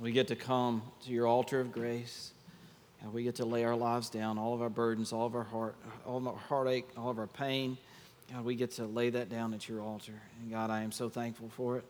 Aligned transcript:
We 0.00 0.12
get 0.12 0.28
to 0.28 0.36
come 0.36 0.80
to 1.04 1.10
your 1.12 1.26
altar 1.26 1.60
of 1.60 1.72
grace. 1.72 2.32
God, 3.02 3.12
we 3.12 3.22
get 3.22 3.34
to 3.34 3.44
lay 3.44 3.64
our 3.64 3.76
lives 3.76 4.08
down, 4.08 4.38
all 4.38 4.54
of 4.54 4.62
our 4.62 4.70
burdens, 4.70 5.12
all 5.12 5.26
of 5.26 5.34
our 5.34 5.44
heart, 5.44 5.74
all 6.06 6.16
of 6.16 6.26
our 6.26 6.36
heartache, 6.36 6.88
all 6.96 7.10
of 7.10 7.18
our 7.18 7.26
pain. 7.26 7.76
God, 8.32 8.42
we 8.42 8.54
get 8.54 8.70
to 8.72 8.86
lay 8.86 9.10
that 9.10 9.28
down 9.28 9.52
at 9.52 9.68
your 9.68 9.82
altar. 9.82 10.14
And 10.40 10.50
God, 10.50 10.70
I 10.70 10.82
am 10.82 10.90
so 10.90 11.10
thankful 11.10 11.50
for 11.50 11.76
it. 11.76 11.84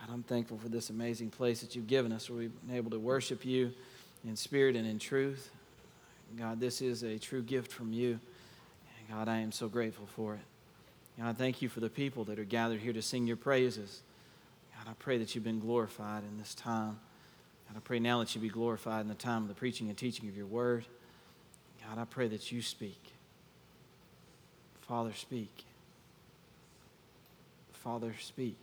God, 0.00 0.12
I'm 0.12 0.24
thankful 0.24 0.58
for 0.58 0.68
this 0.68 0.90
amazing 0.90 1.30
place 1.30 1.60
that 1.60 1.76
you've 1.76 1.86
given 1.86 2.10
us 2.10 2.28
where 2.28 2.40
we've 2.40 2.66
been 2.66 2.76
able 2.76 2.90
to 2.90 2.98
worship 2.98 3.44
you 3.44 3.72
in 4.26 4.34
spirit 4.34 4.74
and 4.74 4.86
in 4.86 4.98
truth. 4.98 5.50
God, 6.36 6.58
this 6.58 6.82
is 6.82 7.04
a 7.04 7.16
true 7.16 7.42
gift 7.42 7.70
from 7.70 7.92
you. 7.92 8.18
And 8.98 9.08
God, 9.08 9.28
I 9.28 9.38
am 9.38 9.52
so 9.52 9.68
grateful 9.68 10.06
for 10.06 10.34
it. 10.34 10.40
God, 11.16 11.28
I 11.28 11.32
thank 11.32 11.62
you 11.62 11.68
for 11.68 11.78
the 11.78 11.90
people 11.90 12.24
that 12.24 12.40
are 12.40 12.44
gathered 12.44 12.80
here 12.80 12.92
to 12.92 13.02
sing 13.02 13.24
your 13.28 13.36
praises. 13.36 14.02
God, 14.84 14.90
I 14.90 14.94
pray 14.98 15.18
that 15.18 15.34
you've 15.34 15.44
been 15.44 15.60
glorified 15.60 16.24
in 16.24 16.38
this 16.38 16.54
time. 16.54 16.98
God, 17.68 17.76
I 17.76 17.80
pray 17.80 17.98
now 17.98 18.18
that 18.20 18.34
you 18.34 18.40
be 18.40 18.48
glorified 18.48 19.00
in 19.00 19.08
the 19.08 19.14
time 19.14 19.42
of 19.42 19.48
the 19.48 19.54
preaching 19.54 19.88
and 19.88 19.96
teaching 19.96 20.28
of 20.28 20.36
your 20.36 20.46
word. 20.46 20.84
God, 21.86 21.98
I 21.98 22.04
pray 22.04 22.28
that 22.28 22.52
you 22.52 22.60
speak. 22.60 23.12
Father, 24.82 25.12
speak. 25.14 25.64
Father, 27.72 28.14
speak. 28.20 28.58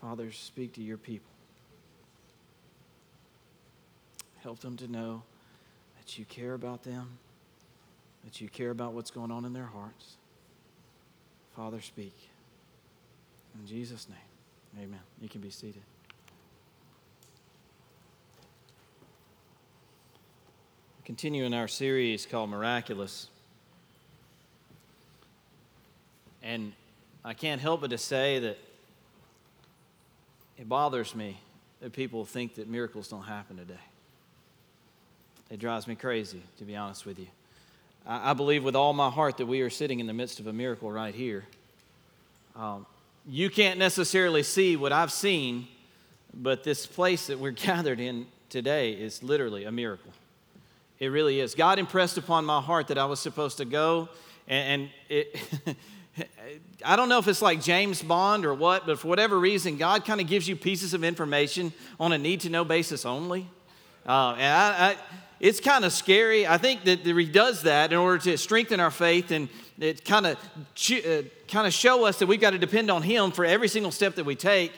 Father, 0.00 0.32
speak 0.32 0.74
to 0.74 0.82
your 0.82 0.96
people. 0.96 1.30
Help 4.42 4.60
them 4.60 4.76
to 4.78 4.90
know 4.90 5.22
that 5.98 6.18
you 6.18 6.24
care 6.24 6.54
about 6.54 6.82
them, 6.82 7.18
that 8.24 8.40
you 8.40 8.48
care 8.48 8.70
about 8.70 8.94
what's 8.94 9.10
going 9.10 9.30
on 9.30 9.44
in 9.44 9.52
their 9.52 9.66
hearts. 9.66 10.16
Father, 11.54 11.80
speak. 11.80 12.29
In 13.58 13.66
Jesus' 13.66 14.06
name, 14.08 14.84
amen. 14.84 15.00
You 15.20 15.28
can 15.28 15.40
be 15.40 15.50
seated. 15.50 15.82
Continue 21.04 21.44
in 21.44 21.54
our 21.54 21.66
series 21.66 22.24
called 22.24 22.50
Miraculous. 22.50 23.26
And 26.42 26.72
I 27.24 27.34
can't 27.34 27.60
help 27.60 27.80
but 27.80 27.90
to 27.90 27.98
say 27.98 28.38
that 28.38 28.58
it 30.56 30.68
bothers 30.68 31.14
me 31.14 31.36
that 31.80 31.92
people 31.92 32.24
think 32.24 32.54
that 32.54 32.68
miracles 32.68 33.08
don't 33.08 33.22
happen 33.22 33.56
today. 33.56 33.74
It 35.50 35.58
drives 35.58 35.88
me 35.88 35.96
crazy, 35.96 36.42
to 36.58 36.64
be 36.64 36.76
honest 36.76 37.04
with 37.04 37.18
you. 37.18 37.26
I, 38.06 38.30
I 38.30 38.34
believe 38.34 38.62
with 38.62 38.76
all 38.76 38.92
my 38.92 39.10
heart 39.10 39.38
that 39.38 39.46
we 39.46 39.62
are 39.62 39.70
sitting 39.70 40.00
in 40.00 40.06
the 40.06 40.12
midst 40.12 40.38
of 40.38 40.46
a 40.46 40.52
miracle 40.52 40.92
right 40.92 41.14
here. 41.14 41.44
Um, 42.54 42.86
you 43.30 43.48
can't 43.48 43.78
necessarily 43.78 44.42
see 44.42 44.76
what 44.76 44.92
I've 44.92 45.12
seen, 45.12 45.68
but 46.34 46.64
this 46.64 46.84
place 46.84 47.28
that 47.28 47.38
we're 47.38 47.50
gathered 47.52 48.00
in 48.00 48.26
today 48.48 48.92
is 48.92 49.22
literally 49.22 49.64
a 49.64 49.72
miracle. 49.72 50.12
It 50.98 51.08
really 51.08 51.38
is. 51.38 51.54
God 51.54 51.78
impressed 51.78 52.18
upon 52.18 52.44
my 52.44 52.60
heart 52.60 52.88
that 52.88 52.98
I 52.98 53.04
was 53.04 53.20
supposed 53.20 53.58
to 53.58 53.64
go, 53.64 54.08
and, 54.48 54.90
it. 55.08 55.38
I 56.84 56.96
don't 56.96 57.08
know 57.08 57.18
if 57.18 57.28
it's 57.28 57.40
like 57.40 57.62
James 57.62 58.02
Bond 58.02 58.44
or 58.44 58.52
what, 58.52 58.84
but 58.84 58.98
for 58.98 59.08
whatever 59.08 59.38
reason, 59.38 59.76
God 59.76 60.04
kind 60.04 60.20
of 60.20 60.26
gives 60.26 60.48
you 60.48 60.56
pieces 60.56 60.92
of 60.92 61.04
information 61.04 61.72
on 62.00 62.12
a 62.12 62.18
need 62.18 62.40
to 62.40 62.50
know 62.50 62.64
basis 62.64 63.06
only. 63.06 63.46
Uh, 64.04 64.32
and 64.32 64.52
I, 64.52 64.90
I, 64.90 64.96
it's 65.40 65.58
kind 65.58 65.86
of 65.86 65.92
scary. 65.92 66.46
I 66.46 66.58
think 66.58 66.84
that 66.84 67.00
He 67.00 67.24
does 67.24 67.62
that 67.62 67.92
in 67.92 67.98
order 67.98 68.18
to 68.24 68.36
strengthen 68.38 68.78
our 68.78 68.90
faith 68.90 69.30
and 69.30 69.48
it 69.78 70.04
kind 70.04 70.26
of 70.26 70.36
uh, 70.36 71.22
kind 71.48 71.66
of 71.66 71.72
show 71.72 72.04
us 72.04 72.18
that 72.18 72.26
we've 72.26 72.40
got 72.40 72.50
to 72.50 72.58
depend 72.58 72.90
on 72.90 73.02
Him 73.02 73.32
for 73.32 73.46
every 73.46 73.68
single 73.68 73.90
step 73.90 74.16
that 74.16 74.24
we 74.24 74.36
take. 74.36 74.72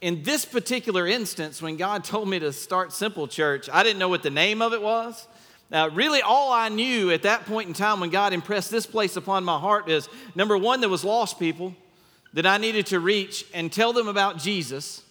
In 0.00 0.22
this 0.22 0.44
particular 0.44 1.06
instance, 1.06 1.60
when 1.60 1.76
God 1.76 2.04
told 2.04 2.28
me 2.28 2.38
to 2.38 2.52
start 2.52 2.92
Simple 2.92 3.28
Church, 3.28 3.68
I 3.70 3.82
didn't 3.82 3.98
know 3.98 4.08
what 4.08 4.22
the 4.22 4.30
name 4.30 4.62
of 4.62 4.72
it 4.72 4.80
was. 4.80 5.26
Now, 5.70 5.88
really, 5.88 6.22
all 6.22 6.52
I 6.52 6.68
knew 6.68 7.10
at 7.10 7.22
that 7.22 7.44
point 7.44 7.68
in 7.68 7.74
time 7.74 8.00
when 8.00 8.10
God 8.10 8.32
impressed 8.32 8.70
this 8.70 8.86
place 8.86 9.16
upon 9.16 9.44
my 9.44 9.58
heart 9.58 9.90
is 9.90 10.08
number 10.34 10.56
one, 10.56 10.80
there 10.80 10.88
was 10.88 11.04
lost 11.04 11.38
people 11.38 11.74
that 12.32 12.46
I 12.46 12.56
needed 12.56 12.86
to 12.86 13.00
reach 13.00 13.44
and 13.52 13.72
tell 13.72 13.92
them 13.92 14.08
about 14.08 14.38
Jesus. 14.38 15.02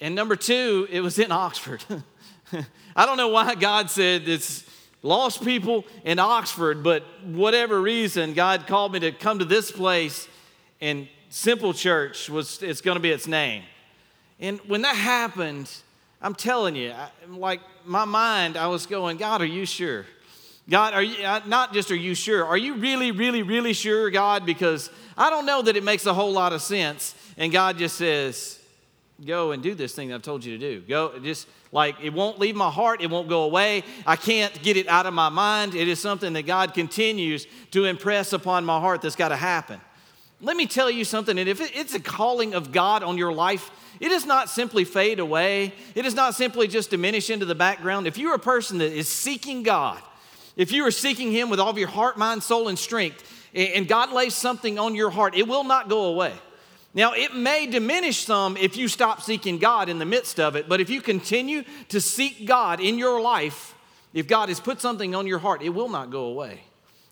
And 0.00 0.14
number 0.14 0.36
two, 0.36 0.86
it 0.90 1.00
was 1.00 1.18
in 1.18 1.32
Oxford. 1.32 1.82
I 2.98 3.04
don't 3.04 3.18
know 3.18 3.28
why 3.28 3.54
God 3.54 3.90
said 3.90 4.26
it's 4.26 4.64
lost 5.02 5.44
people 5.44 5.84
in 6.02 6.18
Oxford, 6.18 6.82
but 6.82 7.04
whatever 7.22 7.80
reason, 7.80 8.32
God 8.32 8.66
called 8.66 8.94
me 8.94 9.00
to 9.00 9.12
come 9.12 9.38
to 9.38 9.44
this 9.44 9.70
place, 9.70 10.26
and 10.80 11.06
Simple 11.28 11.74
Church 11.74 12.30
was 12.30 12.62
it's 12.62 12.80
going 12.80 12.96
to 12.96 13.00
be 13.00 13.10
its 13.10 13.26
name. 13.26 13.64
And 14.40 14.60
when 14.60 14.80
that 14.82 14.96
happened, 14.96 15.70
I'm 16.22 16.34
telling 16.34 16.74
you, 16.74 16.92
I, 16.92 17.10
like 17.28 17.60
my 17.84 18.06
mind, 18.06 18.56
I 18.56 18.68
was 18.68 18.86
going, 18.86 19.18
God, 19.18 19.42
are 19.42 19.46
you 19.46 19.66
sure? 19.66 20.06
God, 20.68 20.94
are 20.94 21.02
you 21.02 21.22
uh, 21.22 21.42
not 21.46 21.74
just 21.74 21.90
are 21.90 21.96
you 21.96 22.14
sure? 22.14 22.46
Are 22.46 22.56
you 22.56 22.76
really, 22.76 23.12
really, 23.12 23.42
really 23.42 23.74
sure, 23.74 24.10
God? 24.10 24.46
Because 24.46 24.90
I 25.18 25.28
don't 25.28 25.44
know 25.44 25.60
that 25.60 25.76
it 25.76 25.84
makes 25.84 26.06
a 26.06 26.14
whole 26.14 26.32
lot 26.32 26.54
of 26.54 26.62
sense. 26.62 27.14
And 27.36 27.52
God 27.52 27.76
just 27.76 27.96
says, 27.96 28.55
go 29.24 29.52
and 29.52 29.62
do 29.62 29.74
this 29.74 29.94
thing 29.94 30.12
I've 30.12 30.22
told 30.22 30.44
you 30.44 30.58
to 30.58 30.58
do. 30.58 30.80
Go, 30.86 31.18
just 31.18 31.48
like 31.72 31.96
it 32.02 32.12
won't 32.12 32.38
leave 32.38 32.56
my 32.56 32.70
heart, 32.70 33.00
it 33.00 33.10
won't 33.10 33.28
go 33.28 33.44
away. 33.44 33.84
I 34.06 34.16
can't 34.16 34.62
get 34.62 34.76
it 34.76 34.88
out 34.88 35.06
of 35.06 35.14
my 35.14 35.28
mind. 35.28 35.74
It 35.74 35.88
is 35.88 35.98
something 36.00 36.32
that 36.34 36.46
God 36.46 36.74
continues 36.74 37.46
to 37.70 37.84
impress 37.84 38.32
upon 38.32 38.64
my 38.64 38.78
heart 38.78 39.02
that's 39.02 39.16
got 39.16 39.28
to 39.28 39.36
happen. 39.36 39.80
Let 40.40 40.56
me 40.56 40.66
tell 40.66 40.90
you 40.90 41.04
something, 41.04 41.38
and 41.38 41.48
if 41.48 41.60
it's 41.60 41.94
a 41.94 42.00
calling 42.00 42.52
of 42.54 42.70
God 42.70 43.02
on 43.02 43.16
your 43.16 43.32
life, 43.32 43.70
it 44.00 44.10
does 44.10 44.26
not 44.26 44.50
simply 44.50 44.84
fade 44.84 45.18
away. 45.18 45.72
It 45.94 46.02
does 46.02 46.14
not 46.14 46.34
simply 46.34 46.68
just 46.68 46.90
diminish 46.90 47.30
into 47.30 47.46
the 47.46 47.54
background. 47.54 48.06
If 48.06 48.18
you're 48.18 48.34
a 48.34 48.38
person 48.38 48.76
that 48.78 48.92
is 48.92 49.08
seeking 49.08 49.62
God, 49.62 50.02
if 50.54 50.72
you 50.72 50.86
are 50.86 50.90
seeking 50.90 51.32
Him 51.32 51.48
with 51.48 51.58
all 51.58 51.70
of 51.70 51.78
your 51.78 51.88
heart, 51.88 52.18
mind, 52.18 52.42
soul, 52.42 52.68
and 52.68 52.78
strength, 52.78 53.32
and 53.54 53.88
God 53.88 54.12
lays 54.12 54.34
something 54.34 54.78
on 54.78 54.94
your 54.94 55.08
heart, 55.08 55.34
it 55.34 55.48
will 55.48 55.64
not 55.64 55.88
go 55.88 56.04
away. 56.04 56.34
Now, 56.96 57.12
it 57.12 57.34
may 57.34 57.66
diminish 57.66 58.24
some 58.24 58.56
if 58.56 58.78
you 58.78 58.88
stop 58.88 59.20
seeking 59.20 59.58
God 59.58 59.90
in 59.90 59.98
the 59.98 60.06
midst 60.06 60.40
of 60.40 60.56
it, 60.56 60.66
but 60.66 60.80
if 60.80 60.88
you 60.88 61.02
continue 61.02 61.62
to 61.90 62.00
seek 62.00 62.46
God 62.46 62.80
in 62.80 62.96
your 62.96 63.20
life, 63.20 63.74
if 64.14 64.26
God 64.26 64.48
has 64.48 64.60
put 64.60 64.80
something 64.80 65.14
on 65.14 65.26
your 65.26 65.38
heart, 65.38 65.60
it 65.60 65.68
will 65.68 65.90
not 65.90 66.10
go 66.10 66.24
away. 66.24 66.62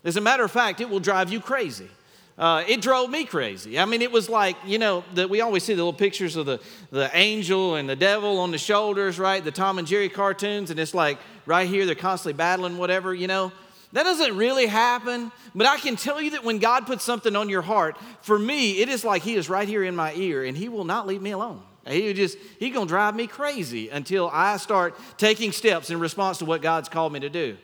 As 0.03 0.17
a 0.17 0.21
matter 0.21 0.43
of 0.43 0.49
fact, 0.49 0.81
it 0.81 0.89
will 0.89 0.99
drive 0.99 1.31
you 1.31 1.39
crazy. 1.39 1.87
Uh, 2.35 2.63
it 2.67 2.81
drove 2.81 3.11
me 3.11 3.25
crazy. 3.25 3.77
I 3.77 3.85
mean, 3.85 4.01
it 4.01 4.11
was 4.11 4.27
like, 4.27 4.57
you 4.65 4.79
know, 4.79 5.03
that 5.13 5.29
we 5.29 5.41
always 5.41 5.63
see 5.63 5.73
the 5.73 5.83
little 5.83 5.93
pictures 5.93 6.35
of 6.35 6.47
the, 6.47 6.59
the 6.89 7.11
angel 7.13 7.75
and 7.75 7.87
the 7.87 7.95
devil 7.95 8.39
on 8.39 8.49
the 8.49 8.57
shoulders, 8.57 9.19
right? 9.19 9.43
The 9.43 9.51
Tom 9.51 9.77
and 9.77 9.87
Jerry 9.87 10.09
cartoons, 10.09 10.71
and 10.71 10.79
it's 10.79 10.95
like 10.95 11.19
right 11.45 11.69
here, 11.69 11.85
they're 11.85 11.93
constantly 11.93 12.33
battling 12.33 12.79
whatever, 12.79 13.13
you 13.13 13.27
know. 13.27 13.51
That 13.95 14.03
doesn't 14.03 14.35
really 14.35 14.65
happen, 14.65 15.31
but 15.55 15.65
I 15.65 15.77
can 15.77 15.95
tell 15.95 16.21
you 16.21 16.31
that 16.31 16.43
when 16.43 16.59
God 16.59 16.85
puts 16.85 17.01
something 17.01 17.33
on 17.33 17.47
your 17.47 17.61
heart, 17.61 17.95
for 18.19 18.37
me, 18.37 18.81
it 18.81 18.89
is 18.89 19.05
like 19.05 19.21
He 19.21 19.35
is 19.35 19.49
right 19.49 19.65
here 19.65 19.85
in 19.85 19.95
my 19.95 20.13
ear 20.15 20.43
and 20.43 20.57
He 20.57 20.67
will 20.67 20.83
not 20.83 21.07
leave 21.07 21.21
me 21.21 21.31
alone. 21.31 21.61
He 21.87 22.11
just, 22.11 22.37
He's 22.59 22.73
gonna 22.73 22.87
drive 22.87 23.15
me 23.15 23.25
crazy 23.25 23.87
until 23.87 24.29
I 24.33 24.57
start 24.57 24.99
taking 25.17 25.53
steps 25.53 25.91
in 25.91 26.01
response 26.01 26.39
to 26.39 26.45
what 26.45 26.61
God's 26.61 26.89
called 26.89 27.13
me 27.13 27.21
to 27.21 27.29
do. 27.29 27.55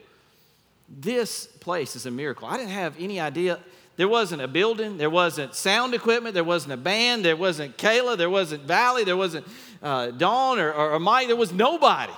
This 0.88 1.48
place 1.48 1.98
is 1.98 2.06
a 2.06 2.12
miracle. 2.12 2.48
I 2.48 2.56
didn't 2.56 2.72
have 2.72 2.96
any 2.98 3.20
idea. 3.20 3.60
There 3.98 4.08
wasn't 4.08 4.42
a 4.42 4.48
building, 4.48 4.98
there 4.98 5.10
wasn't 5.10 5.54
sound 5.54 5.94
equipment, 5.94 6.34
there 6.34 6.46
wasn't 6.46 6.72
a 6.72 6.78
band, 6.78 7.26
there 7.26 7.36
wasn't 7.36 7.78
Kayla, 7.78 8.16
there 8.16 8.30
wasn't 8.30 8.64
Valley, 8.64 9.04
there 9.04 9.18
wasn't 9.18 9.46
uh, 9.84 10.12
Dawn 10.12 10.60
or, 10.60 10.72
or, 10.72 10.92
or 10.92 11.00
Mike, 11.00 11.28
there 11.28 11.36
was 11.36 11.52
nobody. 11.52 12.14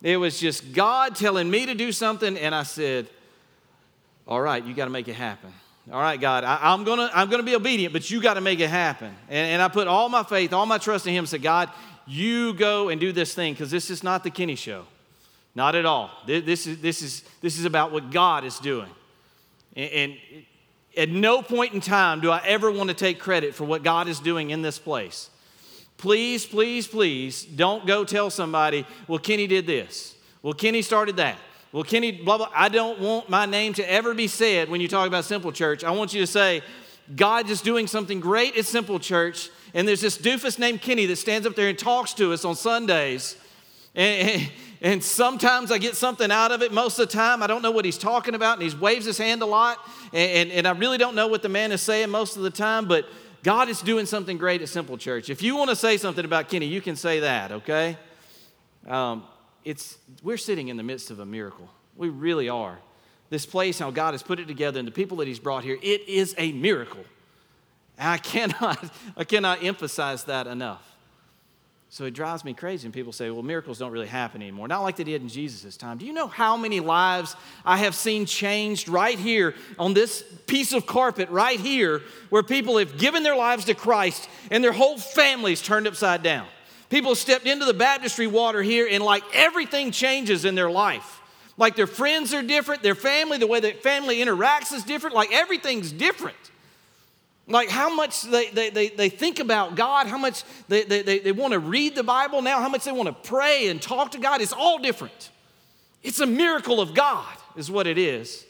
It 0.00 0.18
was 0.18 0.38
just 0.38 0.72
God 0.72 1.16
telling 1.16 1.50
me 1.50 1.66
to 1.66 1.74
do 1.74 1.90
something, 1.90 2.38
and 2.38 2.54
I 2.54 2.62
said, 2.62 3.08
all 4.26 4.40
right, 4.40 4.64
you 4.64 4.74
got 4.74 4.84
to 4.84 4.90
make 4.90 5.08
it 5.08 5.14
happen. 5.14 5.52
All 5.90 6.00
right, 6.00 6.20
God, 6.20 6.44
I, 6.44 6.72
am 6.72 6.84
to 6.84 7.10
I'm 7.12 7.28
gonna 7.28 7.42
be 7.42 7.56
obedient, 7.56 7.92
but 7.92 8.08
you 8.08 8.20
got 8.20 8.34
to 8.34 8.40
make 8.40 8.60
it 8.60 8.70
happen. 8.70 9.12
And, 9.28 9.54
and 9.54 9.62
I 9.62 9.68
put 9.68 9.88
all 9.88 10.08
my 10.08 10.22
faith, 10.22 10.52
all 10.52 10.66
my 10.66 10.78
trust 10.78 11.06
in 11.06 11.12
Him, 11.12 11.26
said, 11.26 11.42
God, 11.42 11.70
you 12.06 12.54
go 12.54 12.88
and 12.88 13.00
do 13.00 13.10
this 13.10 13.34
thing 13.34 13.52
because 13.52 13.70
this 13.70 13.90
is 13.90 14.04
not 14.04 14.22
the 14.22 14.30
Kenny 14.30 14.54
show. 14.54 14.84
Not 15.54 15.74
at 15.74 15.84
all. 15.84 16.10
This 16.26 16.66
is, 16.66 16.78
this 16.80 17.02
is, 17.02 17.24
this 17.40 17.58
is 17.58 17.64
about 17.64 17.92
what 17.92 18.10
God 18.10 18.44
is 18.44 18.58
doing. 18.58 18.88
And, 19.76 19.90
and 19.90 20.16
at 20.96 21.08
no 21.08 21.42
point 21.42 21.74
in 21.74 21.80
time 21.80 22.20
do 22.20 22.30
I 22.30 22.40
ever 22.44 22.70
want 22.70 22.88
to 22.88 22.94
take 22.94 23.18
credit 23.18 23.54
for 23.54 23.64
what 23.64 23.82
God 23.82 24.08
is 24.08 24.20
doing 24.20 24.50
in 24.50 24.62
this 24.62 24.78
place. 24.78 25.30
Please, 25.98 26.46
please, 26.46 26.86
please 26.86 27.44
don't 27.44 27.86
go 27.86 28.04
tell 28.04 28.30
somebody, 28.30 28.86
well, 29.06 29.18
Kenny 29.18 29.46
did 29.46 29.66
this. 29.66 30.16
Well, 30.42 30.54
Kenny 30.54 30.82
started 30.82 31.16
that. 31.16 31.38
Well, 31.72 31.84
Kenny, 31.84 32.12
blah, 32.12 32.36
blah. 32.36 32.50
I 32.54 32.68
don't 32.68 33.00
want 33.00 33.30
my 33.30 33.46
name 33.46 33.72
to 33.74 33.90
ever 33.90 34.12
be 34.12 34.28
said 34.28 34.68
when 34.68 34.82
you 34.82 34.88
talk 34.88 35.06
about 35.06 35.24
Simple 35.24 35.52
Church. 35.52 35.84
I 35.84 35.90
want 35.92 36.12
you 36.12 36.20
to 36.20 36.26
say, 36.26 36.60
God 37.16 37.48
is 37.48 37.62
doing 37.62 37.86
something 37.86 38.20
great 38.20 38.58
at 38.58 38.66
Simple 38.66 39.00
Church, 39.00 39.48
and 39.72 39.88
there's 39.88 40.02
this 40.02 40.18
doofus 40.18 40.58
named 40.58 40.82
Kenny 40.82 41.06
that 41.06 41.16
stands 41.16 41.46
up 41.46 41.56
there 41.56 41.68
and 41.68 41.78
talks 41.78 42.12
to 42.14 42.34
us 42.34 42.44
on 42.44 42.56
Sundays. 42.56 43.36
And, 43.94 44.50
and, 44.82 45.02
sometimes 45.02 45.72
I 45.72 45.78
get 45.78 45.96
something 45.96 46.30
out 46.30 46.52
of 46.52 46.60
it. 46.60 46.72
Most 46.72 46.98
of 46.98 47.08
the 47.08 47.12
time, 47.12 47.42
I 47.42 47.46
don't 47.46 47.62
know 47.62 47.70
what 47.70 47.86
he's 47.86 47.98
talking 47.98 48.34
about, 48.34 48.60
and 48.60 48.70
he 48.70 48.76
waves 48.78 49.06
his 49.06 49.16
hand 49.16 49.40
a 49.40 49.46
lot. 49.46 49.78
And, 50.12 50.50
and, 50.50 50.52
and 50.52 50.68
I 50.68 50.72
really 50.72 50.98
don't 50.98 51.14
know 51.14 51.26
what 51.26 51.40
the 51.40 51.48
man 51.48 51.72
is 51.72 51.80
saying 51.80 52.10
most 52.10 52.36
of 52.36 52.42
the 52.42 52.50
time, 52.50 52.86
but 52.86 53.06
God 53.42 53.70
is 53.70 53.80
doing 53.80 54.04
something 54.04 54.36
great 54.36 54.60
at 54.60 54.68
Simple 54.68 54.98
Church. 54.98 55.30
If 55.30 55.42
you 55.42 55.56
want 55.56 55.70
to 55.70 55.76
say 55.76 55.96
something 55.96 56.24
about 56.24 56.50
Kenny, 56.50 56.66
you 56.66 56.82
can 56.82 56.96
say 56.96 57.20
that, 57.20 57.50
okay? 57.52 57.96
Um, 58.86 59.24
it's, 59.64 59.98
we're 60.22 60.36
sitting 60.36 60.68
in 60.68 60.76
the 60.76 60.82
midst 60.82 61.10
of 61.10 61.20
a 61.20 61.26
miracle. 61.26 61.68
We 61.96 62.08
really 62.08 62.48
are. 62.48 62.78
This 63.30 63.46
place, 63.46 63.78
how 63.78 63.90
God 63.90 64.12
has 64.12 64.22
put 64.22 64.40
it 64.40 64.46
together, 64.46 64.78
and 64.78 64.86
the 64.86 64.92
people 64.92 65.18
that 65.18 65.28
He's 65.28 65.38
brought 65.38 65.64
here, 65.64 65.78
it 65.82 66.08
is 66.08 66.34
a 66.38 66.52
miracle. 66.52 67.04
I 67.98 68.18
cannot, 68.18 68.92
I 69.16 69.24
cannot 69.24 69.62
emphasize 69.62 70.24
that 70.24 70.46
enough. 70.46 70.88
So 71.92 72.06
it 72.06 72.14
drives 72.14 72.42
me 72.42 72.54
crazy 72.54 72.86
when 72.86 72.92
people 72.92 73.12
say, 73.12 73.28
well, 73.30 73.42
miracles 73.42 73.78
don't 73.78 73.92
really 73.92 74.06
happen 74.06 74.40
anymore. 74.40 74.66
Not 74.66 74.80
like 74.80 74.96
they 74.96 75.04
did 75.04 75.20
in 75.20 75.28
Jesus' 75.28 75.76
time. 75.76 75.98
Do 75.98 76.06
you 76.06 76.14
know 76.14 76.26
how 76.26 76.56
many 76.56 76.80
lives 76.80 77.36
I 77.66 77.76
have 77.76 77.94
seen 77.94 78.24
changed 78.24 78.88
right 78.88 79.18
here 79.18 79.54
on 79.78 79.92
this 79.92 80.22
piece 80.46 80.72
of 80.72 80.86
carpet 80.86 81.28
right 81.28 81.60
here 81.60 82.00
where 82.30 82.42
people 82.42 82.78
have 82.78 82.96
given 82.96 83.22
their 83.22 83.36
lives 83.36 83.66
to 83.66 83.74
Christ 83.74 84.26
and 84.50 84.64
their 84.64 84.72
whole 84.72 84.96
families 84.96 85.60
turned 85.60 85.86
upside 85.86 86.22
down? 86.22 86.46
People 86.92 87.14
stepped 87.14 87.46
into 87.46 87.64
the 87.64 87.72
baptistry 87.72 88.26
water 88.26 88.60
here 88.60 88.86
and 88.86 89.02
like 89.02 89.24
everything 89.32 89.92
changes 89.92 90.44
in 90.44 90.54
their 90.54 90.70
life. 90.70 91.22
Like 91.56 91.74
their 91.74 91.86
friends 91.86 92.34
are 92.34 92.42
different, 92.42 92.82
their 92.82 92.94
family, 92.94 93.38
the 93.38 93.46
way 93.46 93.60
that 93.60 93.82
family 93.82 94.18
interacts 94.18 94.74
is 94.74 94.84
different, 94.84 95.16
like 95.16 95.32
everything's 95.32 95.90
different. 95.90 96.36
Like 97.46 97.70
how 97.70 97.94
much 97.94 98.20
they, 98.24 98.50
they, 98.50 98.68
they, 98.68 98.88
they 98.90 99.08
think 99.08 99.40
about 99.40 99.74
God, 99.74 100.06
how 100.06 100.18
much 100.18 100.44
they, 100.68 100.82
they, 100.82 101.00
they, 101.00 101.18
they 101.20 101.32
want 101.32 101.54
to 101.54 101.60
read 101.60 101.94
the 101.94 102.02
Bible 102.02 102.42
now, 102.42 102.60
how 102.60 102.68
much 102.68 102.84
they 102.84 102.92
want 102.92 103.06
to 103.06 103.26
pray 103.26 103.68
and 103.68 103.80
talk 103.80 104.10
to 104.10 104.18
God. 104.18 104.42
It's 104.42 104.52
all 104.52 104.78
different. 104.78 105.30
It's 106.02 106.20
a 106.20 106.26
miracle 106.26 106.78
of 106.78 106.92
God, 106.92 107.34
is 107.56 107.70
what 107.70 107.86
it 107.86 107.96
is. 107.96 108.44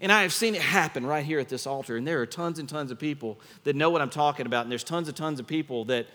And 0.00 0.10
I 0.10 0.22
have 0.22 0.32
seen 0.32 0.54
it 0.54 0.62
happen 0.62 1.04
right 1.04 1.26
here 1.26 1.40
at 1.40 1.50
this 1.50 1.66
altar. 1.66 1.98
And 1.98 2.06
there 2.06 2.22
are 2.22 2.26
tons 2.26 2.58
and 2.58 2.66
tons 2.66 2.90
of 2.90 2.98
people 2.98 3.38
that 3.64 3.76
know 3.76 3.90
what 3.90 4.00
I'm 4.00 4.08
talking 4.08 4.46
about. 4.46 4.64
And 4.64 4.72
there's 4.72 4.84
tons 4.84 5.08
and 5.08 5.16
tons 5.16 5.40
of 5.40 5.46
people 5.46 5.84
that 5.86 6.06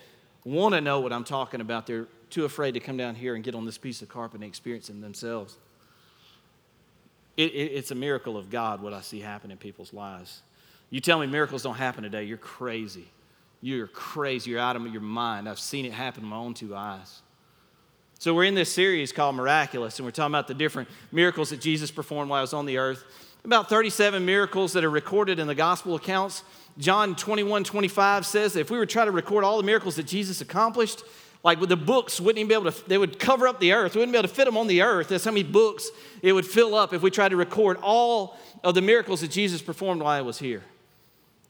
want 0.44 0.74
to 0.74 0.80
know 0.80 1.00
what 1.00 1.12
I'm 1.12 1.24
talking 1.24 1.60
about. 1.60 1.86
They're 1.86 2.06
too 2.30 2.44
afraid 2.44 2.72
to 2.72 2.80
come 2.80 2.96
down 2.96 3.14
here 3.14 3.34
and 3.34 3.44
get 3.44 3.54
on 3.54 3.64
this 3.64 3.78
piece 3.78 4.02
of 4.02 4.08
carpet 4.08 4.40
and 4.40 4.48
experience 4.48 4.88
it 4.88 5.00
themselves. 5.00 5.56
It, 7.36 7.52
it, 7.52 7.72
it's 7.72 7.90
a 7.90 7.94
miracle 7.94 8.36
of 8.36 8.50
God 8.50 8.82
what 8.82 8.92
I 8.92 9.00
see 9.00 9.20
happen 9.20 9.50
in 9.50 9.58
people's 9.58 9.92
lives. 9.92 10.42
You 10.90 11.00
tell 11.00 11.18
me 11.18 11.26
miracles 11.26 11.62
don't 11.62 11.74
happen 11.74 12.02
today, 12.02 12.24
you're 12.24 12.38
crazy. 12.38 13.06
You're 13.62 13.86
crazy. 13.86 14.50
You're 14.50 14.60
out 14.60 14.74
of 14.74 14.84
your 14.88 15.00
mind. 15.00 15.48
I've 15.48 15.60
seen 15.60 15.86
it 15.86 15.92
happen 15.92 16.24
with 16.24 16.30
my 16.30 16.36
own 16.36 16.52
two 16.52 16.74
eyes. 16.74 17.22
So, 18.18 18.34
we're 18.34 18.44
in 18.44 18.54
this 18.54 18.72
series 18.72 19.12
called 19.12 19.36
Miraculous, 19.36 19.98
and 19.98 20.06
we're 20.06 20.12
talking 20.12 20.32
about 20.32 20.48
the 20.48 20.54
different 20.54 20.88
miracles 21.10 21.50
that 21.50 21.60
Jesus 21.60 21.90
performed 21.90 22.28
while 22.30 22.40
he 22.40 22.42
was 22.42 22.52
on 22.52 22.66
the 22.66 22.78
earth. 22.78 23.04
About 23.44 23.68
37 23.68 24.24
miracles 24.24 24.72
that 24.74 24.84
are 24.84 24.90
recorded 24.90 25.40
in 25.40 25.48
the 25.48 25.54
gospel 25.54 25.96
accounts. 25.96 26.44
John 26.78 27.16
21 27.16 27.64
25 27.64 28.24
says 28.24 28.52
that 28.52 28.60
if 28.60 28.70
we 28.70 28.78
were 28.78 28.86
to 28.86 28.92
try 28.92 29.04
to 29.04 29.10
record 29.10 29.42
all 29.42 29.56
the 29.56 29.64
miracles 29.64 29.96
that 29.96 30.06
Jesus 30.06 30.40
accomplished, 30.40 31.02
like 31.42 31.58
with 31.58 31.68
the 31.68 31.76
books 31.76 32.20
wouldn't 32.20 32.38
even 32.38 32.48
be 32.48 32.54
able 32.54 32.70
to, 32.70 32.88
they 32.88 32.98
would 32.98 33.18
cover 33.18 33.48
up 33.48 33.58
the 33.58 33.72
earth. 33.72 33.94
We 33.94 33.98
wouldn't 33.98 34.12
be 34.12 34.18
able 34.18 34.28
to 34.28 34.34
fit 34.34 34.44
them 34.44 34.56
on 34.56 34.68
the 34.68 34.82
earth. 34.82 35.08
That's 35.08 35.24
how 35.24 35.32
many 35.32 35.42
books 35.42 35.90
it 36.22 36.32
would 36.32 36.46
fill 36.46 36.76
up 36.76 36.92
if 36.92 37.02
we 37.02 37.10
tried 37.10 37.30
to 37.30 37.36
record 37.36 37.78
all 37.82 38.38
of 38.62 38.76
the 38.76 38.80
miracles 38.80 39.22
that 39.22 39.32
Jesus 39.32 39.60
performed 39.60 40.02
while 40.02 40.22
he 40.22 40.24
was 40.24 40.38
here. 40.38 40.62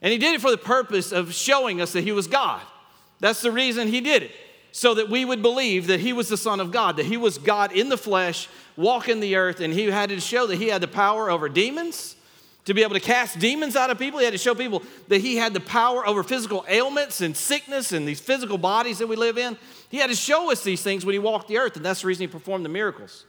And 0.01 0.11
he 0.11 0.19
did 0.19 0.35
it 0.35 0.41
for 0.41 0.51
the 0.51 0.57
purpose 0.57 1.13
of 1.13 1.35
showing 1.35 1.83
us 1.83 1.93
that 1.93 2.05
he 2.05 2.13
was 2.13 2.27
God. 2.27 2.63
That's 3.21 3.43
the 3.43 3.53
reason 3.53 3.89
he 3.89 4.01
did 4.01 4.23
it, 4.23 4.33
so 4.73 4.95
that 4.95 5.11
we 5.11 5.25
would 5.25 5.43
believe 5.43 5.87
that 5.87 6.01
he 6.01 6.13
was 6.13 6.29
the 6.29 6.37
Son 6.37 6.59
of 6.59 6.73
God, 6.73 6.97
that 6.97 7.07
he 7.07 7.19
was 7.19 7.39
God 7.39 7.73
in 7.73 7.91
the 7.91 7.99
flesh, 7.99 8.49
walking 8.77 9.21
the 9.21 9.37
earth, 9.37 9.61
and 9.61 9.73
he 9.73 9.85
had 9.85 10.09
to 10.09 10.19
show 10.19 10.47
that 10.47 10.57
he 10.57 10.69
had 10.69 10.81
the 10.81 10.89
power 10.89 11.31
over 11.31 11.49
demons. 11.49 12.17
To 12.67 12.75
be 12.75 12.83
able 12.83 12.95
to 12.95 13.01
cast 13.01 13.41
demons 13.41 13.75
out 13.75 13.91
of 13.91 13.99
people, 13.99 14.21
he 14.21 14.25
had 14.25 14.33
to 14.33 14.39
show 14.39 14.55
people 14.55 14.85
that 15.09 15.21
he 15.21 15.37
had 15.37 15.53
the 15.53 15.61
power 15.61 16.07
over 16.07 16.23
physical 16.23 16.65
ailments 16.69 17.21
and 17.21 17.37
sickness 17.37 17.93
and 17.93 18.07
these 18.07 18.21
physical 18.21 18.57
bodies 18.57 18.99
that 18.99 19.09
we 19.09 19.17
live 19.17 19.37
in. 19.37 19.59
He 19.89 19.97
had 19.97 20.11
to 20.11 20.17
show 20.17 20.51
us 20.51 20.63
these 20.63 20.81
things 20.81 21.05
when 21.05 21.13
he 21.13 21.19
walked 21.19 21.49
the 21.49 21.59
earth, 21.59 21.75
and 21.77 21.85
that's 21.85 22.03
the 22.03 22.07
reason 22.07 22.23
he 22.23 22.33
performed 22.33 22.65
the 22.65 22.69
miracles. 22.69 23.27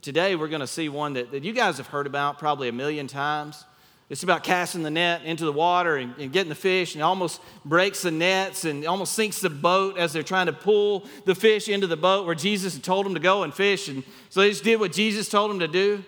Today, 0.00 0.34
we're 0.34 0.48
going 0.48 0.60
to 0.60 0.66
see 0.66 0.88
one 0.88 1.12
that, 1.12 1.30
that 1.30 1.44
you 1.44 1.52
guys 1.52 1.76
have 1.76 1.88
heard 1.88 2.06
about 2.06 2.38
probably 2.38 2.68
a 2.68 2.72
million 2.72 3.06
times. 3.06 3.64
It's 4.12 4.22
about 4.22 4.44
casting 4.44 4.82
the 4.82 4.90
net 4.90 5.22
into 5.24 5.46
the 5.46 5.52
water 5.54 5.96
and, 5.96 6.14
and, 6.18 6.30
getting 6.30 6.50
the 6.50 6.54
fish, 6.54 6.94
and 6.94 7.02
almost 7.02 7.40
breaks 7.64 8.02
the 8.02 8.10
nets 8.10 8.66
and 8.66 8.84
almost 8.84 9.14
sinks 9.14 9.40
the 9.40 9.48
boat 9.48 9.96
as 9.96 10.12
they're 10.12 10.22
trying 10.22 10.48
to 10.48 10.52
pull 10.52 11.06
the 11.24 11.34
fish 11.34 11.66
into 11.66 11.86
the 11.86 11.96
boat 11.96 12.26
where 12.26 12.34
Jesus 12.34 12.74
had 12.74 12.84
told 12.84 13.06
them 13.06 13.14
to 13.14 13.20
go 13.20 13.42
and 13.42 13.54
fish. 13.54 13.88
And 13.88 14.04
so 14.28 14.42
they 14.42 14.50
just 14.50 14.64
did 14.64 14.78
what 14.78 14.92
Jesus 14.92 15.30
told 15.30 15.50
them 15.50 15.60
to 15.60 15.66
do. 15.66 16.04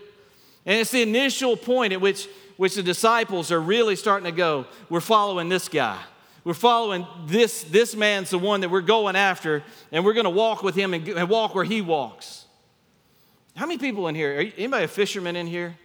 And 0.66 0.78
it's 0.78 0.90
the 0.90 1.00
initial 1.00 1.56
point 1.56 1.94
at 1.94 2.00
which, 2.02 2.28
which 2.58 2.74
the 2.74 2.82
disciples 2.82 3.50
are 3.50 3.58
really 3.58 3.96
starting 3.96 4.26
to 4.26 4.36
go, 4.36 4.66
we're 4.90 5.00
following 5.00 5.48
this 5.48 5.70
guy. 5.70 5.98
We're 6.44 6.52
following 6.52 7.06
this, 7.24 7.64
this 7.64 7.96
man's 7.96 8.28
the 8.28 8.38
one 8.38 8.60
that 8.60 8.68
we're 8.68 8.82
going 8.82 9.16
after, 9.16 9.62
and 9.90 10.04
we're 10.04 10.12
going 10.12 10.24
to 10.24 10.30
walk 10.30 10.62
with 10.62 10.74
him 10.74 10.92
and, 10.92 11.08
and 11.08 11.30
walk 11.30 11.54
where 11.54 11.64
he 11.64 11.80
walks. 11.80 12.44
How 13.56 13.64
many 13.64 13.78
people 13.78 14.08
in 14.08 14.14
here? 14.14 14.52
Anybody 14.58 14.84
a 14.84 14.88
fisherman 14.88 15.36
in 15.36 15.46
here? 15.46 15.78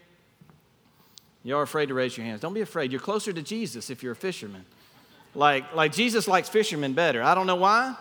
You're 1.49 1.63
afraid 1.63 1.87
to 1.87 1.95
raise 1.95 2.15
your 2.15 2.27
hands. 2.27 2.41
Don't 2.41 2.53
be 2.53 2.61
afraid. 2.61 2.91
You're 2.91 3.01
closer 3.01 3.33
to 3.33 3.41
Jesus 3.41 3.89
if 3.89 4.03
you're 4.03 4.11
a 4.11 4.15
fisherman. 4.15 4.65
Like, 5.33 5.73
like 5.73 5.91
Jesus 5.91 6.27
likes 6.27 6.47
fishermen 6.47 6.93
better. 6.93 7.23
I 7.23 7.33
don't 7.33 7.47
know 7.47 7.55
why. 7.55 7.95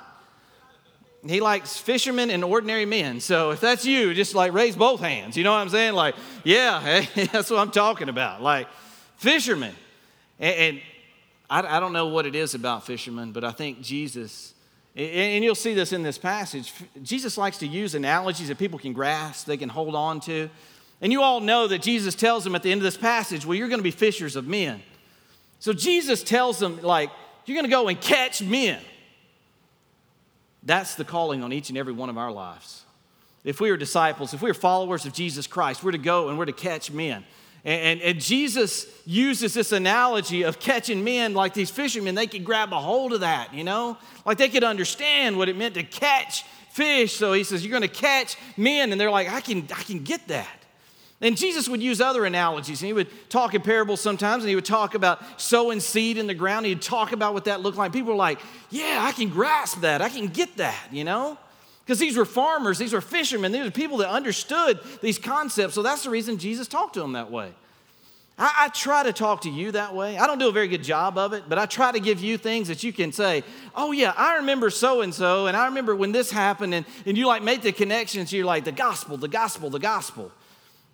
He 1.27 1.41
likes 1.41 1.79
fishermen 1.79 2.29
and 2.29 2.45
ordinary 2.45 2.85
men. 2.85 3.21
So 3.21 3.53
if 3.53 3.59
that's 3.59 3.87
you, 3.87 4.13
just 4.13 4.35
like 4.35 4.53
raise 4.53 4.77
both 4.77 5.01
hands. 5.01 5.35
You 5.35 5.45
know 5.45 5.53
what 5.53 5.61
I'm 5.61 5.71
saying? 5.71 5.95
Like, 5.95 6.15
yeah, 6.45 6.79
hey, 7.01 7.25
that's 7.25 7.49
what 7.49 7.59
I'm 7.59 7.71
talking 7.71 8.11
about. 8.11 8.43
Like, 8.43 8.69
fishermen. 9.17 9.75
And, 10.39 10.55
and 10.55 10.81
I, 11.49 11.79
I 11.79 11.81
don't 11.81 11.95
know 11.95 12.09
what 12.09 12.27
it 12.27 12.35
is 12.35 12.55
about 12.55 12.85
fishermen, 12.85 13.33
but 13.33 13.45
I 13.45 13.53
think 13.53 13.81
Jesus, 13.81 14.53
and 14.95 15.43
you'll 15.43 15.55
see 15.55 15.73
this 15.73 15.95
in 15.95 16.03
this 16.03 16.19
passage, 16.19 16.75
Jesus 17.03 17.39
likes 17.39 17.57
to 17.61 17.67
use 17.67 17.95
analogies 17.95 18.49
that 18.49 18.59
people 18.59 18.79
can 18.79 18.93
grasp, 18.93 19.47
they 19.47 19.57
can 19.57 19.71
hold 19.71 19.95
on 19.95 20.21
to. 20.21 20.51
And 21.01 21.13
you 21.13 21.23
all 21.23 21.41
know 21.41 21.69
that 21.69 21.83
Jesus 21.83 22.15
tells 22.15 22.45
them 22.45 22.55
at 22.55 22.63
the 22.63 22.73
end 22.73 22.81
of 22.81 22.85
this 22.85 22.97
passage, 22.97 23.47
well, 23.47 23.55
you're 23.55 23.69
going 23.69 23.79
to 23.79 23.85
be 23.85 23.91
fishers 23.91 24.37
of 24.37 24.47
men. 24.47 24.83
So 25.61 25.73
Jesus 25.73 26.23
tells 26.23 26.59
them, 26.59 26.81
like, 26.83 27.11
you're 27.47 27.55
going 27.55 27.65
to 27.65 27.71
go 27.71 27.89
and 27.89 28.01
catch 28.01 28.43
men. 28.43 28.81
That's 30.63 30.97
the 30.97 31.05
calling 31.05 31.43
on 31.43 31.53
each 31.53 31.69
and 31.69 31.79
every 31.79 31.93
one 31.93 32.11
of 32.11 32.19
our 32.19 32.31
lives. 32.31 32.85
If 33.45 33.61
we 33.61 33.71
are 33.71 33.77
disciples, 33.77 34.35
if 34.35 34.43
we 34.43 34.51
are 34.51 34.55
followers 34.55 35.07
of 35.07 35.13
Jesus 35.13 35.47
Christ, 35.47 35.83
we're 35.83 35.93
to 35.93 35.99
go 35.99 36.29
and 36.29 36.39
we're 36.39 36.45
to 36.47 36.53
catch 36.53 36.91
men. 36.91 37.25
And, 37.65 37.83
and, 37.83 38.03
and, 38.03 38.21
Jesus 38.21 38.87
uses 39.05 39.55
this 39.55 39.73
analogy 39.73 40.43
of 40.43 40.61
catching 40.61 41.03
men 41.03 41.35
like 41.35 41.55
these 41.55 41.71
fishermen. 41.71 42.15
They 42.15 42.27
could 42.27 42.45
grab 42.45 42.73
a 42.73 42.79
hold 42.79 43.13
of 43.13 43.21
that, 43.21 43.55
you 43.55 43.65
know? 43.65 43.97
Like 44.25 44.39
they 44.39 44.49
could 44.49 44.65
understand 44.65 45.37
what 45.37 45.49
it 45.49 45.57
meant 45.57 45.75
to 45.75 45.83
catch 45.83 46.45
fish. 46.71 47.17
So 47.17 47.33
he 47.33 47.45
says, 47.45 47.65
You're 47.65 47.79
going 47.79 47.83
to 47.83 47.89
catch 47.89 48.37
men. 48.57 48.93
And 48.93 49.01
they're 49.01 49.11
like, 49.11 49.31
I 49.31 49.41
can, 49.41 49.67
I 49.75 49.83
can 49.83 50.05
get 50.05 50.29
that. 50.29 50.58
And 51.21 51.37
Jesus 51.37 51.69
would 51.69 51.83
use 51.83 52.01
other 52.01 52.25
analogies. 52.25 52.81
And 52.81 52.87
he 52.87 52.93
would 52.93 53.09
talk 53.29 53.55
in 53.55 53.63
parables 53.63 54.01
sometimes, 54.01 54.45
and 54.45 54.49
he 54.49 54.55
would 54.55 54.65
talk 54.65 54.95
about 54.95 55.21
sowing 55.41 55.81
seed 55.81 56.17
in 56.17 56.29
the 56.29 56.35
ground. 56.35 56.67
He'd 56.67 56.81
talk 56.81 57.13
about 57.13 57.35
what 57.35 57.47
that 57.47 57.61
looked 57.61 57.77
like. 57.77 57.93
People 57.93 58.13
were 58.13 58.17
like, 58.17 58.39
Yeah, 58.71 58.99
I 59.01 59.13
can 59.13 59.29
grasp 59.29 59.81
that. 59.81 60.01
I 60.01 60.09
can 60.09 60.29
get 60.29 60.57
that, 60.59 60.89
you 60.93 61.05
know? 61.05 61.37
Because 61.85 61.99
these 61.99 62.19
were 62.19 62.27
farmers, 62.27 62.77
these 62.77 62.93
were 62.93 63.01
fishermen, 63.01 63.51
these 63.51 63.65
were 63.65 63.71
people 63.71 63.97
that 63.99 64.11
understood 64.11 64.79
these 65.01 65.19
concepts. 65.19 65.75
So 65.75 65.83
that's 65.83 66.05
the 66.05 66.11
reason 66.11 66.37
Jesus 66.37 66.69
talked 66.69 66.95
to 66.95 67.01
them 67.01 67.15
that 67.15 67.31
way. 67.31 67.51
I, 68.39 68.67
I, 68.67 68.69
try 68.69 69.03
to 69.03 69.13
talk 69.13 69.41
to 69.43 69.51
you 69.51 69.73
that 69.73 69.95
way. 69.95 70.19
I 70.19 70.27
don't 70.27 70.39
do 70.39 70.49
a 70.49 70.53
very 70.53 70.69
good 70.69 70.85
job 70.85 71.19
of 71.19 71.33
it, 71.33 71.45
but 71.49 71.59
I 71.59 71.65
try 71.65 71.91
to 71.91 71.99
give 71.99 72.21
you 72.21 72.37
things 72.37 72.69
that 72.69 72.85
you 72.85 72.93
can 72.93 73.11
say, 73.11 73.43
oh, 73.75 73.91
yeah, 73.93 74.13
I 74.17 74.37
remember 74.37 74.71
so 74.71 75.01
and 75.01 75.15
so, 75.15 75.47
and 75.47 75.57
I 75.57 75.67
remember 75.67 75.97
when 75.97 76.13
this 76.13 76.31
happened, 76.31 76.75
and, 76.75 76.87
and 77.07 77.19
you 77.19 77.27
like 77.27 77.43
make 77.43 77.63
the 77.63 77.73
connections. 77.73 78.33
You're 78.33 78.45
like, 78.45 78.65
the 78.65 78.71
gospel, 78.71 79.17
the 79.17 79.27
gospel, 79.27 79.71
the 79.71 79.81
gospel. 79.81 80.31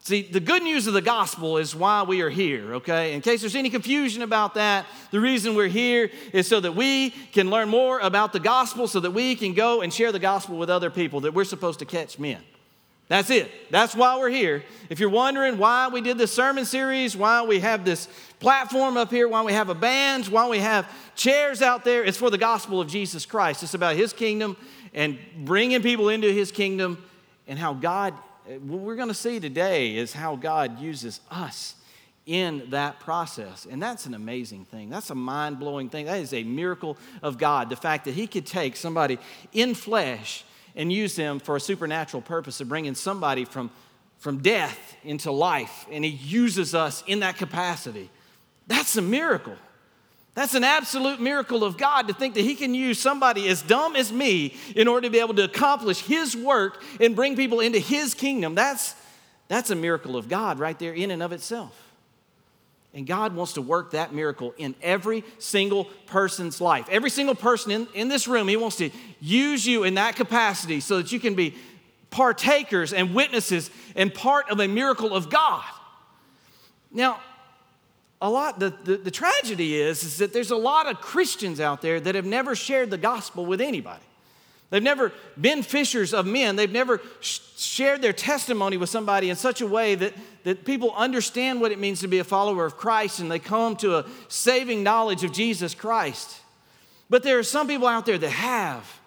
See, 0.04 0.20
the 0.20 0.40
good 0.40 0.62
news 0.62 0.87
of 0.87 0.92
the 0.92 1.00
gospel 1.00 1.56
is 1.56 1.75
why 1.75 2.02
we 2.02 2.20
are 2.20 2.28
here, 2.28 2.75
okay? 2.75 3.14
In 3.14 3.23
case 3.23 3.40
there's 3.40 3.56
any 3.56 3.70
confusion 3.70 4.20
about 4.20 4.52
that, 4.52 4.84
the 5.11 5.18
reason 5.18 5.54
we're 5.54 5.66
here 5.66 6.11
is 6.34 6.46
so 6.46 6.61
that 6.61 6.73
we 6.73 7.08
can 7.32 7.49
learn 7.49 7.70
more 7.70 8.00
about 8.00 8.34
the 8.34 8.38
gospel, 8.38 8.87
so 8.87 9.00
that 9.00 9.12
we 9.12 9.34
can 9.34 9.54
go 9.54 9.80
and 9.80 9.90
share 9.90 10.12
the 10.12 10.18
gospel 10.18 10.58
with 10.58 10.68
other 10.68 10.90
people, 10.90 11.20
that 11.20 11.32
we're 11.32 11.42
supposed 11.42 11.78
to 11.78 11.87
catch 11.87 12.18
men. 12.18 12.42
That's 13.08 13.30
it. 13.30 13.50
That's 13.70 13.96
why 13.96 14.18
we're 14.18 14.28
here. 14.28 14.62
If 14.90 15.00
you're 15.00 15.08
wondering 15.08 15.56
why 15.56 15.88
we 15.88 16.02
did 16.02 16.18
this 16.18 16.34
sermon 16.34 16.66
series, 16.66 17.16
why 17.16 17.42
we 17.42 17.61
have 17.61 17.87
this 17.87 18.06
platform 18.40 18.99
up 18.99 19.11
here, 19.11 19.26
why 19.26 19.42
we 19.42 19.54
have 19.54 19.70
a 19.70 19.75
band, 19.75 20.26
why 20.26 20.46
we 20.50 20.58
have 20.58 20.87
chairs 21.16 21.62
out 21.62 21.82
there, 21.82 22.04
it's 22.04 22.18
for 22.18 22.28
the 22.28 22.37
gospel 22.37 22.78
of 22.78 22.88
Jesus 22.88 23.25
Christ. 23.25 23.62
It's 23.62 23.73
about 23.73 23.96
his 23.96 24.12
kingdom 24.12 24.58
and 24.92 25.18
bringing 25.46 25.80
people 25.80 26.11
into 26.11 26.30
his 26.30 26.52
kingdom 26.52 27.02
and 27.49 27.58
how 27.58 27.73
God 27.73 28.12
what 28.46 28.80
we're 28.80 28.96
going 28.96 29.08
to 29.08 29.14
see 29.14 29.40
today 29.40 29.96
is 29.96 30.12
how 30.12 30.36
God 30.36 30.78
uses 30.78 31.20
us 31.30 31.74
in 32.26 32.70
that 32.70 33.00
process. 33.00 33.66
And 33.70 33.82
that's 33.82 34.06
an 34.06 34.14
amazing 34.14 34.64
thing. 34.64 34.88
That's 34.88 35.10
a 35.10 35.14
mind 35.14 35.58
blowing 35.58 35.88
thing. 35.88 36.06
That 36.06 36.20
is 36.20 36.32
a 36.32 36.42
miracle 36.42 36.96
of 37.22 37.38
God. 37.38 37.70
The 37.70 37.76
fact 37.76 38.04
that 38.06 38.14
He 38.14 38.26
could 38.26 38.46
take 38.46 38.76
somebody 38.76 39.18
in 39.52 39.74
flesh 39.74 40.44
and 40.76 40.92
use 40.92 41.16
them 41.16 41.38
for 41.38 41.56
a 41.56 41.60
supernatural 41.60 42.22
purpose 42.22 42.60
of 42.60 42.68
bringing 42.68 42.94
somebody 42.94 43.44
from, 43.44 43.70
from 44.18 44.38
death 44.38 44.96
into 45.04 45.30
life. 45.30 45.86
And 45.90 46.04
He 46.04 46.10
uses 46.10 46.74
us 46.74 47.04
in 47.06 47.20
that 47.20 47.36
capacity. 47.36 48.10
That's 48.66 48.96
a 48.96 49.02
miracle. 49.02 49.56
That's 50.34 50.54
an 50.54 50.64
absolute 50.64 51.20
miracle 51.20 51.62
of 51.62 51.78
God 51.78 52.08
to 52.08 52.14
think 52.14 52.34
that 52.34 52.42
He 52.42 52.56
can 52.56 52.74
use 52.74 52.98
somebody 52.98 53.48
as 53.48 53.62
dumb 53.62 53.94
as 53.94 54.12
me 54.12 54.56
in 54.74 54.88
order 54.88 55.06
to 55.06 55.10
be 55.10 55.20
able 55.20 55.34
to 55.34 55.44
accomplish 55.44 56.00
His 56.00 56.36
work 56.36 56.82
and 57.00 57.14
bring 57.14 57.36
people 57.36 57.60
into 57.60 57.78
His 57.78 58.14
kingdom. 58.14 58.56
That's, 58.56 58.96
that's 59.46 59.70
a 59.70 59.76
miracle 59.76 60.16
of 60.16 60.28
God 60.28 60.58
right 60.58 60.78
there 60.78 60.92
in 60.92 61.12
and 61.12 61.22
of 61.22 61.30
itself. 61.32 61.80
And 62.92 63.06
God 63.06 63.34
wants 63.34 63.54
to 63.54 63.62
work 63.62 63.92
that 63.92 64.12
miracle 64.12 64.54
in 64.56 64.74
every 64.82 65.24
single 65.38 65.84
person's 66.06 66.60
life. 66.60 66.88
Every 66.90 67.10
single 67.10 67.34
person 67.34 67.70
in, 67.70 67.88
in 67.94 68.08
this 68.08 68.26
room, 68.26 68.48
He 68.48 68.56
wants 68.56 68.76
to 68.76 68.90
use 69.20 69.64
you 69.64 69.84
in 69.84 69.94
that 69.94 70.16
capacity 70.16 70.80
so 70.80 70.96
that 70.96 71.12
you 71.12 71.20
can 71.20 71.34
be 71.34 71.54
partakers 72.10 72.92
and 72.92 73.14
witnesses 73.14 73.70
and 73.94 74.12
part 74.12 74.50
of 74.50 74.58
a 74.58 74.66
miracle 74.66 75.14
of 75.14 75.30
God. 75.30 75.64
Now, 76.90 77.20
a 78.21 78.30
lot, 78.30 78.59
the, 78.59 78.73
the, 78.85 78.97
the, 78.97 79.11
tragedy 79.11 79.76
is, 79.76 80.02
is 80.02 80.18
that 80.18 80.33
there's 80.33 80.50
a 80.50 80.56
lot 80.56 80.88
of 80.88 81.00
Christians 81.00 81.61
out 81.61 81.83
there 81.83 82.00
that 82.00 82.14
have 82.14 82.25
never 82.25 82.54
shared 82.54 82.90
the 82.90 82.99
gospel 82.99 83.44
with 83.44 83.61
anybody. 83.61 84.04
They've 84.71 84.83
never 84.83 85.12
been 85.40 85.62
fishers 85.62 86.14
of 86.14 86.26
men. 86.26 86.56
They've 86.56 86.71
never 86.71 87.00
sh- 87.21 87.40
shared 87.56 88.02
their 88.02 88.12
testimony 88.12 88.76
with 88.76 88.88
somebody 88.88 89.30
in 89.30 89.37
such 89.37 89.61
a 89.61 89.66
way 89.66 89.94
that, 89.94 90.14
that 90.44 90.64
people 90.64 90.92
understand 90.97 91.61
what 91.61 91.71
it 91.71 91.78
means 91.78 92.00
to 92.00 92.09
be 92.09 92.18
a 92.18 92.25
follower 92.25 92.64
of 92.64 92.76
Christ 92.76 93.21
and 93.21 93.30
they 93.30 93.38
come 93.38 93.76
to 93.76 93.99
a 93.99 94.06
saving 94.28 94.83
knowledge 94.83 95.23
of 95.23 95.33
Jesus 95.33 95.75
Christ. 95.75 96.40
But 97.11 97.23
there 97.23 97.38
are 97.38 97.44
some 97.44 97.68
people 97.68 97.87
out 97.87 98.06
there 98.06 98.18
that 98.18 98.30
have. 98.30 99.00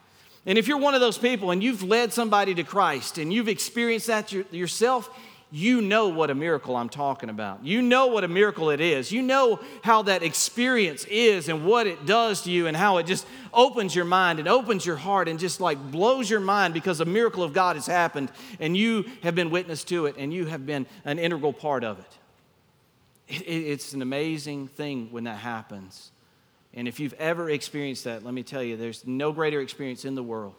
And 0.45 0.57
if 0.57 0.67
you're 0.67 0.77
one 0.77 0.95
of 0.95 1.01
those 1.01 1.17
people 1.17 1.51
and 1.51 1.61
you've 1.61 1.83
led 1.83 2.13
somebody 2.13 2.55
to 2.55 2.63
Christ 2.63 3.17
and 3.17 3.33
you've 3.33 3.49
experienced 3.49 4.07
that 4.07 4.31
yourself, 4.31 5.09
you 5.49 5.79
know 5.81 6.09
what 6.09 6.29
a 6.29 6.35
miracle 6.35 6.75
I'm 6.75 6.89
talking 6.89 7.29
about. 7.29 7.63
You 7.63 7.81
know 7.81 8.07
what 8.07 8.25
a 8.25 8.27
miracle 8.27 8.69
it 8.69 8.81
is. 8.81 9.13
You 9.13 9.21
know 9.21 9.61
how 9.81 10.01
that 10.03 10.21
experience 10.21 11.05
is 11.05 11.47
and 11.47 11.65
what 11.65 11.87
it 11.87 12.05
does 12.05 12.41
to 12.41 12.51
you 12.51 12.67
and 12.67 12.75
how 12.75 12.97
it 12.97 13.05
just 13.05 13.25
opens 13.53 13.95
your 13.95 14.03
mind 14.03 14.39
and 14.39 14.47
opens 14.47 14.85
your 14.85 14.97
heart 14.97 15.29
and 15.29 15.39
just 15.39 15.61
like 15.61 15.79
blows 15.89 16.29
your 16.29 16.41
mind 16.41 16.73
because 16.73 16.99
a 16.99 17.05
miracle 17.05 17.43
of 17.43 17.53
God 17.53 17.77
has 17.77 17.85
happened 17.85 18.29
and 18.59 18.75
you 18.75 19.05
have 19.23 19.35
been 19.35 19.49
witness 19.49 19.85
to 19.85 20.05
it 20.07 20.15
and 20.17 20.33
you 20.33 20.45
have 20.45 20.65
been 20.65 20.85
an 21.05 21.17
integral 21.17 21.53
part 21.53 21.85
of 21.85 21.99
it. 21.99 22.17
It's 23.29 23.93
an 23.93 24.01
amazing 24.01 24.67
thing 24.67 25.09
when 25.11 25.25
that 25.25 25.37
happens. 25.37 26.11
And 26.73 26.89
if 26.89 26.99
you've 26.99 27.13
ever 27.13 27.49
experienced 27.49 28.03
that, 28.03 28.23
let 28.23 28.33
me 28.33 28.43
tell 28.43 28.63
you, 28.63 28.75
there's 28.75 29.07
no 29.07 29.31
greater 29.31 29.61
experience 29.61 30.03
in 30.03 30.15
the 30.15 30.23
world 30.23 30.55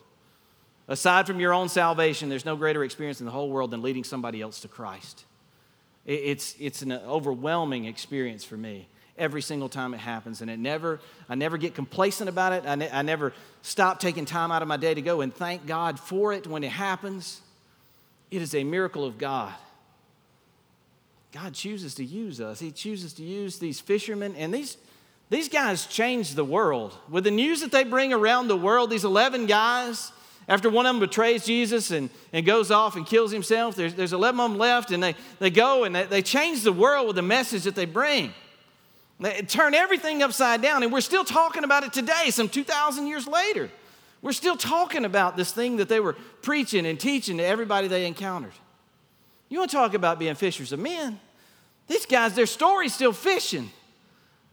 Aside 0.88 1.26
from 1.26 1.38
your 1.38 1.52
own 1.52 1.68
salvation, 1.68 2.28
there's 2.28 2.46
no 2.46 2.56
greater 2.56 2.82
experience 2.82 3.20
in 3.20 3.26
the 3.26 3.32
whole 3.32 3.50
world 3.50 3.70
than 3.70 3.82
leading 3.82 4.04
somebody 4.04 4.40
else 4.40 4.60
to 4.60 4.68
Christ. 4.68 5.24
It's, 6.06 6.56
it's 6.58 6.80
an 6.80 6.92
overwhelming 6.92 7.84
experience 7.84 8.42
for 8.42 8.56
me 8.56 8.88
every 9.18 9.42
single 9.42 9.68
time 9.68 9.92
it 9.92 9.98
happens. 9.98 10.40
And 10.40 10.50
it 10.50 10.58
never, 10.58 11.00
I 11.28 11.34
never 11.34 11.58
get 11.58 11.74
complacent 11.74 12.30
about 12.30 12.52
it. 12.52 12.64
I, 12.66 12.76
ne- 12.76 12.90
I 12.90 13.02
never 13.02 13.34
stop 13.60 14.00
taking 14.00 14.24
time 14.24 14.50
out 14.50 14.62
of 14.62 14.68
my 14.68 14.78
day 14.78 14.94
to 14.94 15.02
go 15.02 15.20
and 15.20 15.34
thank 15.34 15.66
God 15.66 16.00
for 16.00 16.32
it 16.32 16.46
when 16.46 16.64
it 16.64 16.70
happens. 16.70 17.42
It 18.30 18.40
is 18.40 18.54
a 18.54 18.64
miracle 18.64 19.04
of 19.04 19.18
God. 19.18 19.52
God 21.32 21.52
chooses 21.52 21.94
to 21.96 22.04
use 22.04 22.40
us. 22.40 22.58
He 22.58 22.70
chooses 22.70 23.12
to 23.14 23.22
use 23.22 23.58
these 23.58 23.80
fishermen, 23.80 24.34
and 24.36 24.54
these, 24.54 24.78
these 25.28 25.50
guys 25.50 25.86
change 25.86 26.34
the 26.34 26.44
world. 26.44 26.96
With 27.10 27.24
the 27.24 27.30
news 27.30 27.60
that 27.60 27.70
they 27.70 27.84
bring 27.84 28.14
around 28.14 28.48
the 28.48 28.56
world, 28.56 28.88
these 28.88 29.04
11 29.04 29.44
guys, 29.44 30.10
after 30.48 30.70
one 30.70 30.86
of 30.86 30.94
them 30.94 31.00
betrays 31.00 31.44
Jesus 31.44 31.90
and, 31.90 32.08
and 32.32 32.46
goes 32.46 32.70
off 32.70 32.96
and 32.96 33.06
kills 33.06 33.30
himself, 33.30 33.76
there's, 33.76 33.94
there's 33.94 34.14
11 34.14 34.40
of 34.40 34.50
them 34.50 34.58
left, 34.58 34.90
and 34.90 35.02
they, 35.02 35.14
they 35.38 35.50
go 35.50 35.84
and 35.84 35.94
they, 35.94 36.04
they 36.04 36.22
change 36.22 36.62
the 36.62 36.72
world 36.72 37.06
with 37.06 37.16
the 37.16 37.22
message 37.22 37.64
that 37.64 37.74
they 37.74 37.84
bring. 37.84 38.32
They 39.20 39.42
turn 39.42 39.74
everything 39.74 40.22
upside 40.22 40.62
down, 40.62 40.82
and 40.82 40.90
we're 40.90 41.02
still 41.02 41.24
talking 41.24 41.64
about 41.64 41.84
it 41.84 41.92
today, 41.92 42.30
some 42.30 42.48
2,000 42.48 43.06
years 43.06 43.26
later. 43.26 43.68
We're 44.22 44.32
still 44.32 44.56
talking 44.56 45.04
about 45.04 45.36
this 45.36 45.52
thing 45.52 45.76
that 45.76 45.88
they 45.88 46.00
were 46.00 46.14
preaching 46.40 46.86
and 46.86 46.98
teaching 46.98 47.36
to 47.36 47.44
everybody 47.44 47.86
they 47.86 48.06
encountered. 48.06 48.54
You 49.50 49.58
want 49.58 49.70
to 49.70 49.76
talk 49.76 49.92
about 49.92 50.18
being 50.18 50.34
fishers 50.34 50.72
of 50.72 50.80
men? 50.80 51.20
These 51.88 52.06
guys, 52.06 52.34
their 52.34 52.46
story's 52.46 52.94
still 52.94 53.12
fishing. 53.12 53.70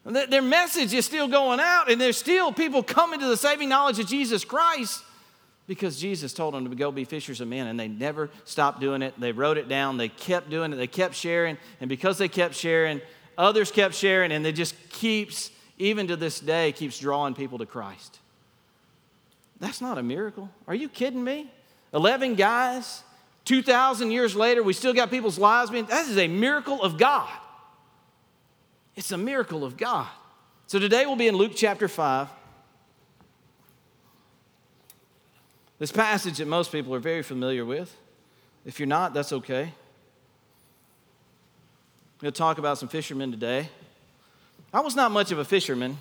Their 0.03 0.41
message 0.41 0.93
is 0.93 1.05
still 1.05 1.27
going 1.27 1.59
out, 1.61 1.89
and 1.89 1.99
there's 1.99 2.17
still 2.17 2.51
people 2.51 2.83
coming 2.83 3.19
to 3.21 3.27
the 3.27 3.37
saving 3.37 3.69
knowledge 3.69 3.97
of 3.97 4.07
Jesus 4.07 4.43
Christ 4.43 5.01
because 5.67 5.99
Jesus 5.99 6.33
told 6.33 6.53
them 6.53 6.69
to 6.69 6.75
go 6.75 6.91
be 6.91 7.05
fishers 7.05 7.41
of 7.41 7.47
men, 7.47 7.67
and 7.67 7.79
they 7.79 7.87
never 7.87 8.29
stopped 8.43 8.79
doing 8.79 9.01
it. 9.01 9.19
They 9.19 9.31
wrote 9.31 9.57
it 9.57 9.67
down, 9.67 9.97
they 9.97 10.09
kept 10.09 10.49
doing 10.49 10.71
it, 10.73 10.75
they 10.75 10.87
kept 10.87 11.15
sharing, 11.15 11.57
and 11.81 11.89
because 11.89 12.17
they 12.17 12.27
kept 12.27 12.53
sharing, 12.53 13.01
others 13.37 13.71
kept 13.71 13.95
sharing, 13.95 14.31
and 14.31 14.45
it 14.45 14.53
just 14.53 14.75
keeps, 14.89 15.51
even 15.77 16.07
to 16.07 16.15
this 16.15 16.39
day, 16.39 16.71
keeps 16.71 16.99
drawing 16.99 17.33
people 17.33 17.57
to 17.57 17.65
Christ. 17.65 18.19
That's 19.59 19.81
not 19.81 19.97
a 19.97 20.03
miracle. 20.03 20.49
Are 20.67 20.75
you 20.75 20.89
kidding 20.89 21.23
me? 21.23 21.49
11 21.93 22.35
guys, 22.35 23.03
2,000 23.45 24.11
years 24.11 24.35
later, 24.35 24.61
we 24.61 24.73
still 24.73 24.93
got 24.93 25.09
people's 25.09 25.39
lives 25.39 25.71
being, 25.71 25.85
that 25.85 26.07
is 26.07 26.17
a 26.17 26.27
miracle 26.27 26.81
of 26.81 26.97
God. 26.97 27.29
It's 28.95 29.11
a 29.11 29.17
miracle 29.17 29.63
of 29.63 29.77
God. 29.77 30.07
So 30.67 30.79
today 30.79 31.05
we'll 31.05 31.15
be 31.15 31.27
in 31.27 31.35
Luke 31.35 31.53
chapter 31.55 31.87
5. 31.87 32.27
This 35.77 35.91
passage 35.91 36.37
that 36.37 36.47
most 36.47 36.71
people 36.71 36.95
are 36.95 36.99
very 36.99 37.21
familiar 37.21 37.65
with. 37.65 37.93
If 38.65 38.79
you're 38.79 38.87
not, 38.87 39.13
that's 39.13 39.33
okay. 39.33 39.63
I'm 39.63 39.71
going 42.21 42.31
to 42.31 42.37
talk 42.37 42.59
about 42.59 42.77
some 42.77 42.87
fishermen 42.87 43.29
today. 43.29 43.67
I 44.73 44.79
was 44.79 44.95
not 44.95 45.11
much 45.11 45.33
of 45.33 45.37
a 45.37 45.43
fisherman, 45.43 45.97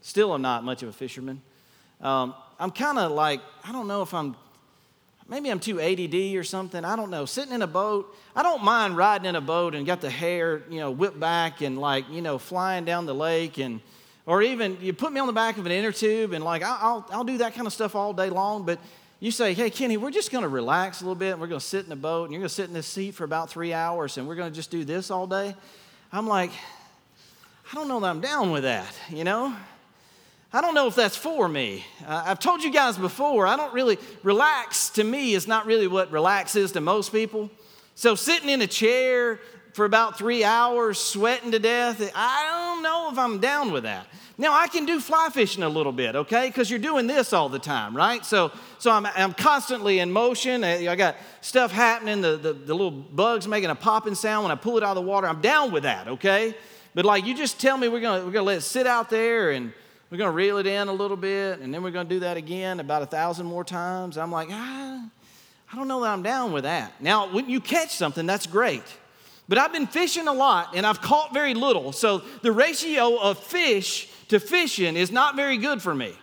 still 0.00 0.32
am 0.32 0.42
not 0.42 0.62
much 0.62 0.84
of 0.84 0.88
a 0.88 0.92
fisherman. 0.92 1.42
Um, 2.00 2.36
I'm 2.60 2.70
kind 2.70 2.98
of 2.98 3.10
like, 3.10 3.40
I 3.64 3.72
don't 3.72 3.88
know 3.88 4.02
if 4.02 4.14
I'm, 4.14 4.36
maybe 5.28 5.50
I'm 5.50 5.58
too 5.58 5.80
ADD 5.80 6.36
or 6.36 6.44
something. 6.44 6.84
I 6.84 6.94
don't 6.94 7.10
know. 7.10 7.24
Sitting 7.24 7.52
in 7.52 7.62
a 7.62 7.66
boat, 7.66 8.16
I 8.36 8.44
don't 8.44 8.62
mind 8.62 8.96
riding 8.96 9.26
in 9.26 9.34
a 9.34 9.40
boat 9.40 9.74
and 9.74 9.84
got 9.84 10.00
the 10.00 10.10
hair, 10.10 10.62
you 10.70 10.78
know, 10.78 10.92
whipped 10.92 11.18
back 11.18 11.62
and 11.62 11.80
like, 11.80 12.08
you 12.10 12.22
know, 12.22 12.38
flying 12.38 12.84
down 12.84 13.06
the 13.06 13.14
lake 13.14 13.58
and, 13.58 13.80
or 14.24 14.40
even 14.40 14.78
you 14.80 14.92
put 14.92 15.12
me 15.12 15.18
on 15.18 15.26
the 15.26 15.32
back 15.32 15.58
of 15.58 15.66
an 15.66 15.72
inner 15.72 15.90
tube 15.90 16.32
and 16.32 16.44
like, 16.44 16.62
I'll, 16.62 17.04
I'll 17.10 17.24
do 17.24 17.38
that 17.38 17.54
kind 17.54 17.66
of 17.66 17.72
stuff 17.72 17.96
all 17.96 18.12
day 18.12 18.30
long. 18.30 18.64
But 18.64 18.78
you 19.20 19.30
say, 19.30 19.52
hey, 19.52 19.68
Kenny, 19.68 19.98
we're 19.98 20.10
just 20.10 20.32
going 20.32 20.42
to 20.42 20.48
relax 20.48 21.02
a 21.02 21.04
little 21.04 21.14
bit. 21.14 21.32
And 21.32 21.40
we're 21.40 21.46
going 21.46 21.60
to 21.60 21.66
sit 21.66 21.84
in 21.84 21.90
the 21.90 21.96
boat 21.96 22.24
and 22.24 22.32
you're 22.32 22.40
going 22.40 22.48
to 22.48 22.54
sit 22.54 22.68
in 22.68 22.74
this 22.74 22.86
seat 22.86 23.14
for 23.14 23.24
about 23.24 23.50
three 23.50 23.74
hours 23.74 24.16
and 24.16 24.26
we're 24.26 24.34
going 24.34 24.50
to 24.50 24.56
just 24.56 24.70
do 24.70 24.82
this 24.82 25.10
all 25.10 25.26
day. 25.26 25.54
I'm 26.10 26.26
like, 26.26 26.50
I 27.70 27.74
don't 27.74 27.86
know 27.86 28.00
that 28.00 28.08
I'm 28.08 28.20
down 28.20 28.50
with 28.50 28.62
that, 28.62 28.92
you 29.10 29.22
know? 29.22 29.54
I 30.52 30.60
don't 30.60 30.74
know 30.74 30.88
if 30.88 30.96
that's 30.96 31.16
for 31.16 31.48
me. 31.48 31.84
Uh, 32.04 32.24
I've 32.26 32.40
told 32.40 32.64
you 32.64 32.72
guys 32.72 32.98
before, 32.98 33.46
I 33.46 33.56
don't 33.56 33.72
really, 33.72 33.98
relax 34.24 34.90
to 34.90 35.04
me 35.04 35.34
is 35.34 35.46
not 35.46 35.66
really 35.66 35.86
what 35.86 36.10
relax 36.10 36.56
is 36.56 36.72
to 36.72 36.80
most 36.80 37.12
people. 37.12 37.50
So 37.94 38.14
sitting 38.14 38.48
in 38.48 38.62
a 38.62 38.66
chair 38.66 39.38
for 39.72 39.84
about 39.84 40.18
three 40.18 40.44
hours, 40.44 40.98
sweating 40.98 41.52
to 41.52 41.58
death, 41.58 42.10
I 42.14 42.72
don't 42.72 42.82
know 42.82 43.10
if 43.12 43.18
I'm 43.18 43.38
down 43.38 43.72
with 43.72 43.84
that. 43.84 44.06
Now 44.38 44.54
I 44.54 44.68
can 44.68 44.86
do 44.86 45.00
fly 45.00 45.28
fishing 45.30 45.62
a 45.62 45.68
little 45.68 45.92
bit, 45.92 46.16
okay? 46.16 46.48
Because 46.48 46.70
you're 46.70 46.78
doing 46.78 47.06
this 47.06 47.32
all 47.32 47.50
the 47.50 47.58
time, 47.58 47.94
right? 47.94 48.24
So, 48.24 48.50
so 48.78 48.90
I'm, 48.90 49.04
I'm 49.04 49.34
constantly 49.34 49.98
in 49.98 50.10
motion. 50.10 50.64
I 50.64 50.96
got 50.96 51.16
stuff 51.42 51.70
happening. 51.70 52.22
The, 52.22 52.36
the, 52.38 52.52
the 52.54 52.74
little 52.74 52.90
bugs 52.90 53.46
making 53.46 53.68
a 53.68 53.74
popping 53.74 54.14
sound 54.14 54.44
when 54.44 54.50
I 54.50 54.54
pull 54.54 54.78
it 54.78 54.82
out 54.82 54.96
of 54.96 55.04
the 55.04 55.08
water. 55.08 55.26
I'm 55.26 55.42
down 55.42 55.72
with 55.72 55.82
that, 55.82 56.08
okay? 56.08 56.54
But 56.94 57.04
like 57.04 57.26
you 57.26 57.36
just 57.36 57.60
tell 57.60 57.76
me 57.76 57.88
we're 57.88 58.00
gonna 58.00 58.24
we're 58.24 58.32
gonna 58.32 58.46
let 58.46 58.58
it 58.58 58.62
sit 58.62 58.86
out 58.86 59.10
there 59.10 59.50
and 59.50 59.72
we're 60.10 60.18
gonna 60.18 60.32
reel 60.32 60.56
it 60.56 60.66
in 60.66 60.88
a 60.88 60.92
little 60.92 61.16
bit 61.16 61.60
and 61.60 61.72
then 61.72 61.82
we're 61.82 61.92
gonna 61.92 62.08
do 62.08 62.20
that 62.20 62.36
again 62.36 62.80
about 62.80 63.02
a 63.02 63.06
thousand 63.06 63.46
more 63.46 63.62
times. 63.62 64.16
I'm 64.16 64.32
like, 64.32 64.48
ah, 64.50 65.06
I 65.72 65.76
don't 65.76 65.86
know 65.86 66.00
that 66.00 66.08
I'm 66.08 66.22
down 66.22 66.52
with 66.52 66.64
that. 66.64 67.00
Now, 67.00 67.32
when 67.32 67.48
you 67.48 67.60
catch 67.60 67.94
something, 67.94 68.26
that's 68.26 68.46
great. 68.46 68.82
But 69.50 69.58
I've 69.58 69.72
been 69.72 69.88
fishing 69.88 70.28
a 70.28 70.32
lot 70.32 70.76
and 70.76 70.86
I've 70.86 71.02
caught 71.02 71.34
very 71.34 71.54
little. 71.54 71.90
So 71.90 72.22
the 72.42 72.52
ratio 72.52 73.16
of 73.16 73.36
fish 73.36 74.08
to 74.28 74.38
fishing 74.38 74.94
is 74.94 75.10
not 75.10 75.34
very 75.34 75.56
good 75.56 75.82
for 75.82 75.92
me. 75.92 76.14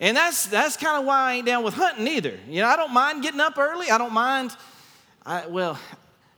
And 0.00 0.16
that's, 0.16 0.46
that's 0.46 0.76
kind 0.76 0.98
of 0.98 1.04
why 1.06 1.30
I 1.30 1.34
ain't 1.34 1.46
down 1.46 1.62
with 1.62 1.74
hunting 1.74 2.08
either. 2.08 2.36
You 2.48 2.62
know, 2.62 2.66
I 2.66 2.74
don't 2.74 2.92
mind 2.92 3.22
getting 3.22 3.38
up 3.38 3.56
early. 3.56 3.88
I 3.88 3.98
don't 3.98 4.12
mind, 4.12 4.50
I, 5.24 5.46
well, 5.46 5.78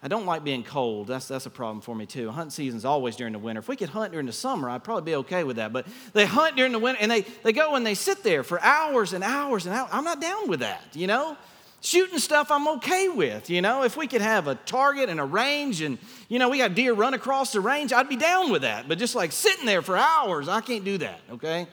I 0.02 0.08
don't 0.08 0.26
like 0.26 0.44
being 0.44 0.64
cold. 0.64 1.06
That's, 1.06 1.28
that's 1.28 1.46
a 1.46 1.50
problem 1.50 1.80
for 1.80 1.94
me 1.94 2.04
too. 2.04 2.30
Hunting 2.30 2.50
season's 2.50 2.84
always 2.84 3.16
during 3.16 3.32
the 3.32 3.38
winter. 3.38 3.60
If 3.60 3.68
we 3.68 3.76
could 3.76 3.88
hunt 3.88 4.12
during 4.12 4.26
the 4.26 4.34
summer, 4.34 4.68
I'd 4.68 4.84
probably 4.84 5.10
be 5.10 5.16
okay 5.16 5.44
with 5.44 5.56
that. 5.56 5.72
But 5.72 5.86
they 6.12 6.26
hunt 6.26 6.56
during 6.56 6.72
the 6.72 6.78
winter 6.78 7.00
and 7.00 7.10
they, 7.10 7.22
they 7.42 7.54
go 7.54 7.74
and 7.74 7.86
they 7.86 7.94
sit 7.94 8.22
there 8.22 8.42
for 8.42 8.60
hours 8.60 9.14
and 9.14 9.24
hours 9.24 9.64
and 9.64 9.74
hours. 9.74 9.88
I'm 9.90 10.04
not 10.04 10.20
down 10.20 10.46
with 10.46 10.60
that, 10.60 10.84
you 10.92 11.06
know? 11.06 11.38
Shooting 11.80 12.18
stuff 12.18 12.50
I'm 12.50 12.66
okay 12.68 13.09
with, 13.09 13.49
you 13.49 13.62
know. 13.62 13.85
If 13.85 13.97
we 13.97 14.06
could 14.06 14.21
have 14.21 14.49
a 14.49 14.54
target 14.54 15.09
and 15.09 15.21
a 15.21 15.25
range 15.25 15.83
and, 15.83 15.99
you 16.28 16.38
know, 16.38 16.49
we 16.49 16.59
got 16.59 16.75
deer 16.75 16.95
run 16.95 17.14
across 17.14 17.52
the 17.52 17.61
range, 17.61 17.92
I'd 17.92 18.09
be 18.09 18.16
down 18.16 18.50
with 18.50 18.62
that. 18.62 18.88
But 18.88 18.99
just 18.99 19.14
like 19.14 19.30
sitting 19.30 19.66
there 19.66 19.83
for 19.83 19.97
hours, 19.97 20.49
I 20.49 20.61
can't 20.61 20.85
do 20.85 20.99
that, 20.99 21.21
okay? 21.33 21.66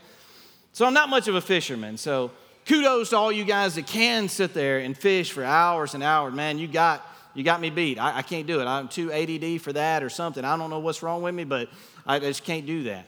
So 0.74 0.86
I'm 0.86 0.94
not 0.94 1.10
much 1.10 1.28
of 1.28 1.36
a 1.36 1.42
fisherman. 1.42 1.98
So 1.98 2.32
kudos 2.66 3.10
to 3.10 3.18
all 3.18 3.32
you 3.32 3.46
guys 3.46 3.76
that 3.76 3.88
can 3.88 4.30
sit 4.30 4.54
there 4.54 4.80
and 4.80 4.96
fish 4.96 5.32
for 5.32 5.44
hours 5.44 5.94
and 5.94 6.04
hours. 6.04 6.34
Man, 6.34 6.60
you 6.60 6.68
got 6.68 7.08
you 7.34 7.44
got 7.44 7.62
me 7.62 7.70
beat. 7.70 7.98
I, 7.98 8.18
I 8.18 8.22
can't 8.22 8.46
do 8.46 8.62
it. 8.62 8.66
I'm 8.66 8.88
too 8.88 9.12
ADD 9.12 9.62
for 9.62 9.74
that 9.74 10.04
or 10.04 10.10
something. 10.10 10.46
I 10.46 10.56
don't 10.56 10.70
know 10.70 10.80
what's 10.80 11.02
wrong 11.02 11.24
with 11.24 11.34
me, 11.34 11.44
but 11.44 11.70
I 12.06 12.20
just 12.20 12.44
can't 12.44 12.66
do 12.66 12.84
that. 12.84 13.08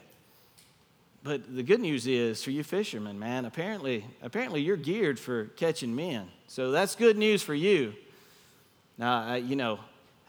But 1.25 1.55
the 1.55 1.63
good 1.63 1.79
news 1.79 2.05
is 2.05 2.43
for 2.43 2.51
you 2.51 2.63
fishermen, 2.63 3.17
man, 3.17 3.45
apparently, 3.45 4.05
apparently 4.21 4.61
you're 4.61 4.77
geared 4.77 5.19
for 5.19 5.45
catching 5.57 5.95
men. 5.95 6.27
So 6.45 6.69
that's 6.69 6.93
good 6.93 7.17
news 7.17 7.41
for 7.41 7.55
you. 7.55 7.95
Now, 8.99 9.23
I, 9.23 9.37
you 9.37 9.55
know, 9.55 9.79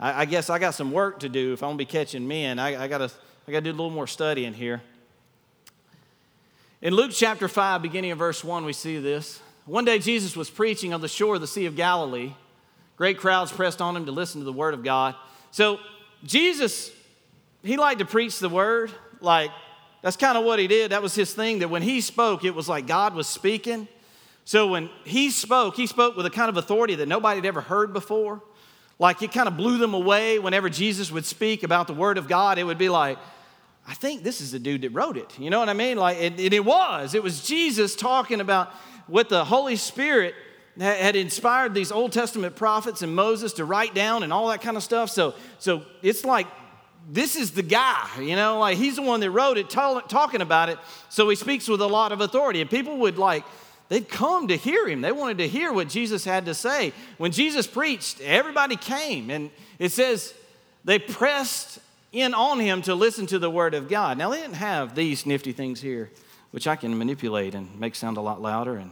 I, 0.00 0.22
I, 0.22 0.24
guess 0.24 0.48
I 0.48 0.58
got 0.58 0.74
some 0.74 0.92
work 0.92 1.20
to 1.20 1.28
do 1.28 1.52
if 1.52 1.62
I'm 1.62 1.68
gonna 1.68 1.76
be 1.76 1.84
catching 1.84 2.26
men. 2.26 2.58
I, 2.58 2.84
I 2.84 2.88
gotta, 2.88 3.12
I 3.46 3.52
gotta 3.52 3.60
do 3.60 3.72
a 3.72 3.72
little 3.72 3.90
more 3.90 4.06
studying 4.06 4.54
here. 4.54 4.80
In 6.80 6.94
Luke 6.94 7.10
chapter 7.12 7.46
5, 7.46 7.82
beginning 7.82 8.12
of 8.12 8.18
verse 8.18 8.42
1, 8.42 8.64
we 8.64 8.72
see 8.72 8.98
this. 8.98 9.42
One 9.66 9.84
day 9.84 9.98
Jesus 9.98 10.34
was 10.34 10.48
preaching 10.48 10.94
on 10.94 11.02
the 11.02 11.08
shore 11.08 11.34
of 11.34 11.42
the 11.42 11.46
Sea 11.46 11.66
of 11.66 11.76
Galilee. 11.76 12.32
Great 12.96 13.18
crowds 13.18 13.52
pressed 13.52 13.82
on 13.82 13.96
him 13.96 14.06
to 14.06 14.12
listen 14.12 14.40
to 14.40 14.46
the 14.46 14.52
word 14.52 14.72
of 14.72 14.82
God. 14.82 15.14
So, 15.50 15.78
Jesus, 16.24 16.90
he 17.62 17.76
liked 17.76 17.98
to 17.98 18.06
preach 18.06 18.38
the 18.38 18.48
word. 18.48 18.90
Like, 19.20 19.50
that's 20.06 20.16
kind 20.16 20.38
of 20.38 20.44
what 20.44 20.60
he 20.60 20.68
did. 20.68 20.92
That 20.92 21.02
was 21.02 21.16
his 21.16 21.34
thing, 21.34 21.58
that 21.58 21.68
when 21.68 21.82
he 21.82 22.00
spoke, 22.00 22.44
it 22.44 22.54
was 22.54 22.68
like 22.68 22.86
God 22.86 23.12
was 23.16 23.26
speaking. 23.26 23.88
So, 24.44 24.68
when 24.68 24.88
he 25.02 25.30
spoke, 25.30 25.74
he 25.74 25.88
spoke 25.88 26.16
with 26.16 26.24
a 26.26 26.30
kind 26.30 26.48
of 26.48 26.56
authority 26.56 26.94
that 26.94 27.08
nobody 27.08 27.38
had 27.38 27.44
ever 27.44 27.60
heard 27.60 27.92
before. 27.92 28.40
Like, 29.00 29.20
it 29.22 29.32
kind 29.32 29.48
of 29.48 29.56
blew 29.56 29.78
them 29.78 29.94
away 29.94 30.38
whenever 30.38 30.70
Jesus 30.70 31.10
would 31.10 31.24
speak 31.24 31.64
about 31.64 31.88
the 31.88 31.92
word 31.92 32.18
of 32.18 32.28
God. 32.28 32.56
It 32.56 32.62
would 32.62 32.78
be 32.78 32.88
like, 32.88 33.18
I 33.84 33.94
think 33.94 34.22
this 34.22 34.40
is 34.40 34.52
the 34.52 34.60
dude 34.60 34.82
that 34.82 34.90
wrote 34.90 35.16
it. 35.16 35.36
You 35.40 35.50
know 35.50 35.58
what 35.58 35.68
I 35.68 35.72
mean? 35.72 35.96
Like, 35.96 36.18
and 36.20 36.38
it, 36.38 36.52
it 36.52 36.64
was. 36.64 37.16
It 37.16 37.24
was 37.24 37.44
Jesus 37.44 37.96
talking 37.96 38.40
about 38.40 38.72
what 39.08 39.28
the 39.28 39.44
Holy 39.44 39.74
Spirit 39.74 40.36
had 40.78 41.16
inspired 41.16 41.74
these 41.74 41.90
Old 41.90 42.12
Testament 42.12 42.54
prophets 42.54 43.02
and 43.02 43.12
Moses 43.12 43.54
to 43.54 43.64
write 43.64 43.92
down 43.92 44.22
and 44.22 44.32
all 44.32 44.50
that 44.50 44.60
kind 44.60 44.76
of 44.76 44.84
stuff. 44.84 45.10
So, 45.10 45.34
so 45.58 45.82
it's 46.00 46.24
like 46.24 46.46
this 47.08 47.36
is 47.36 47.52
the 47.52 47.62
guy, 47.62 48.08
you 48.20 48.34
know, 48.34 48.58
like 48.58 48.76
he's 48.76 48.96
the 48.96 49.02
one 49.02 49.20
that 49.20 49.30
wrote 49.30 49.58
it, 49.58 49.70
talking 49.70 50.40
about 50.40 50.68
it. 50.68 50.78
So 51.08 51.28
he 51.28 51.36
speaks 51.36 51.68
with 51.68 51.80
a 51.80 51.86
lot 51.86 52.12
of 52.12 52.20
authority. 52.20 52.60
And 52.60 52.68
people 52.68 52.98
would 52.98 53.16
like, 53.16 53.44
they'd 53.88 54.08
come 54.08 54.48
to 54.48 54.56
hear 54.56 54.88
him. 54.88 55.02
They 55.02 55.12
wanted 55.12 55.38
to 55.38 55.48
hear 55.48 55.72
what 55.72 55.88
Jesus 55.88 56.24
had 56.24 56.46
to 56.46 56.54
say. 56.54 56.92
When 57.18 57.30
Jesus 57.30 57.66
preached, 57.66 58.20
everybody 58.20 58.76
came. 58.76 59.30
And 59.30 59.50
it 59.78 59.92
says 59.92 60.34
they 60.84 60.98
pressed 60.98 61.78
in 62.10 62.34
on 62.34 62.58
him 62.58 62.82
to 62.82 62.94
listen 62.94 63.26
to 63.26 63.38
the 63.38 63.50
word 63.50 63.74
of 63.74 63.88
God. 63.88 64.18
Now, 64.18 64.30
they 64.30 64.40
didn't 64.40 64.54
have 64.54 64.94
these 64.94 65.26
nifty 65.26 65.52
things 65.52 65.80
here, 65.80 66.10
which 66.50 66.66
I 66.66 66.74
can 66.74 66.96
manipulate 66.98 67.54
and 67.54 67.78
make 67.78 67.94
sound 67.94 68.16
a 68.16 68.20
lot 68.20 68.42
louder 68.42 68.76
and 68.76 68.90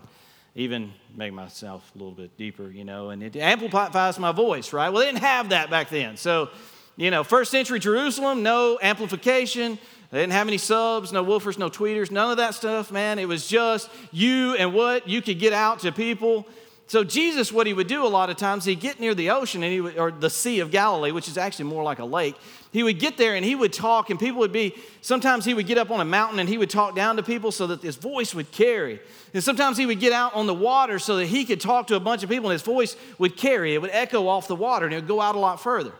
even 0.54 0.92
make 1.16 1.32
myself 1.32 1.90
a 1.94 1.98
little 1.98 2.12
bit 2.12 2.36
deeper, 2.36 2.70
you 2.70 2.84
know, 2.84 3.10
and 3.10 3.24
it 3.24 3.34
amplifies 3.34 4.20
my 4.20 4.30
voice, 4.30 4.72
right? 4.72 4.90
Well, 4.90 5.00
they 5.00 5.06
didn't 5.06 5.24
have 5.24 5.48
that 5.48 5.68
back 5.68 5.90
then. 5.90 6.16
So, 6.16 6.50
you 6.96 7.10
know, 7.10 7.24
first 7.24 7.50
century 7.50 7.78
Jerusalem, 7.78 8.42
no 8.42 8.78
amplification. 8.82 9.78
They 10.10 10.20
didn't 10.20 10.32
have 10.32 10.46
any 10.46 10.58
subs, 10.58 11.12
no 11.12 11.24
woofers, 11.24 11.58
no 11.58 11.68
tweeters, 11.68 12.10
none 12.10 12.30
of 12.30 12.36
that 12.36 12.54
stuff, 12.54 12.92
man. 12.92 13.18
It 13.18 13.26
was 13.26 13.48
just 13.48 13.90
you 14.12 14.54
and 14.54 14.72
what 14.72 15.08
you 15.08 15.20
could 15.20 15.38
get 15.38 15.52
out 15.52 15.80
to 15.80 15.92
people 15.92 16.46
so 16.86 17.02
Jesus, 17.02 17.50
what 17.50 17.66
he 17.66 17.72
would 17.72 17.86
do 17.86 18.04
a 18.04 18.08
lot 18.08 18.28
of 18.28 18.36
times, 18.36 18.66
he'd 18.66 18.80
get 18.80 19.00
near 19.00 19.14
the 19.14 19.30
ocean 19.30 19.62
and 19.62 19.72
he 19.72 19.80
would, 19.80 19.96
or 19.96 20.10
the 20.10 20.28
Sea 20.28 20.60
of 20.60 20.70
Galilee, 20.70 21.12
which 21.12 21.28
is 21.28 21.38
actually 21.38 21.64
more 21.64 21.82
like 21.82 21.98
a 21.98 22.04
lake. 22.04 22.36
He 22.72 22.82
would 22.82 22.98
get 22.98 23.16
there 23.16 23.34
and 23.34 23.44
he 23.44 23.54
would 23.54 23.72
talk, 23.72 24.10
and 24.10 24.20
people 24.20 24.40
would 24.40 24.52
be. 24.52 24.74
Sometimes 25.00 25.44
he 25.44 25.54
would 25.54 25.66
get 25.66 25.78
up 25.78 25.90
on 25.90 26.00
a 26.00 26.04
mountain 26.04 26.38
and 26.38 26.48
he 26.48 26.58
would 26.58 26.68
talk 26.68 26.94
down 26.94 27.16
to 27.16 27.22
people 27.22 27.52
so 27.52 27.66
that 27.68 27.80
his 27.80 27.96
voice 27.96 28.34
would 28.34 28.50
carry. 28.52 29.00
And 29.32 29.42
sometimes 29.42 29.78
he 29.78 29.86
would 29.86 30.00
get 30.00 30.12
out 30.12 30.34
on 30.34 30.46
the 30.46 30.54
water 30.54 30.98
so 30.98 31.16
that 31.16 31.26
he 31.26 31.44
could 31.44 31.60
talk 31.60 31.86
to 31.86 31.96
a 31.96 32.00
bunch 32.00 32.22
of 32.22 32.28
people 32.28 32.50
and 32.50 32.52
his 32.52 32.62
voice 32.62 32.96
would 33.18 33.36
carry. 33.36 33.74
It 33.74 33.80
would 33.80 33.90
echo 33.92 34.28
off 34.28 34.46
the 34.46 34.56
water 34.56 34.84
and 34.84 34.94
it 34.94 34.98
would 34.98 35.08
go 35.08 35.20
out 35.20 35.36
a 35.36 35.38
lot 35.38 35.62
further. 35.62 35.92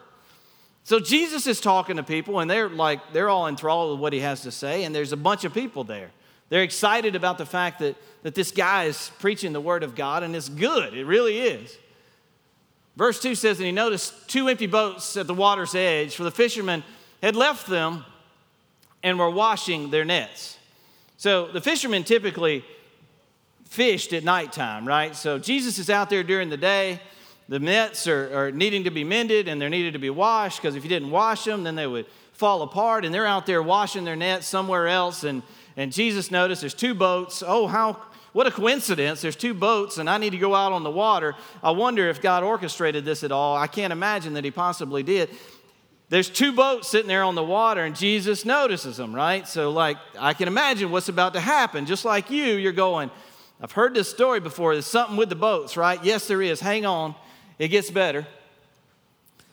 So 0.84 1.00
Jesus 1.00 1.46
is 1.46 1.60
talking 1.60 1.96
to 1.96 2.02
people 2.02 2.40
and 2.40 2.50
they're 2.50 2.68
like 2.68 3.12
they're 3.12 3.30
all 3.30 3.48
enthralled 3.48 3.92
with 3.92 4.00
what 4.00 4.12
he 4.12 4.20
has 4.20 4.42
to 4.42 4.50
say, 4.50 4.84
and 4.84 4.94
there's 4.94 5.12
a 5.12 5.16
bunch 5.16 5.44
of 5.44 5.52
people 5.52 5.82
there. 5.82 6.10
They're 6.50 6.62
excited 6.62 7.16
about 7.16 7.38
the 7.38 7.46
fact 7.46 7.80
that, 7.80 7.96
that 8.22 8.34
this 8.34 8.50
guy 8.50 8.84
is 8.84 9.10
preaching 9.18 9.52
the 9.52 9.60
word 9.60 9.82
of 9.82 9.94
God, 9.94 10.22
and 10.22 10.36
it's 10.36 10.48
good. 10.48 10.94
It 10.94 11.06
really 11.06 11.38
is. 11.38 11.76
Verse 12.96 13.20
2 13.20 13.34
says, 13.34 13.58
And 13.58 13.66
he 13.66 13.72
noticed 13.72 14.28
two 14.28 14.48
empty 14.48 14.66
boats 14.66 15.16
at 15.16 15.26
the 15.26 15.34
water's 15.34 15.74
edge, 15.74 16.14
for 16.14 16.22
the 16.22 16.30
fishermen 16.30 16.84
had 17.22 17.34
left 17.34 17.66
them 17.66 18.04
and 19.02 19.18
were 19.18 19.30
washing 19.30 19.90
their 19.90 20.04
nets. 20.04 20.58
So 21.16 21.48
the 21.48 21.60
fishermen 21.60 22.04
typically 22.04 22.64
fished 23.64 24.12
at 24.12 24.22
nighttime, 24.22 24.86
right? 24.86 25.16
So 25.16 25.38
Jesus 25.38 25.78
is 25.78 25.90
out 25.90 26.10
there 26.10 26.22
during 26.22 26.50
the 26.50 26.56
day. 26.56 27.00
The 27.48 27.58
nets 27.58 28.06
are, 28.06 28.46
are 28.46 28.50
needing 28.50 28.84
to 28.84 28.90
be 28.90 29.04
mended 29.04 29.48
and 29.48 29.60
they're 29.60 29.68
needed 29.68 29.92
to 29.92 29.98
be 29.98 30.10
washed 30.10 30.60
because 30.60 30.76
if 30.76 30.82
you 30.82 30.88
didn't 30.88 31.10
wash 31.10 31.44
them, 31.44 31.64
then 31.64 31.74
they 31.74 31.86
would 31.86 32.06
fall 32.32 32.62
apart. 32.62 33.04
And 33.04 33.14
they're 33.14 33.26
out 33.26 33.46
there 33.46 33.62
washing 33.62 34.04
their 34.04 34.16
nets 34.16 34.46
somewhere 34.46 34.88
else. 34.88 35.24
And 35.24 35.42
and 35.76 35.92
Jesus 35.92 36.30
noticed 36.30 36.60
there's 36.60 36.74
two 36.74 36.94
boats. 36.94 37.42
Oh, 37.46 37.66
how 37.66 38.00
what 38.32 38.46
a 38.46 38.50
coincidence. 38.50 39.22
There's 39.22 39.36
two 39.36 39.54
boats, 39.54 39.98
and 39.98 40.10
I 40.10 40.18
need 40.18 40.30
to 40.30 40.38
go 40.38 40.54
out 40.54 40.72
on 40.72 40.82
the 40.82 40.90
water. 40.90 41.36
I 41.62 41.70
wonder 41.70 42.08
if 42.08 42.20
God 42.20 42.42
orchestrated 42.42 43.04
this 43.04 43.22
at 43.22 43.30
all. 43.30 43.56
I 43.56 43.68
can't 43.68 43.92
imagine 43.92 44.34
that 44.34 44.44
He 44.44 44.50
possibly 44.50 45.04
did. 45.04 45.30
There's 46.08 46.28
two 46.28 46.52
boats 46.52 46.88
sitting 46.88 47.08
there 47.08 47.22
on 47.22 47.36
the 47.36 47.44
water, 47.44 47.84
and 47.84 47.94
Jesus 47.94 48.44
notices 48.44 48.96
them, 48.96 49.14
right? 49.14 49.46
So, 49.46 49.70
like, 49.70 49.98
I 50.18 50.34
can 50.34 50.48
imagine 50.48 50.90
what's 50.90 51.08
about 51.08 51.34
to 51.34 51.40
happen. 51.40 51.86
Just 51.86 52.04
like 52.04 52.28
you, 52.30 52.44
you're 52.44 52.72
going, 52.72 53.10
I've 53.60 53.72
heard 53.72 53.94
this 53.94 54.10
story 54.10 54.40
before. 54.40 54.74
There's 54.74 54.86
something 54.86 55.16
with 55.16 55.28
the 55.28 55.36
boats, 55.36 55.76
right? 55.76 56.02
Yes, 56.02 56.26
there 56.26 56.42
is. 56.42 56.60
Hang 56.60 56.84
on, 56.84 57.14
it 57.58 57.68
gets 57.68 57.90
better. 57.90 58.26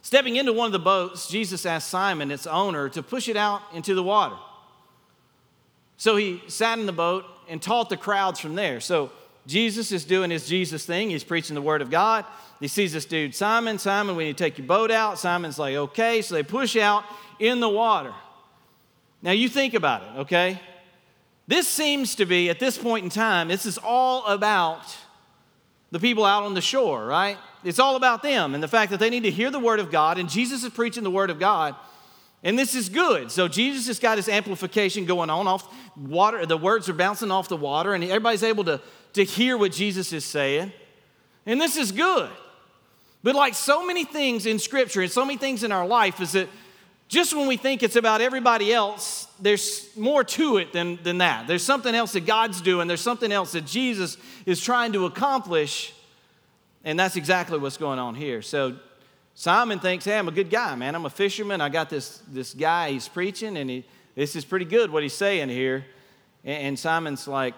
Stepping 0.01 0.35
into 0.35 0.53
one 0.53 0.65
of 0.65 0.71
the 0.71 0.79
boats, 0.79 1.27
Jesus 1.27 1.65
asked 1.65 1.89
Simon, 1.89 2.31
its 2.31 2.47
owner, 2.47 2.89
to 2.89 3.03
push 3.03 3.27
it 3.27 3.37
out 3.37 3.61
into 3.73 3.93
the 3.93 4.03
water. 4.03 4.35
So 5.97 6.15
he 6.15 6.41
sat 6.47 6.79
in 6.79 6.87
the 6.87 6.91
boat 6.91 7.25
and 7.47 7.61
taught 7.61 7.89
the 7.89 7.97
crowds 7.97 8.39
from 8.39 8.55
there. 8.55 8.79
So 8.79 9.11
Jesus 9.45 9.91
is 9.91 10.03
doing 10.03 10.31
his 10.31 10.47
Jesus 10.47 10.85
thing. 10.85 11.11
He's 11.11 11.23
preaching 11.23 11.53
the 11.53 11.61
word 11.61 11.81
of 11.81 11.91
God. 11.91 12.25
He 12.59 12.67
sees 12.67 12.93
this 12.93 13.05
dude, 13.05 13.35
Simon, 13.35 13.77
Simon, 13.77 14.15
we 14.15 14.25
need 14.25 14.37
to 14.37 14.43
take 14.43 14.57
your 14.57 14.67
boat 14.67 14.91
out. 14.91 15.19
Simon's 15.19 15.59
like, 15.59 15.75
okay. 15.75 16.21
So 16.21 16.35
they 16.35 16.43
push 16.43 16.75
out 16.75 17.03
in 17.39 17.59
the 17.59 17.69
water. 17.69 18.13
Now 19.21 19.31
you 19.31 19.49
think 19.49 19.73
about 19.73 20.01
it, 20.01 20.19
okay? 20.21 20.59
This 21.47 21.67
seems 21.67 22.15
to 22.15 22.25
be, 22.25 22.49
at 22.49 22.59
this 22.59 22.77
point 22.77 23.03
in 23.03 23.09
time, 23.09 23.47
this 23.47 23.65
is 23.65 23.77
all 23.77 24.25
about 24.25 24.95
the 25.91 25.99
people 25.99 26.25
out 26.25 26.43
on 26.43 26.53
the 26.53 26.61
shore, 26.61 27.05
right? 27.05 27.37
It's 27.63 27.79
all 27.79 27.95
about 27.95 28.23
them 28.23 28.53
and 28.53 28.63
the 28.63 28.67
fact 28.67 28.91
that 28.91 28.99
they 28.99 29.09
need 29.09 29.23
to 29.23 29.31
hear 29.31 29.51
the 29.51 29.59
word 29.59 29.79
of 29.79 29.91
God, 29.91 30.17
and 30.17 30.29
Jesus 30.29 30.63
is 30.63 30.71
preaching 30.71 31.03
the 31.03 31.11
word 31.11 31.29
of 31.29 31.39
God. 31.39 31.75
And 32.43 32.57
this 32.57 32.73
is 32.73 32.89
good. 32.89 33.29
So 33.29 33.47
Jesus 33.47 33.85
has 33.87 33.99
got 33.99 34.17
his 34.17 34.27
amplification 34.27 35.05
going 35.05 35.29
on 35.29 35.47
off 35.47 35.71
water. 35.95 36.43
The 36.45 36.57
words 36.57 36.89
are 36.89 36.93
bouncing 36.93 37.29
off 37.29 37.49
the 37.49 37.57
water, 37.57 37.93
and 37.93 38.03
everybody's 38.03 38.41
able 38.41 38.63
to, 38.63 38.81
to 39.13 39.23
hear 39.23 39.57
what 39.57 39.71
Jesus 39.71 40.11
is 40.11 40.25
saying. 40.25 40.73
And 41.45 41.61
this 41.61 41.77
is 41.77 41.91
good. 41.91 42.31
But 43.21 43.35
like 43.35 43.53
so 43.53 43.85
many 43.85 44.05
things 44.05 44.47
in 44.47 44.57
Scripture 44.57 45.01
and 45.01 45.11
so 45.11 45.23
many 45.23 45.37
things 45.37 45.63
in 45.63 45.71
our 45.71 45.85
life, 45.85 46.19
is 46.19 46.31
that 46.31 46.49
just 47.11 47.35
when 47.35 47.45
we 47.45 47.57
think 47.57 47.83
it's 47.83 47.97
about 47.97 48.21
everybody 48.21 48.71
else, 48.73 49.27
there's 49.37 49.85
more 49.97 50.23
to 50.23 50.55
it 50.57 50.71
than, 50.71 50.97
than 51.03 51.17
that. 51.17 51.45
There's 51.45 51.61
something 51.61 51.93
else 51.93 52.13
that 52.13 52.25
God's 52.25 52.61
doing, 52.61 52.87
there's 52.87 53.01
something 53.01 53.33
else 53.33 53.51
that 53.51 53.65
Jesus 53.65 54.15
is 54.45 54.61
trying 54.61 54.93
to 54.93 55.05
accomplish. 55.05 55.93
And 56.85 56.97
that's 56.97 57.17
exactly 57.17 57.59
what's 57.59 57.75
going 57.75 57.99
on 57.99 58.15
here. 58.15 58.41
So 58.41 58.77
Simon 59.35 59.79
thinks, 59.79 60.05
hey, 60.05 60.17
I'm 60.17 60.29
a 60.29 60.31
good 60.31 60.49
guy, 60.49 60.73
man. 60.75 60.95
I'm 60.95 61.05
a 61.05 61.09
fisherman. 61.09 61.59
I 61.59 61.67
got 61.67 61.89
this, 61.89 62.23
this 62.29 62.53
guy, 62.53 62.91
he's 62.91 63.09
preaching, 63.09 63.57
and 63.57 63.69
he, 63.69 63.83
this 64.15 64.37
is 64.37 64.45
pretty 64.45 64.65
good 64.65 64.89
what 64.89 65.03
he's 65.03 65.13
saying 65.13 65.49
here. 65.49 65.85
And, 66.45 66.63
and 66.63 66.79
Simon's 66.79 67.27
like, 67.27 67.55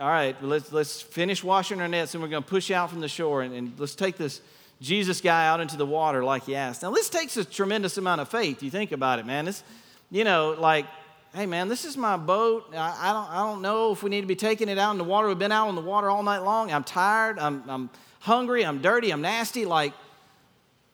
all 0.00 0.08
right, 0.08 0.36
let's, 0.42 0.72
let's 0.72 1.00
finish 1.00 1.44
washing 1.44 1.80
our 1.80 1.88
nets 1.88 2.14
and 2.14 2.22
we're 2.22 2.28
going 2.28 2.42
to 2.42 2.48
push 2.48 2.72
out 2.72 2.90
from 2.90 3.00
the 3.00 3.08
shore 3.08 3.42
and, 3.42 3.54
and 3.54 3.78
let's 3.78 3.94
take 3.94 4.16
this 4.16 4.40
Jesus 4.80 5.20
guy 5.20 5.46
out 5.46 5.60
into 5.60 5.76
the 5.76 5.86
water 5.86 6.22
like 6.22 6.44
he 6.44 6.54
asked. 6.54 6.82
Now, 6.82 6.90
this 6.92 7.08
takes 7.08 7.36
a 7.36 7.44
tremendous 7.44 7.96
amount 7.98 8.20
of 8.20 8.28
faith. 8.28 8.62
You 8.62 8.70
think 8.70 8.92
about 8.92 9.18
it, 9.18 9.26
man. 9.26 9.44
This, 9.44 9.64
you 10.10 10.24
know, 10.24 10.56
like, 10.58 10.86
hey, 11.34 11.46
man, 11.46 11.68
this 11.68 11.84
is 11.84 11.96
my 11.96 12.16
boat. 12.16 12.72
I, 12.72 13.10
I, 13.10 13.12
don't, 13.12 13.30
I 13.30 13.36
don't 13.38 13.62
know 13.62 13.92
if 13.92 14.02
we 14.02 14.10
need 14.10 14.20
to 14.20 14.26
be 14.26 14.36
taking 14.36 14.68
it 14.68 14.78
out 14.78 14.92
in 14.92 14.98
the 14.98 15.04
water. 15.04 15.26
We've 15.28 15.38
been 15.38 15.52
out 15.52 15.68
on 15.68 15.74
the 15.74 15.80
water 15.80 16.08
all 16.08 16.22
night 16.22 16.38
long. 16.38 16.70
I'm 16.70 16.84
tired. 16.84 17.38
I'm, 17.38 17.64
I'm 17.68 17.90
hungry. 18.20 18.64
I'm 18.64 18.80
dirty. 18.80 19.10
I'm 19.10 19.20
nasty. 19.20 19.64
Like, 19.64 19.94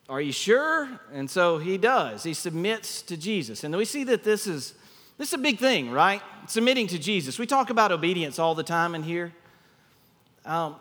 are 0.08 0.20
you 0.20 0.32
sure? 0.32 0.88
And 1.12 1.30
so 1.30 1.58
he 1.58 1.76
does. 1.76 2.22
He 2.22 2.34
submits 2.34 3.02
to 3.02 3.16
Jesus. 3.16 3.64
And 3.64 3.76
we 3.76 3.84
see 3.84 4.04
that 4.04 4.24
this 4.24 4.46
is 4.46 4.74
this 5.16 5.28
is 5.28 5.34
a 5.34 5.38
big 5.38 5.58
thing, 5.58 5.92
right? 5.92 6.20
Submitting 6.48 6.88
to 6.88 6.98
Jesus. 6.98 7.38
We 7.38 7.46
talk 7.46 7.70
about 7.70 7.92
obedience 7.92 8.40
all 8.40 8.56
the 8.56 8.64
time 8.64 8.96
in 8.96 9.04
here. 9.04 9.32
Um, 10.44 10.74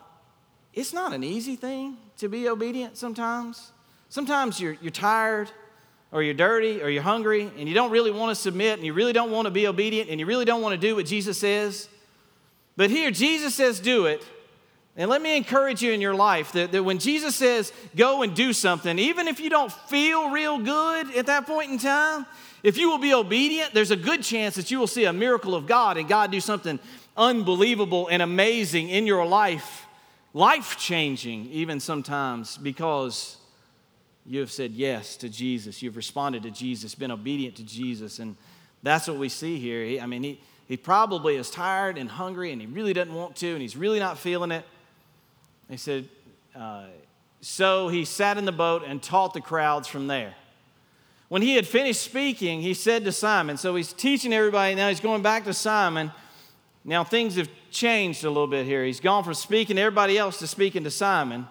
it's 0.73 0.91
not 0.91 1.13
an 1.13 1.23
easy 1.23 1.55
thing 1.55 1.97
to 2.17 2.29
be 2.29 2.47
obedient 2.47 2.97
sometimes. 2.97 3.71
Sometimes 4.09 4.59
you're, 4.59 4.77
you're 4.81 4.91
tired 4.91 5.51
or 6.11 6.21
you're 6.21 6.33
dirty 6.33 6.81
or 6.81 6.89
you're 6.89 7.03
hungry 7.03 7.51
and 7.57 7.67
you 7.67 7.73
don't 7.73 7.91
really 7.91 8.11
want 8.11 8.29
to 8.29 8.35
submit 8.35 8.77
and 8.77 8.85
you 8.85 8.93
really 8.93 9.13
don't 9.13 9.31
want 9.31 9.45
to 9.45 9.51
be 9.51 9.67
obedient 9.67 10.09
and 10.09 10.19
you 10.19 10.25
really 10.25 10.45
don't 10.45 10.61
want 10.61 10.73
to 10.73 10.87
do 10.87 10.95
what 10.95 11.05
Jesus 11.05 11.37
says. 11.37 11.89
But 12.75 12.89
here, 12.89 13.11
Jesus 13.11 13.55
says, 13.55 13.79
do 13.79 14.05
it. 14.05 14.23
And 14.95 15.09
let 15.09 15.23
me 15.23 15.35
encourage 15.35 15.81
you 15.81 15.91
in 15.91 16.01
your 16.01 16.13
life 16.13 16.51
that, 16.51 16.71
that 16.71 16.83
when 16.83 16.99
Jesus 16.99 17.35
says, 17.35 17.73
go 17.95 18.21
and 18.21 18.35
do 18.35 18.53
something, 18.53 18.99
even 18.99 19.27
if 19.27 19.39
you 19.39 19.49
don't 19.49 19.71
feel 19.71 20.29
real 20.29 20.59
good 20.59 21.15
at 21.15 21.25
that 21.25 21.47
point 21.47 21.71
in 21.71 21.79
time, 21.79 22.27
if 22.61 22.77
you 22.77 22.89
will 22.89 22.99
be 22.99 23.13
obedient, 23.13 23.73
there's 23.73 23.91
a 23.91 23.95
good 23.95 24.21
chance 24.21 24.55
that 24.55 24.69
you 24.69 24.79
will 24.79 24.87
see 24.87 25.05
a 25.05 25.13
miracle 25.13 25.55
of 25.55 25.65
God 25.65 25.97
and 25.97 26.07
God 26.07 26.31
do 26.31 26.39
something 26.39 26.79
unbelievable 27.17 28.07
and 28.07 28.21
amazing 28.21 28.89
in 28.89 29.07
your 29.07 29.25
life, 29.25 29.82
life 30.33 30.77
changing, 30.77 31.45
even 31.51 31.79
sometimes, 31.79 32.57
because 32.57 33.37
you 34.25 34.39
have 34.39 34.51
said 34.51 34.71
yes 34.71 35.17
to 35.17 35.29
Jesus. 35.29 35.81
You've 35.81 35.97
responded 35.97 36.43
to 36.43 36.51
Jesus, 36.51 36.95
been 36.95 37.11
obedient 37.11 37.55
to 37.57 37.63
Jesus. 37.63 38.19
And 38.19 38.35
that's 38.81 39.07
what 39.07 39.17
we 39.17 39.29
see 39.29 39.59
here. 39.59 39.83
He, 39.83 39.99
I 39.99 40.05
mean, 40.05 40.23
he, 40.23 40.41
he 40.67 40.77
probably 40.77 41.35
is 41.35 41.49
tired 41.49 41.97
and 41.97 42.09
hungry 42.09 42.51
and 42.51 42.61
he 42.61 42.67
really 42.67 42.93
doesn't 42.93 43.13
want 43.13 43.35
to 43.37 43.51
and 43.51 43.61
he's 43.61 43.75
really 43.75 43.99
not 43.99 44.17
feeling 44.17 44.51
it. 44.51 44.65
He 45.69 45.77
said, 45.77 46.07
uh, 46.55 46.85
So 47.41 47.89
he 47.89 48.05
sat 48.05 48.37
in 48.37 48.45
the 48.45 48.51
boat 48.51 48.83
and 48.85 49.01
taught 49.01 49.33
the 49.33 49.41
crowds 49.41 49.87
from 49.87 50.07
there. 50.07 50.35
When 51.27 51.41
he 51.41 51.55
had 51.55 51.65
finished 51.65 52.01
speaking, 52.01 52.61
he 52.61 52.73
said 52.73 53.05
to 53.05 53.11
Simon, 53.11 53.57
so 53.57 53.75
he's 53.75 53.91
teaching 53.91 54.31
everybody, 54.33 54.75
now 54.75 54.89
he's 54.89 54.99
going 54.99 55.21
back 55.21 55.45
to 55.45 55.53
Simon. 55.53 56.11
Now 56.85 57.03
things 57.03 57.35
have 57.35 57.49
changed 57.73 58.23
a 58.23 58.29
little 58.29 58.47
bit 58.47 58.65
here. 58.65 58.85
He's 58.85 58.99
gone 58.99 59.23
from 59.23 59.33
speaking 59.33 59.75
to 59.75 59.81
everybody 59.81 60.17
else 60.17 60.39
to 60.39 60.47
speaking 60.47 60.83
to 60.85 60.91
Simon, 60.91 61.47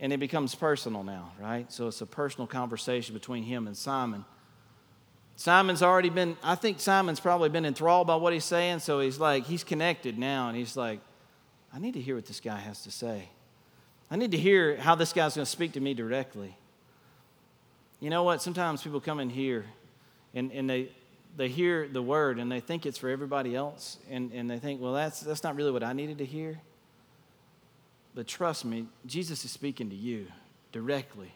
and 0.00 0.12
it 0.12 0.18
becomes 0.18 0.54
personal 0.54 1.04
now, 1.04 1.32
right? 1.40 1.70
So 1.70 1.86
it's 1.88 2.00
a 2.00 2.06
personal 2.06 2.46
conversation 2.46 3.14
between 3.14 3.44
him 3.44 3.66
and 3.66 3.76
Simon. 3.76 4.24
Simon's 5.36 5.82
already 5.82 6.10
been, 6.10 6.36
I 6.42 6.56
think 6.56 6.80
Simon's 6.80 7.20
probably 7.20 7.48
been 7.48 7.64
enthralled 7.64 8.08
by 8.08 8.16
what 8.16 8.32
he's 8.32 8.44
saying, 8.44 8.80
so 8.80 8.98
he's 8.98 9.20
like, 9.20 9.44
he's 9.44 9.62
connected 9.62 10.18
now, 10.18 10.48
and 10.48 10.56
he's 10.56 10.76
like, 10.76 10.98
I 11.72 11.78
need 11.78 11.94
to 11.94 12.00
hear 12.00 12.16
what 12.16 12.26
this 12.26 12.40
guy 12.40 12.56
has 12.56 12.82
to 12.82 12.90
say. 12.90 13.28
I 14.10 14.16
need 14.16 14.32
to 14.32 14.38
hear 14.38 14.76
how 14.76 14.94
this 14.94 15.12
guy's 15.12 15.36
going 15.36 15.44
to 15.44 15.50
speak 15.50 15.72
to 15.72 15.80
me 15.80 15.94
directly. 15.94 16.56
You 18.00 18.10
know 18.10 18.22
what? 18.22 18.40
Sometimes 18.40 18.82
people 18.82 19.00
come 19.00 19.20
in 19.20 19.28
here 19.28 19.66
and, 20.34 20.50
and 20.52 20.68
they, 20.70 20.90
they 21.38 21.48
hear 21.48 21.86
the 21.86 22.02
word 22.02 22.40
and 22.40 22.50
they 22.50 22.58
think 22.58 22.84
it's 22.84 22.98
for 22.98 23.08
everybody 23.08 23.54
else, 23.54 23.96
and, 24.10 24.32
and 24.32 24.50
they 24.50 24.58
think, 24.58 24.80
well, 24.80 24.92
that's, 24.92 25.20
that's 25.20 25.44
not 25.44 25.54
really 25.54 25.70
what 25.70 25.84
I 25.84 25.92
needed 25.92 26.18
to 26.18 26.24
hear. 26.24 26.60
But 28.14 28.26
trust 28.26 28.64
me, 28.64 28.86
Jesus 29.06 29.44
is 29.44 29.52
speaking 29.52 29.88
to 29.90 29.96
you 29.96 30.26
directly. 30.72 31.32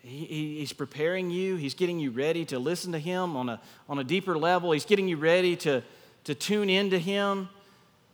He, 0.00 0.24
he, 0.24 0.58
he's 0.60 0.72
preparing 0.72 1.30
you, 1.30 1.56
He's 1.56 1.74
getting 1.74 1.98
you 1.98 2.10
ready 2.10 2.46
to 2.46 2.58
listen 2.58 2.92
to 2.92 2.98
Him 2.98 3.36
on 3.36 3.50
a, 3.50 3.60
on 3.90 3.98
a 3.98 4.04
deeper 4.04 4.38
level. 4.38 4.72
He's 4.72 4.86
getting 4.86 5.06
you 5.06 5.18
ready 5.18 5.54
to, 5.56 5.82
to 6.24 6.34
tune 6.34 6.70
into 6.70 6.98
Him. 6.98 7.50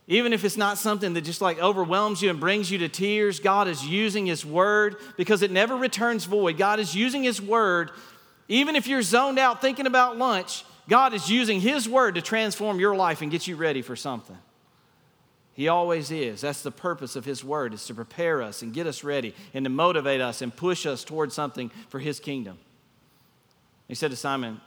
Even 0.07 0.33
if 0.33 0.43
it's 0.43 0.57
not 0.57 0.77
something 0.77 1.13
that 1.13 1.21
just 1.21 1.41
like 1.41 1.57
overwhelms 1.59 2.21
you 2.21 2.29
and 2.29 2.39
brings 2.39 2.69
you 2.69 2.79
to 2.79 2.89
tears, 2.89 3.39
God 3.39 3.69
is 3.69 3.87
using 3.87 4.25
His 4.25 4.45
Word 4.45 4.97
because 5.15 5.41
it 5.41 5.51
never 5.51 5.77
returns 5.77 6.25
void. 6.25 6.57
God 6.57 6.81
is 6.81 6.93
using 6.93 7.23
His 7.23 7.41
Word, 7.41 7.91
even 8.47 8.75
if 8.75 8.87
you're 8.87 9.01
zoned 9.01 9.39
out 9.39 9.61
thinking 9.61 9.87
about 9.87 10.17
lunch, 10.17 10.63
God 10.87 11.13
is 11.13 11.29
using 11.29 11.59
His 11.59 11.89
Word 11.89 12.15
to 12.15 12.21
transform 12.21 12.79
your 12.79 12.95
life 12.95 13.21
and 13.21 13.31
get 13.31 13.47
you 13.47 13.55
ready 13.55 13.81
for 13.81 13.95
something. 13.95 14.37
He 15.53 15.67
always 15.67 16.11
is. 16.11 16.41
That's 16.41 16.61
the 16.61 16.71
purpose 16.71 17.15
of 17.15 17.25
His 17.25 17.43
Word, 17.43 17.73
is 17.73 17.85
to 17.87 17.93
prepare 17.93 18.41
us 18.41 18.61
and 18.61 18.73
get 18.73 18.87
us 18.87 19.03
ready 19.03 19.33
and 19.53 19.65
to 19.65 19.69
motivate 19.69 20.21
us 20.21 20.41
and 20.41 20.55
push 20.55 20.85
us 20.85 21.03
towards 21.03 21.33
something 21.33 21.71
for 21.89 21.99
His 21.99 22.19
kingdom. 22.19 22.57
He 23.87 23.95
said 23.95 24.11
to 24.11 24.17
Simon, 24.17 24.61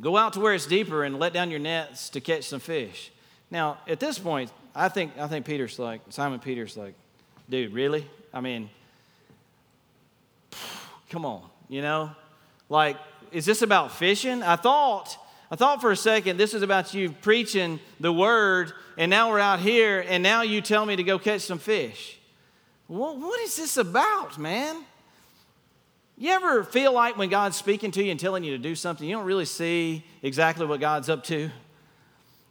Go 0.00 0.16
out 0.16 0.34
to 0.34 0.40
where 0.40 0.52
it's 0.52 0.66
deeper 0.66 1.04
and 1.04 1.18
let 1.18 1.32
down 1.32 1.50
your 1.50 1.58
nets 1.58 2.10
to 2.10 2.20
catch 2.20 2.44
some 2.44 2.60
fish. 2.60 3.10
Now, 3.50 3.78
at 3.88 3.98
this 3.98 4.18
point, 4.18 4.52
I 4.74 4.90
think, 4.90 5.12
I 5.18 5.26
think 5.26 5.46
Peter's 5.46 5.78
like, 5.78 6.02
Simon 6.10 6.38
Peter's 6.38 6.76
like, 6.76 6.94
dude, 7.48 7.72
really? 7.72 8.06
I 8.32 8.42
mean, 8.42 8.68
come 11.10 11.24
on, 11.24 11.42
you 11.70 11.80
know? 11.80 12.10
Like, 12.68 12.96
is 13.32 13.46
this 13.46 13.62
about 13.62 13.92
fishing? 13.92 14.42
I 14.42 14.56
thought, 14.56 15.16
I 15.50 15.56
thought 15.56 15.80
for 15.80 15.90
a 15.90 15.96
second 15.96 16.36
this 16.36 16.54
is 16.54 16.62
about 16.62 16.94
you 16.94 17.10
preaching 17.10 17.80
the 18.00 18.12
word, 18.12 18.72
and 18.96 19.10
now 19.10 19.30
we're 19.30 19.40
out 19.40 19.60
here, 19.60 20.04
and 20.08 20.22
now 20.22 20.42
you 20.42 20.60
tell 20.60 20.84
me 20.84 20.96
to 20.96 21.02
go 21.02 21.18
catch 21.18 21.42
some 21.42 21.58
fish. 21.58 22.18
What, 22.88 23.40
is 23.40 23.56
this 23.56 23.76
about, 23.76 24.38
man? 24.38 24.84
You 26.18 26.30
ever 26.30 26.64
feel 26.64 26.92
like 26.92 27.18
when 27.18 27.28
God's 27.28 27.56
speaking 27.56 27.90
to 27.92 28.02
you 28.02 28.10
and 28.10 28.18
telling 28.18 28.42
you 28.42 28.52
to 28.52 28.62
do 28.62 28.74
something, 28.74 29.06
you 29.06 29.16
don't 29.16 29.26
really 29.26 29.44
see 29.44 30.04
exactly 30.22 30.64
what 30.64 30.80
God's 30.80 31.10
up 31.10 31.24
to? 31.24 31.50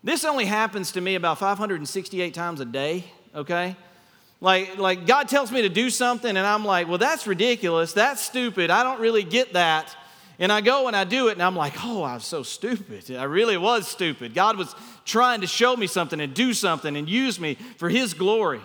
This 0.04 0.24
only 0.24 0.46
happens 0.46 0.92
to 0.92 1.02
me 1.02 1.16
about 1.16 1.40
568 1.40 2.34
times 2.34 2.60
a 2.60 2.66
day, 2.66 3.06
okay? 3.34 3.76
Like, 4.40 4.78
like 4.78 5.08
God 5.08 5.28
tells 5.28 5.52
me 5.52 5.64
to 5.64 5.70
do 5.70 5.90
something, 5.90 6.30
and 6.30 6.46
I'm 6.46 6.64
like, 6.64 6.88
well, 6.88 7.00
that's 7.00 7.26
ridiculous. 7.26 7.94
That's 7.94 8.22
stupid. 8.22 8.70
I 8.70 8.84
don't 8.84 9.00
really 9.00 9.24
get 9.24 9.54
that. 9.54 9.96
And 10.38 10.52
I 10.52 10.62
go 10.62 10.88
and 10.88 10.96
I 10.96 11.06
do 11.06 11.30
it, 11.30 11.34
and 11.34 11.44
I'm 11.44 11.56
like, 11.56 11.74
oh, 11.84 12.04
I 12.04 12.16
was 12.16 12.26
so 12.26 12.44
stupid. 12.44 13.16
I 13.16 13.24
really 13.24 13.58
was 13.58 13.88
stupid. 13.88 14.34
God 14.34 14.58
was 14.58 14.76
trying 15.06 15.42
to 15.42 15.48
show 15.48 15.76
me 15.76 15.88
something 15.88 16.20
and 16.20 16.34
do 16.34 16.54
something 16.54 16.98
and 16.98 17.10
use 17.10 17.40
me 17.40 17.56
for 17.78 17.90
His 17.90 18.14
glory. 18.14 18.62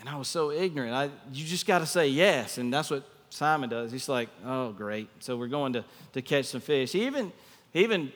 And 0.00 0.08
I 0.08 0.16
was 0.16 0.28
so 0.28 0.50
ignorant. 0.50 0.94
I, 0.94 1.10
you 1.32 1.44
just 1.44 1.66
got 1.66 1.80
to 1.80 1.86
say 1.86 2.08
yes. 2.08 2.58
And 2.58 2.72
that's 2.72 2.90
what 2.90 3.06
Simon 3.30 3.68
does. 3.68 3.92
He's 3.92 4.08
like, 4.08 4.28
oh, 4.46 4.72
great. 4.72 5.08
So 5.20 5.36
we're 5.36 5.48
going 5.48 5.74
to, 5.74 5.84
to 6.14 6.22
catch 6.22 6.46
some 6.46 6.60
fish. 6.60 6.92
He 6.92 7.06
even, 7.06 7.32
he 7.72 7.82
even 7.82 8.12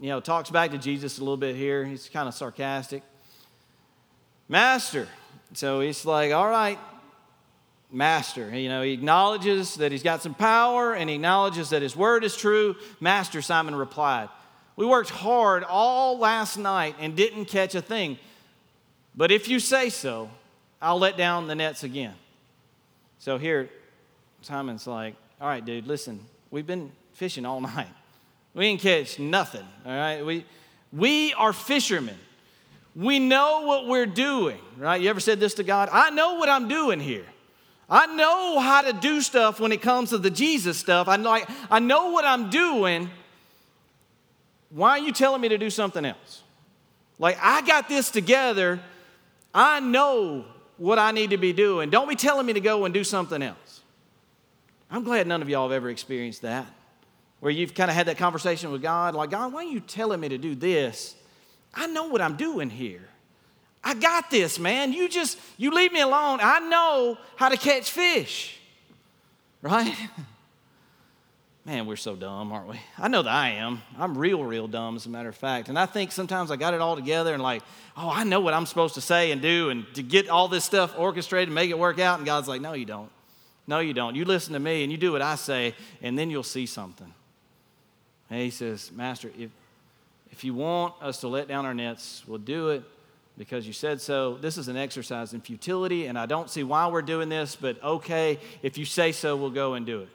you 0.00 0.08
know, 0.08 0.20
talks 0.20 0.50
back 0.50 0.70
to 0.70 0.78
Jesus 0.78 1.18
a 1.18 1.20
little 1.20 1.36
bit 1.36 1.56
here. 1.56 1.84
He's 1.84 2.08
kind 2.08 2.28
of 2.28 2.34
sarcastic. 2.34 3.02
Master. 4.48 5.08
So 5.54 5.80
he's 5.80 6.04
like, 6.06 6.32
all 6.32 6.48
right, 6.48 6.78
master. 7.90 8.54
You 8.54 8.68
know, 8.68 8.82
he 8.82 8.92
acknowledges 8.92 9.76
that 9.76 9.92
he's 9.92 10.02
got 10.02 10.22
some 10.22 10.34
power 10.34 10.94
and 10.94 11.08
he 11.08 11.16
acknowledges 11.16 11.70
that 11.70 11.82
his 11.82 11.96
word 11.96 12.24
is 12.24 12.36
true. 12.36 12.76
Master, 13.00 13.42
Simon 13.42 13.74
replied, 13.74 14.28
We 14.76 14.86
worked 14.86 15.10
hard 15.10 15.64
all 15.64 16.18
last 16.18 16.56
night 16.58 16.96
and 17.00 17.16
didn't 17.16 17.46
catch 17.46 17.74
a 17.74 17.82
thing. 17.82 18.18
But 19.14 19.32
if 19.32 19.48
you 19.48 19.58
say 19.58 19.90
so, 19.90 20.30
I'll 20.80 20.98
let 20.98 21.16
down 21.16 21.46
the 21.46 21.54
nets 21.54 21.82
again. 21.82 22.14
So 23.18 23.38
here, 23.38 23.68
Simon's 24.42 24.86
like, 24.86 25.14
All 25.40 25.48
right, 25.48 25.64
dude, 25.64 25.86
listen, 25.86 26.20
we've 26.50 26.66
been 26.66 26.92
fishing 27.14 27.46
all 27.46 27.60
night. 27.62 27.88
We 28.54 28.64
didn't 28.64 28.80
catch 28.80 29.18
nothing, 29.18 29.66
all 29.84 29.92
right? 29.92 30.24
We, 30.24 30.44
we 30.92 31.32
are 31.34 31.52
fishermen. 31.52 32.16
We 32.96 33.20
know 33.20 33.62
what 33.62 33.86
we're 33.86 34.06
doing, 34.06 34.58
right? 34.76 35.00
You 35.00 35.10
ever 35.10 35.20
said 35.20 35.38
this 35.38 35.54
to 35.54 35.62
God? 35.62 35.88
I 35.92 36.10
know 36.10 36.34
what 36.34 36.48
I'm 36.48 36.66
doing 36.66 36.98
here. 36.98 37.26
I 37.90 38.06
know 38.06 38.58
how 38.58 38.82
to 38.82 38.92
do 38.92 39.20
stuff 39.20 39.60
when 39.60 39.72
it 39.72 39.80
comes 39.80 40.10
to 40.10 40.18
the 40.18 40.30
Jesus 40.30 40.78
stuff. 40.78 41.08
I 41.08 41.16
know, 41.16 41.40
I 41.70 41.78
know 41.78 42.10
what 42.10 42.24
I'm 42.24 42.50
doing. 42.50 43.08
Why 44.70 44.90
are 44.90 44.98
you 44.98 45.12
telling 45.12 45.40
me 45.40 45.48
to 45.48 45.58
do 45.58 45.70
something 45.70 46.04
else? 46.04 46.42
Like, 47.18 47.38
I 47.40 47.62
got 47.62 47.88
this 47.88 48.10
together. 48.10 48.80
I 49.54 49.80
know 49.80 50.44
what 50.76 50.98
I 50.98 51.12
need 51.12 51.30
to 51.30 51.38
be 51.38 51.52
doing. 51.52 51.90
Don't 51.90 52.08
be 52.08 52.14
telling 52.14 52.46
me 52.46 52.52
to 52.52 52.60
go 52.60 52.84
and 52.84 52.92
do 52.92 53.04
something 53.04 53.42
else. 53.42 53.80
I'm 54.90 55.04
glad 55.04 55.26
none 55.26 55.42
of 55.42 55.48
y'all 55.48 55.68
have 55.68 55.74
ever 55.74 55.90
experienced 55.90 56.42
that 56.42 56.66
where 57.40 57.52
you've 57.52 57.74
kind 57.74 57.90
of 57.90 57.96
had 57.96 58.06
that 58.06 58.18
conversation 58.18 58.70
with 58.72 58.82
God, 58.82 59.14
like, 59.14 59.30
God, 59.30 59.52
why 59.52 59.64
are 59.64 59.68
you 59.68 59.80
telling 59.80 60.20
me 60.20 60.28
to 60.28 60.38
do 60.38 60.54
this? 60.54 61.14
I 61.72 61.86
know 61.86 62.08
what 62.08 62.20
I'm 62.20 62.36
doing 62.36 62.70
here. 62.70 63.08
I 63.82 63.94
got 63.94 64.30
this, 64.30 64.58
man. 64.58 64.92
You 64.92 65.08
just, 65.08 65.38
you 65.56 65.70
leave 65.70 65.92
me 65.92 66.00
alone. 66.00 66.40
I 66.42 66.60
know 66.60 67.18
how 67.36 67.48
to 67.48 67.56
catch 67.56 67.90
fish, 67.90 68.58
right? 69.62 69.94
Man, 71.68 71.84
we're 71.84 71.96
so 71.96 72.16
dumb, 72.16 72.50
aren't 72.50 72.66
we? 72.66 72.80
I 72.96 73.08
know 73.08 73.20
that 73.20 73.30
I 73.30 73.50
am. 73.50 73.82
I'm 73.98 74.16
real, 74.16 74.42
real 74.42 74.66
dumb, 74.66 74.96
as 74.96 75.04
a 75.04 75.10
matter 75.10 75.28
of 75.28 75.36
fact. 75.36 75.68
And 75.68 75.78
I 75.78 75.84
think 75.84 76.12
sometimes 76.12 76.50
I 76.50 76.56
got 76.56 76.72
it 76.72 76.80
all 76.80 76.96
together 76.96 77.34
and, 77.34 77.42
like, 77.42 77.62
oh, 77.94 78.08
I 78.08 78.24
know 78.24 78.40
what 78.40 78.54
I'm 78.54 78.64
supposed 78.64 78.94
to 78.94 79.02
say 79.02 79.32
and 79.32 79.42
do 79.42 79.68
and 79.68 79.84
to 79.92 80.02
get 80.02 80.30
all 80.30 80.48
this 80.48 80.64
stuff 80.64 80.94
orchestrated 80.96 81.48
and 81.48 81.54
make 81.54 81.68
it 81.68 81.78
work 81.78 81.98
out. 81.98 82.18
And 82.18 82.24
God's 82.24 82.48
like, 82.48 82.62
no, 82.62 82.72
you 82.72 82.86
don't. 82.86 83.10
No, 83.66 83.80
you 83.80 83.92
don't. 83.92 84.14
You 84.14 84.24
listen 84.24 84.54
to 84.54 84.58
me 84.58 84.82
and 84.82 84.90
you 84.90 84.96
do 84.96 85.12
what 85.12 85.20
I 85.20 85.34
say, 85.34 85.74
and 86.00 86.18
then 86.18 86.30
you'll 86.30 86.42
see 86.42 86.64
something. 86.64 87.12
And 88.30 88.40
he 88.40 88.48
says, 88.48 88.90
Master, 88.90 89.30
if, 89.38 89.50
if 90.32 90.44
you 90.44 90.54
want 90.54 90.94
us 91.02 91.20
to 91.20 91.28
let 91.28 91.48
down 91.48 91.66
our 91.66 91.74
nets, 91.74 92.22
we'll 92.26 92.38
do 92.38 92.70
it 92.70 92.82
because 93.38 93.66
you 93.66 93.72
said 93.72 94.00
so. 94.00 94.34
This 94.34 94.58
is 94.58 94.68
an 94.68 94.76
exercise 94.76 95.32
in 95.32 95.40
futility, 95.40 96.06
and 96.06 96.18
I 96.18 96.26
don't 96.26 96.50
see 96.50 96.64
why 96.64 96.88
we're 96.88 97.02
doing 97.02 97.28
this, 97.28 97.56
but 97.56 97.82
okay, 97.82 98.40
if 98.62 98.76
you 98.76 98.84
say 98.84 99.12
so, 99.12 99.36
we'll 99.36 99.50
go 99.50 99.74
and 99.74 99.86
do 99.86 100.00
it. 100.00 100.08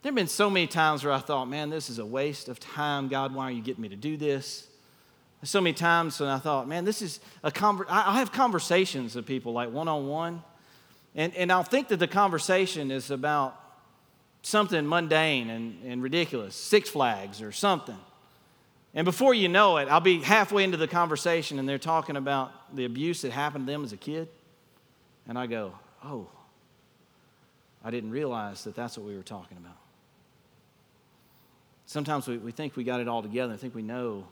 There 0.00 0.10
have 0.10 0.14
been 0.14 0.28
so 0.28 0.48
many 0.48 0.68
times 0.68 1.02
where 1.04 1.12
I 1.12 1.18
thought, 1.18 1.46
man, 1.46 1.68
this 1.68 1.90
is 1.90 1.98
a 1.98 2.06
waste 2.06 2.48
of 2.48 2.60
time. 2.60 3.08
God, 3.08 3.34
why 3.34 3.44
are 3.44 3.50
you 3.50 3.60
getting 3.60 3.82
me 3.82 3.88
to 3.88 3.96
do 3.96 4.16
this? 4.16 4.64
so 5.44 5.60
many 5.60 5.72
times 5.72 6.18
when 6.18 6.28
I 6.28 6.38
thought, 6.38 6.66
man, 6.66 6.84
this 6.84 7.00
is 7.00 7.20
a 7.44 7.52
conver- 7.52 7.86
I 7.88 8.18
have 8.18 8.32
conversations 8.32 9.14
with 9.14 9.24
people 9.24 9.52
like 9.52 9.70
one 9.70 9.86
on 9.86 10.08
one, 10.08 10.42
and 11.14 11.32
and 11.34 11.52
I'll 11.52 11.62
think 11.62 11.88
that 11.88 11.98
the 11.98 12.08
conversation 12.08 12.90
is 12.90 13.12
about 13.12 13.54
something 14.42 14.84
mundane 14.84 15.48
and, 15.48 15.84
and 15.84 16.02
ridiculous, 16.02 16.56
Six 16.56 16.90
Flags 16.90 17.40
or 17.40 17.52
something. 17.52 17.98
And 18.94 19.04
before 19.04 19.34
you 19.34 19.48
know 19.48 19.76
it, 19.76 19.88
I'll 19.88 20.00
be 20.00 20.20
halfway 20.20 20.64
into 20.64 20.76
the 20.76 20.88
conversation 20.88 21.58
and 21.58 21.68
they're 21.68 21.78
talking 21.78 22.16
about 22.16 22.74
the 22.74 22.84
abuse 22.84 23.22
that 23.22 23.32
happened 23.32 23.66
to 23.66 23.72
them 23.72 23.84
as 23.84 23.92
a 23.92 23.96
kid. 23.96 24.28
And 25.28 25.38
I 25.38 25.46
go, 25.46 25.74
oh, 26.04 26.28
I 27.84 27.90
didn't 27.90 28.10
realize 28.10 28.64
that 28.64 28.74
that's 28.74 28.96
what 28.96 29.06
we 29.06 29.16
were 29.16 29.22
talking 29.22 29.56
about. 29.58 29.76
Sometimes 31.86 32.26
we, 32.26 32.38
we 32.38 32.52
think 32.52 32.76
we 32.76 32.84
got 32.84 33.00
it 33.00 33.08
all 33.08 33.22
together, 33.22 33.54
I 33.54 33.56
think 33.56 33.74
we 33.74 33.82
know, 33.82 34.26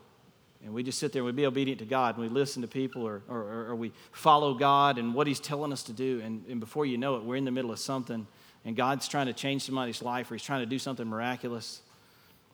and 0.64 0.74
we 0.74 0.82
just 0.82 0.98
sit 0.98 1.12
there 1.12 1.20
and 1.20 1.26
we 1.26 1.32
be 1.32 1.46
obedient 1.46 1.78
to 1.78 1.86
God 1.86 2.16
and 2.16 2.24
we 2.24 2.28
listen 2.28 2.62
to 2.62 2.68
people 2.68 3.06
or, 3.06 3.22
or, 3.28 3.66
or 3.68 3.76
we 3.76 3.92
follow 4.12 4.54
God 4.54 4.98
and 4.98 5.14
what 5.14 5.26
He's 5.26 5.40
telling 5.40 5.72
us 5.72 5.84
to 5.84 5.92
do. 5.92 6.20
And, 6.24 6.44
and 6.48 6.60
before 6.60 6.86
you 6.86 6.98
know 6.98 7.16
it, 7.16 7.24
we're 7.24 7.36
in 7.36 7.44
the 7.44 7.50
middle 7.50 7.70
of 7.70 7.78
something 7.78 8.26
and 8.64 8.76
God's 8.76 9.06
trying 9.06 9.26
to 9.26 9.32
change 9.32 9.62
somebody's 9.62 10.02
life 10.02 10.30
or 10.30 10.34
He's 10.34 10.42
trying 10.42 10.60
to 10.60 10.66
do 10.66 10.78
something 10.78 11.06
miraculous. 11.06 11.82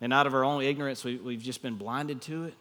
And 0.03 0.13
out 0.13 0.27
of 0.27 0.35
our 0.35 0.45
own 0.45 0.63
ignorance, 0.63 1.05
we, 1.05 1.17
we've 1.17 1.41
just 1.41 1.63
been 1.63 1.77
blinded 1.77 2.21
to 2.23 2.45
it. 2.45 2.55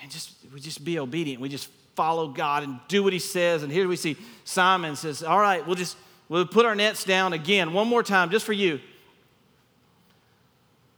And 0.00 0.10
just 0.10 0.32
we 0.54 0.60
just 0.60 0.82
be 0.82 0.98
obedient. 0.98 1.42
We 1.42 1.48
just 1.50 1.68
follow 1.96 2.28
God 2.28 2.62
and 2.62 2.78
do 2.86 3.02
what 3.02 3.12
He 3.12 3.18
says. 3.18 3.64
And 3.64 3.70
here 3.70 3.86
we 3.86 3.96
see 3.96 4.16
Simon 4.44 4.96
says, 4.96 5.24
All 5.24 5.40
right, 5.40 5.66
we'll 5.66 5.74
just 5.74 5.96
we'll 6.28 6.46
put 6.46 6.64
our 6.64 6.76
nets 6.76 7.04
down 7.04 7.32
again, 7.32 7.72
one 7.72 7.88
more 7.88 8.04
time, 8.04 8.30
just 8.30 8.46
for 8.46 8.52
you. 8.52 8.80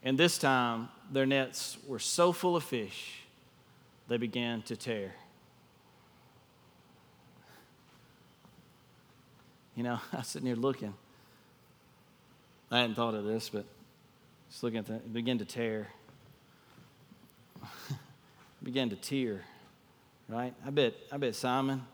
And 0.04 0.18
this 0.18 0.36
time, 0.36 0.88
their 1.10 1.26
nets 1.26 1.78
were 1.88 1.98
so 1.98 2.32
full 2.32 2.54
of 2.54 2.62
fish, 2.62 3.22
they 4.08 4.18
began 4.18 4.60
to 4.62 4.76
tear. 4.76 5.14
You 9.74 9.82
know, 9.82 9.98
I 10.12 10.18
was 10.18 10.26
sitting 10.26 10.46
here 10.46 10.56
looking. 10.56 10.92
I 12.70 12.80
hadn't 12.80 12.96
thought 12.96 13.14
of 13.14 13.24
this, 13.24 13.48
but 13.48 13.64
just 14.52 14.62
looking 14.62 14.78
at 14.80 14.86
that, 14.86 14.96
it 14.96 15.12
began 15.14 15.38
to 15.38 15.46
tear. 15.46 15.88
began 18.62 18.90
to 18.90 18.96
tear, 18.96 19.40
right? 20.28 20.52
I 20.66 20.68
bet, 20.68 20.92
I 21.10 21.16
bet 21.16 21.34
Simon, 21.34 21.86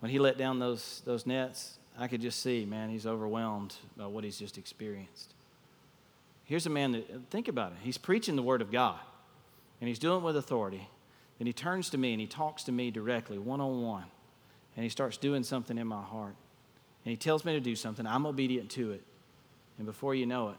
when 0.00 0.12
he 0.12 0.18
let 0.18 0.36
down 0.36 0.58
those, 0.58 1.00
those 1.06 1.24
nets, 1.24 1.78
I 1.98 2.08
could 2.08 2.20
just 2.20 2.42
see, 2.42 2.66
man, 2.66 2.90
he's 2.90 3.06
overwhelmed 3.06 3.74
by 3.96 4.06
what 4.06 4.24
he's 4.24 4.38
just 4.38 4.58
experienced. 4.58 5.32
Here's 6.44 6.66
a 6.66 6.70
man 6.70 6.92
that, 6.92 7.30
think 7.30 7.48
about 7.48 7.72
it. 7.72 7.78
He's 7.82 7.96
preaching 7.96 8.36
the 8.36 8.42
Word 8.42 8.60
of 8.60 8.70
God, 8.70 9.00
and 9.80 9.88
he's 9.88 9.98
doing 9.98 10.18
it 10.18 10.22
with 10.22 10.36
authority. 10.36 10.86
Then 11.38 11.46
he 11.46 11.54
turns 11.54 11.88
to 11.90 11.98
me 11.98 12.12
and 12.12 12.20
he 12.20 12.26
talks 12.26 12.62
to 12.64 12.72
me 12.72 12.90
directly, 12.90 13.38
one 13.38 13.62
on 13.62 13.80
one, 13.80 14.04
and 14.76 14.82
he 14.82 14.90
starts 14.90 15.16
doing 15.16 15.44
something 15.44 15.78
in 15.78 15.86
my 15.86 16.02
heart. 16.02 16.34
And 17.06 17.10
he 17.10 17.16
tells 17.16 17.46
me 17.46 17.54
to 17.54 17.60
do 17.60 17.74
something. 17.74 18.06
I'm 18.06 18.26
obedient 18.26 18.70
to 18.72 18.92
it. 18.92 19.02
And 19.78 19.86
before 19.86 20.14
you 20.14 20.26
know 20.26 20.50
it, 20.50 20.56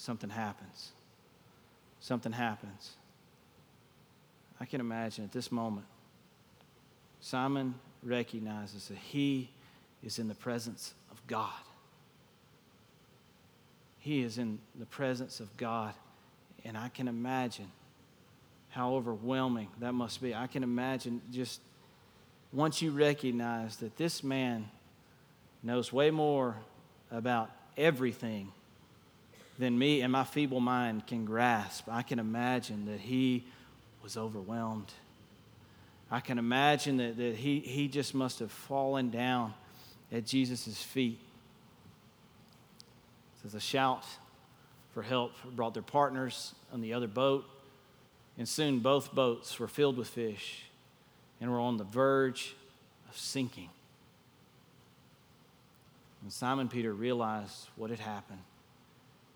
something 0.00 0.30
happens. 0.30 0.92
Something 2.00 2.32
happens. 2.32 2.92
I 4.58 4.64
can 4.64 4.80
imagine 4.80 5.24
at 5.24 5.32
this 5.32 5.52
moment, 5.52 5.86
Simon 7.20 7.74
recognizes 8.02 8.88
that 8.88 8.96
he 8.96 9.50
is 10.02 10.18
in 10.18 10.26
the 10.26 10.34
presence 10.34 10.94
of 11.10 11.20
God. 11.26 11.52
He 13.98 14.22
is 14.22 14.38
in 14.38 14.58
the 14.78 14.86
presence 14.86 15.38
of 15.38 15.54
God. 15.58 15.92
And 16.64 16.78
I 16.78 16.88
can 16.88 17.06
imagine 17.06 17.70
how 18.70 18.94
overwhelming 18.94 19.68
that 19.80 19.92
must 19.92 20.22
be. 20.22 20.34
I 20.34 20.46
can 20.46 20.62
imagine 20.62 21.20
just 21.30 21.60
once 22.54 22.80
you 22.80 22.90
recognize 22.90 23.76
that 23.76 23.98
this 23.98 24.24
man 24.24 24.70
knows 25.62 25.92
way 25.92 26.10
more 26.10 26.56
about 27.10 27.50
everything 27.76 28.50
than 29.60 29.78
me 29.78 30.00
and 30.00 30.10
my 30.10 30.24
feeble 30.24 30.60
mind 30.60 31.06
can 31.06 31.24
grasp. 31.24 31.84
I 31.88 32.02
can 32.02 32.18
imagine 32.18 32.86
that 32.86 32.98
he 32.98 33.44
was 34.02 34.16
overwhelmed. 34.16 34.92
I 36.10 36.20
can 36.20 36.38
imagine 36.38 36.96
that, 36.96 37.16
that 37.18 37.36
he, 37.36 37.60
he 37.60 37.86
just 37.86 38.14
must 38.14 38.40
have 38.40 38.50
fallen 38.50 39.10
down 39.10 39.54
at 40.10 40.26
Jesus' 40.26 40.82
feet. 40.82 41.20
There's 43.42 43.54
a 43.54 43.60
shout 43.60 44.04
for 44.92 45.02
help 45.02 45.32
brought 45.54 45.74
their 45.74 45.82
partners 45.82 46.54
on 46.72 46.80
the 46.80 46.94
other 46.94 47.06
boat, 47.06 47.44
and 48.36 48.48
soon 48.48 48.80
both 48.80 49.14
boats 49.14 49.58
were 49.60 49.68
filled 49.68 49.96
with 49.96 50.08
fish 50.08 50.64
and 51.40 51.50
were 51.50 51.60
on 51.60 51.76
the 51.76 51.84
verge 51.84 52.56
of 53.08 53.16
sinking. 53.16 53.70
And 56.22 56.32
Simon 56.32 56.68
Peter 56.68 56.92
realized 56.92 57.68
what 57.76 57.90
had 57.90 58.00
happened, 58.00 58.40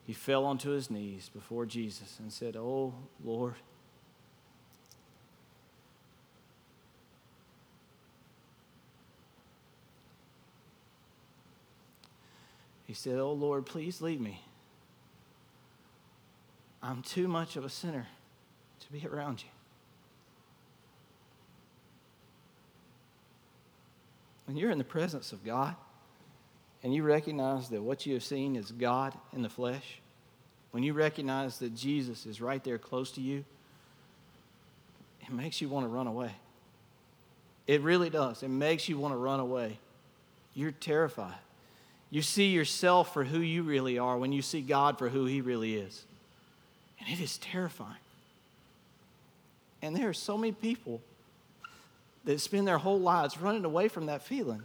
he 0.07 0.12
fell 0.12 0.45
onto 0.45 0.71
his 0.71 0.90
knees 0.90 1.31
before 1.33 1.67
Jesus 1.67 2.19
and 2.19 2.33
said, 2.33 2.57
Oh, 2.57 2.95
Lord, 3.25 3.55
He 12.95 12.97
said, 12.97 13.19
Oh 13.19 13.33
Lord, 13.33 13.67
please 13.67 14.01
leave 14.01 14.21
me. 14.21 14.40
I'm 16.81 17.03
too 17.03 17.27
much 17.27 17.57
of 17.57 17.64
a 17.64 17.69
sinner 17.69 18.07
to 18.79 18.93
be 18.93 19.05
around 19.05 19.43
you. 19.43 19.49
When 24.45 24.57
you're 24.57 24.71
in 24.71 24.79
the 24.79 24.85
presence 24.85 25.33
of 25.33 25.45
God 25.45 25.75
and 26.85 26.94
you 26.94 27.03
recognize 27.03 27.70
that 27.70 27.83
what 27.83 28.05
you 28.05 28.12
have 28.12 28.23
seen 28.23 28.57
is 28.57 28.70
God 28.70 29.14
in 29.33 29.40
the 29.40 29.49
flesh, 29.49 30.01
when 30.70 30.83
you 30.83 30.92
recognize 30.92 31.59
that 31.61 31.75
Jesus 31.75 32.27
is 32.27 32.42
right 32.42 32.62
there 32.62 32.77
close 32.77 33.11
to 33.12 33.23
you, 33.23 33.42
it 35.23 35.33
makes 35.33 35.62
you 35.62 35.68
want 35.70 35.87
to 35.87 35.88
run 35.88 36.07
away. 36.07 36.31
It 37.66 37.81
really 37.81 38.11
does. 38.11 38.42
It 38.42 38.49
makes 38.49 38.87
you 38.87 38.99
want 38.99 39.14
to 39.14 39.16
run 39.16 39.40
away. 39.40 39.79
You're 40.53 40.73
terrified. 40.73 41.38
You 42.11 42.20
see 42.20 42.49
yourself 42.49 43.14
for 43.14 43.25
who 43.25 43.40
you 43.40 43.62
really 43.62 43.99
are 43.99 44.18
when 44.18 44.33
you 44.33 44.42
see 44.42 44.61
God 44.61 44.99
for 44.99 45.09
who 45.09 45.25
He 45.25 45.40
really 45.40 45.77
is. 45.77 46.05
And 47.01 47.09
it 47.09 47.18
is 47.18 47.38
terrifying. 47.38 47.97
And 49.81 49.97
there 49.97 50.11
are 50.11 50.14
so 50.14 50.37
many 50.37 50.53
people 50.53 51.01
that 52.25 52.40
spend 52.40 52.68
their 52.68 52.79
whole 52.79 53.01
lives 53.01 53.40
running 53.40 53.64
away 53.64 53.88
from 53.88 54.07
that 54.07 54.23
feeling. 54.23 54.62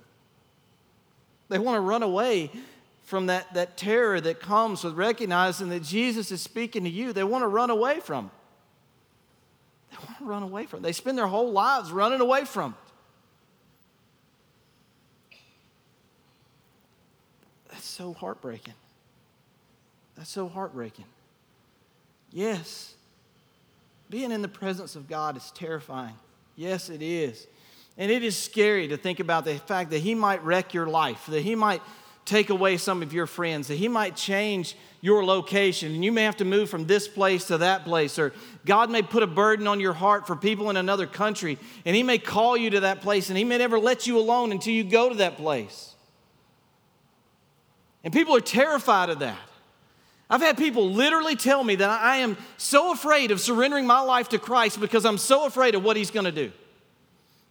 They 1.50 1.60
want 1.60 1.76
to 1.76 1.82
run 1.82 2.04
away 2.04 2.52
from 3.04 3.26
that, 3.26 3.54
that 3.56 3.76
terror 3.76 4.22
that 4.22 4.40
comes 4.40 4.84
with 4.84 4.94
recognizing 4.94 5.70
that 5.70 5.84
Jesus 5.84 6.32
is 6.32 6.42
speaking 6.42 6.84
to 6.84 6.90
you. 6.90 7.12
They 7.12 7.24
want 7.24 7.44
to 7.44 7.48
run 7.48 7.72
away 7.72 8.00
from 8.00 8.26
it. 8.26 8.32
They 9.92 9.98
want 10.06 10.18
to 10.20 10.26
run 10.26 10.44
away 10.44 10.68
from 10.68 10.80
it. 10.80 10.84
They 10.84 10.92
spend 10.92 11.18
their 11.18 11.28
whole 11.28 11.52
lives 11.52 11.92
running 11.92 12.22
away 12.22 12.46
from 12.46 12.76
it. 15.32 15.40
That's 17.72 17.88
so 17.88 18.14
heartbreaking. 18.14 18.76
That's 20.16 20.30
so 20.30 20.48
heartbreaking. 20.48 21.06
Yes, 22.32 22.94
being 24.10 24.32
in 24.32 24.44
the 24.44 24.48
presence 24.48 24.96
of 24.96 25.08
God 25.08 25.36
is 25.36 25.50
terrifying. 25.52 26.16
Yes, 26.56 26.90
it 26.90 27.02
is. 27.02 27.48
And 28.00 28.10
it 28.10 28.24
is 28.24 28.38
scary 28.38 28.88
to 28.88 28.98
think 28.98 29.20
about 29.20 29.44
the 29.44 29.56
fact 29.56 29.92
that 29.92 30.00
He 30.00 30.16
might 30.16 30.44
wreck 30.44 30.74
your 30.74 30.88
life, 30.88 31.28
that 31.28 31.42
He 31.42 31.54
might 31.54 31.82
take 32.24 32.50
away 32.50 32.78
some 32.78 33.04
of 33.04 33.12
your 33.12 33.28
friends, 33.28 33.68
that 33.68 33.76
He 33.76 33.90
might 33.90 34.16
change 34.16 34.78
your 35.02 35.26
location, 35.26 35.94
and 35.94 36.04
you 36.04 36.12
may 36.12 36.24
have 36.24 36.38
to 36.38 36.46
move 36.46 36.70
from 36.70 36.88
this 36.88 37.10
place 37.10 37.46
to 37.46 37.58
that 37.58 37.84
place, 37.84 38.18
or 38.18 38.32
God 38.66 38.90
may 38.90 39.02
put 39.02 39.22
a 39.22 39.28
burden 39.28 39.68
on 39.68 39.82
your 39.82 39.94
heart 39.94 40.28
for 40.28 40.36
people 40.36 40.70
in 40.70 40.78
another 40.78 41.08
country, 41.08 41.58
and 41.86 41.94
He 41.94 42.02
may 42.04 42.18
call 42.18 42.56
you 42.56 42.70
to 42.70 42.80
that 42.82 43.02
place, 43.02 43.30
and 43.30 43.38
He 43.38 43.44
may 43.44 43.58
never 43.58 43.78
let 43.78 44.08
you 44.08 44.18
alone 44.18 44.54
until 44.54 44.74
you 44.74 44.86
go 44.86 45.10
to 45.10 45.16
that 45.16 45.36
place. 45.36 45.94
And 48.06 48.14
people 48.14 48.34
are 48.34 48.42
terrified 48.42 49.10
of 49.10 49.20
that. 49.20 49.38
I've 50.30 50.42
had 50.42 50.58
people 50.58 50.90
literally 50.90 51.36
tell 51.36 51.66
me 51.66 51.76
that 51.76 51.90
I 51.90 52.18
am 52.18 52.38
so 52.56 52.94
afraid 52.94 53.32
of 53.32 53.42
surrendering 53.42 53.86
my 53.86 54.00
life 54.00 54.30
to 54.30 54.40
Christ 54.40 54.80
because 54.80 55.06
I'm 55.06 55.18
so 55.18 55.46
afraid 55.46 55.76
of 55.76 55.84
what 55.84 55.98
He's 55.98 56.12
going 56.12 56.26
to 56.26 56.32
do. 56.32 56.54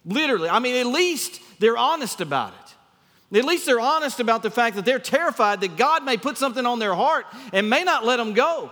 Literally. 0.05 0.49
I 0.49 0.59
mean, 0.59 0.75
at 0.75 0.87
least 0.87 1.41
they're 1.59 1.77
honest 1.77 2.21
about 2.21 2.53
it. 2.53 3.37
At 3.37 3.45
least 3.45 3.65
they're 3.65 3.79
honest 3.79 4.19
about 4.19 4.41
the 4.41 4.49
fact 4.49 4.75
that 4.75 4.85
they're 4.85 4.97
terrified 4.97 5.61
that 5.61 5.77
God 5.77 6.03
may 6.03 6.17
put 6.17 6.37
something 6.37 6.65
on 6.65 6.79
their 6.79 6.95
heart 6.95 7.27
and 7.53 7.69
may 7.69 7.83
not 7.83 8.03
let 8.03 8.17
them 8.17 8.33
go. 8.33 8.71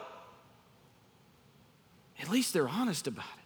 At 2.20 2.30
least 2.30 2.54
they're 2.54 2.68
honest 2.68 3.06
about 3.06 3.26
it. 3.26 3.44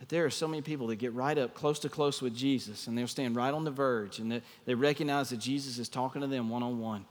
But 0.00 0.08
there 0.08 0.24
are 0.24 0.30
so 0.30 0.48
many 0.48 0.62
people 0.62 0.88
that 0.88 0.96
get 0.96 1.12
right 1.12 1.38
up 1.38 1.54
close 1.54 1.78
to 1.80 1.88
close 1.88 2.20
with 2.20 2.34
Jesus 2.34 2.88
and 2.88 2.98
they'll 2.98 3.06
stand 3.06 3.36
right 3.36 3.54
on 3.54 3.64
the 3.64 3.70
verge 3.70 4.18
and 4.18 4.42
they 4.64 4.74
recognize 4.74 5.30
that 5.30 5.38
Jesus 5.38 5.78
is 5.78 5.88
talking 5.88 6.20
to 6.22 6.26
them 6.26 6.48
one 6.48 6.62
on 6.62 6.80
one. 6.80 7.04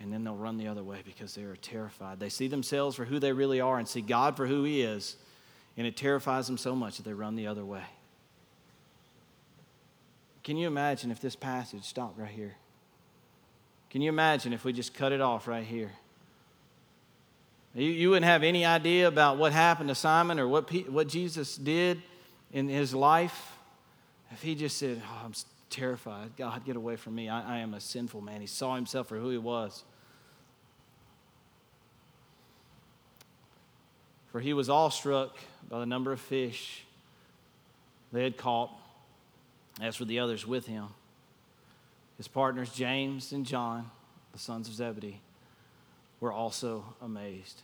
And 0.00 0.12
then 0.12 0.22
they'll 0.22 0.36
run 0.36 0.58
the 0.58 0.68
other 0.68 0.84
way 0.84 0.98
because 1.04 1.34
they 1.34 1.42
are 1.42 1.56
terrified. 1.56 2.20
They 2.20 2.28
see 2.28 2.46
themselves 2.46 2.96
for 2.96 3.04
who 3.04 3.18
they 3.18 3.32
really 3.32 3.60
are 3.60 3.78
and 3.78 3.88
see 3.88 4.00
God 4.00 4.36
for 4.36 4.46
who 4.46 4.62
He 4.64 4.82
is. 4.82 5.16
And 5.76 5.86
it 5.86 5.96
terrifies 5.96 6.46
them 6.46 6.56
so 6.58 6.76
much 6.76 6.98
that 6.98 7.04
they 7.04 7.12
run 7.12 7.34
the 7.34 7.46
other 7.46 7.64
way. 7.64 7.82
Can 10.48 10.56
you 10.56 10.66
imagine 10.66 11.10
if 11.10 11.20
this 11.20 11.36
passage 11.36 11.84
stopped 11.84 12.18
right 12.18 12.30
here? 12.30 12.56
Can 13.90 14.00
you 14.00 14.08
imagine 14.08 14.54
if 14.54 14.64
we 14.64 14.72
just 14.72 14.94
cut 14.94 15.12
it 15.12 15.20
off 15.20 15.46
right 15.46 15.62
here? 15.62 15.92
You, 17.74 17.84
you 17.84 18.08
wouldn't 18.08 18.24
have 18.24 18.42
any 18.42 18.64
idea 18.64 19.08
about 19.08 19.36
what 19.36 19.52
happened 19.52 19.90
to 19.90 19.94
Simon 19.94 20.38
or 20.38 20.48
what, 20.48 20.72
what 20.88 21.06
Jesus 21.06 21.58
did 21.58 22.00
in 22.50 22.66
his 22.66 22.94
life 22.94 23.58
if 24.30 24.40
he 24.40 24.54
just 24.54 24.78
said, 24.78 25.02
oh, 25.04 25.22
I'm 25.22 25.34
terrified. 25.68 26.34
God, 26.38 26.64
get 26.64 26.76
away 26.76 26.96
from 26.96 27.14
me. 27.14 27.28
I, 27.28 27.56
I 27.56 27.58
am 27.58 27.74
a 27.74 27.80
sinful 27.82 28.22
man. 28.22 28.40
He 28.40 28.46
saw 28.46 28.74
himself 28.74 29.08
for 29.08 29.18
who 29.18 29.28
he 29.28 29.36
was. 29.36 29.84
For 34.32 34.40
he 34.40 34.54
was 34.54 34.70
awestruck 34.70 35.36
by 35.68 35.78
the 35.78 35.84
number 35.84 36.10
of 36.10 36.20
fish 36.20 36.86
they 38.14 38.24
had 38.24 38.38
caught, 38.38 38.70
as 39.80 39.98
were 40.00 40.06
the 40.06 40.18
others 40.18 40.46
with 40.46 40.66
him. 40.66 40.88
His 42.16 42.28
partners, 42.28 42.70
James 42.70 43.32
and 43.32 43.46
John, 43.46 43.90
the 44.32 44.38
sons 44.38 44.68
of 44.68 44.74
Zebedee, 44.74 45.20
were 46.20 46.32
also 46.32 46.84
amazed. 47.00 47.62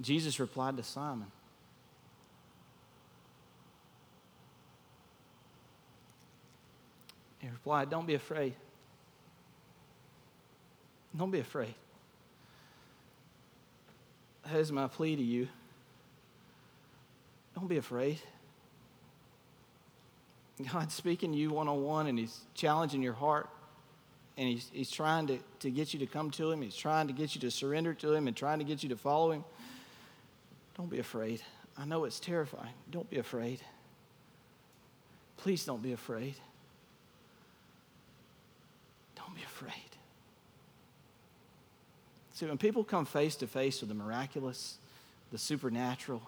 Jesus 0.00 0.40
replied 0.40 0.76
to 0.78 0.82
Simon, 0.82 1.30
He 7.40 7.48
replied, 7.48 7.90
Don't 7.90 8.06
be 8.06 8.14
afraid. 8.14 8.54
Don't 11.16 11.30
be 11.30 11.40
afraid. 11.40 11.74
That 14.44 14.56
is 14.56 14.70
my 14.70 14.88
plea 14.88 15.16
to 15.16 15.22
you. 15.22 15.48
Don't 17.54 17.66
be 17.66 17.78
afraid. 17.78 18.20
God's 20.64 20.94
speaking 20.94 21.32
to 21.32 21.38
you 21.38 21.50
one 21.50 21.68
on 21.68 21.82
one 21.82 22.06
and 22.06 22.18
He's 22.18 22.40
challenging 22.54 23.02
your 23.02 23.14
heart. 23.14 23.48
And 24.36 24.48
he's, 24.48 24.70
he's 24.72 24.90
trying 24.90 25.26
to, 25.26 25.38
to 25.58 25.70
get 25.70 25.92
you 25.92 26.00
to 26.00 26.06
come 26.06 26.30
to 26.32 26.50
Him. 26.50 26.62
He's 26.62 26.76
trying 26.76 27.08
to 27.08 27.12
get 27.12 27.34
you 27.34 27.40
to 27.42 27.50
surrender 27.50 27.92
to 27.94 28.14
Him 28.14 28.26
and 28.26 28.36
trying 28.36 28.58
to 28.58 28.64
get 28.64 28.82
you 28.82 28.88
to 28.88 28.96
follow 28.96 29.32
Him. 29.32 29.44
Don't 30.76 30.88
be 30.88 30.98
afraid. 30.98 31.42
I 31.76 31.84
know 31.84 32.04
it's 32.04 32.20
terrifying. 32.20 32.72
Don't 32.90 33.08
be 33.10 33.18
afraid. 33.18 33.60
Please 35.36 35.64
don't 35.64 35.82
be 35.82 35.92
afraid. 35.92 36.34
Don't 39.16 39.34
be 39.34 39.42
afraid. 39.42 39.72
See, 42.32 42.46
when 42.46 42.58
people 42.58 42.84
come 42.84 43.04
face 43.04 43.36
to 43.36 43.46
face 43.46 43.80
with 43.80 43.88
the 43.88 43.94
miraculous, 43.94 44.78
the 45.32 45.38
supernatural, 45.38 46.22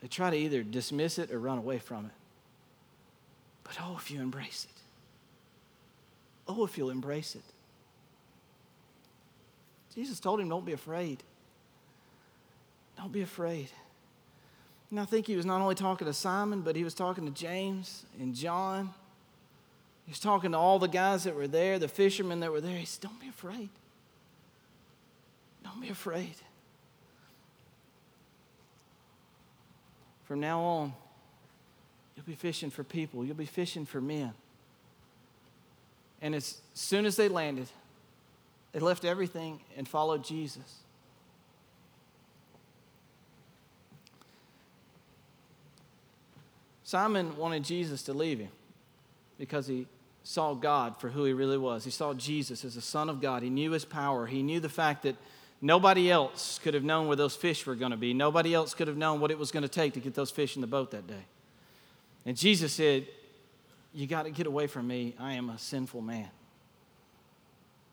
they 0.00 0.08
try 0.08 0.30
to 0.30 0.36
either 0.36 0.62
dismiss 0.62 1.18
it 1.18 1.30
or 1.30 1.38
run 1.38 1.58
away 1.58 1.78
from 1.78 2.06
it. 2.06 2.12
But 3.66 3.78
oh, 3.82 3.96
if 3.98 4.10
you 4.10 4.20
embrace 4.20 4.66
it. 4.70 4.80
Oh, 6.48 6.64
if 6.64 6.78
you'll 6.78 6.90
embrace 6.90 7.34
it. 7.34 7.42
Jesus 9.94 10.20
told 10.20 10.40
him, 10.40 10.48
Don't 10.48 10.64
be 10.64 10.72
afraid. 10.72 11.22
Don't 12.96 13.12
be 13.12 13.22
afraid. 13.22 13.68
And 14.90 15.00
I 15.00 15.04
think 15.04 15.26
he 15.26 15.34
was 15.34 15.44
not 15.44 15.60
only 15.60 15.74
talking 15.74 16.06
to 16.06 16.12
Simon, 16.12 16.60
but 16.60 16.76
he 16.76 16.84
was 16.84 16.94
talking 16.94 17.26
to 17.26 17.32
James 17.32 18.04
and 18.20 18.34
John. 18.34 18.94
He 20.04 20.12
was 20.12 20.20
talking 20.20 20.52
to 20.52 20.58
all 20.58 20.78
the 20.78 20.86
guys 20.86 21.24
that 21.24 21.34
were 21.34 21.48
there, 21.48 21.80
the 21.80 21.88
fishermen 21.88 22.38
that 22.40 22.52
were 22.52 22.60
there. 22.60 22.76
He 22.76 22.86
said, 22.86 23.02
Don't 23.02 23.20
be 23.20 23.28
afraid. 23.28 23.68
Don't 25.64 25.80
be 25.80 25.88
afraid. 25.88 26.34
From 30.24 30.40
now 30.40 30.60
on, 30.60 30.94
you'll 32.16 32.26
be 32.26 32.34
fishing 32.34 32.70
for 32.70 32.82
people, 32.82 33.24
you'll 33.24 33.36
be 33.36 33.44
fishing 33.44 33.84
for 33.84 34.00
men. 34.00 34.32
And 36.22 36.34
as 36.34 36.60
soon 36.74 37.04
as 37.04 37.16
they 37.16 37.28
landed, 37.28 37.68
they 38.72 38.80
left 38.80 39.04
everything 39.04 39.60
and 39.76 39.86
followed 39.86 40.24
Jesus. 40.24 40.80
Simon 46.82 47.36
wanted 47.36 47.64
Jesus 47.64 48.02
to 48.04 48.12
leave 48.12 48.38
him 48.38 48.50
because 49.38 49.66
he 49.66 49.86
saw 50.22 50.54
God 50.54 50.98
for 51.00 51.08
who 51.08 51.24
he 51.24 51.32
really 51.32 51.58
was. 51.58 51.84
He 51.84 51.90
saw 51.90 52.14
Jesus 52.14 52.64
as 52.64 52.76
the 52.76 52.80
Son 52.80 53.10
of 53.10 53.20
God. 53.20 53.42
He 53.42 53.50
knew 53.50 53.72
his 53.72 53.84
power. 53.84 54.26
He 54.26 54.42
knew 54.42 54.60
the 54.60 54.68
fact 54.68 55.02
that 55.02 55.16
Nobody 55.60 56.10
else 56.10 56.58
could 56.62 56.74
have 56.74 56.84
known 56.84 57.06
where 57.06 57.16
those 57.16 57.34
fish 57.34 57.64
were 57.66 57.74
going 57.74 57.92
to 57.92 57.96
be. 57.96 58.12
Nobody 58.12 58.52
else 58.52 58.74
could 58.74 58.88
have 58.88 58.96
known 58.96 59.20
what 59.20 59.30
it 59.30 59.38
was 59.38 59.50
going 59.50 59.62
to 59.62 59.68
take 59.68 59.94
to 59.94 60.00
get 60.00 60.14
those 60.14 60.30
fish 60.30 60.54
in 60.54 60.60
the 60.60 60.66
boat 60.66 60.90
that 60.90 61.06
day. 61.06 61.24
And 62.26 62.36
Jesus 62.36 62.72
said, 62.72 63.06
You 63.94 64.06
got 64.06 64.24
to 64.24 64.30
get 64.30 64.46
away 64.46 64.66
from 64.66 64.88
me. 64.88 65.14
I 65.18 65.34
am 65.34 65.48
a 65.48 65.58
sinful 65.58 66.02
man. 66.02 66.28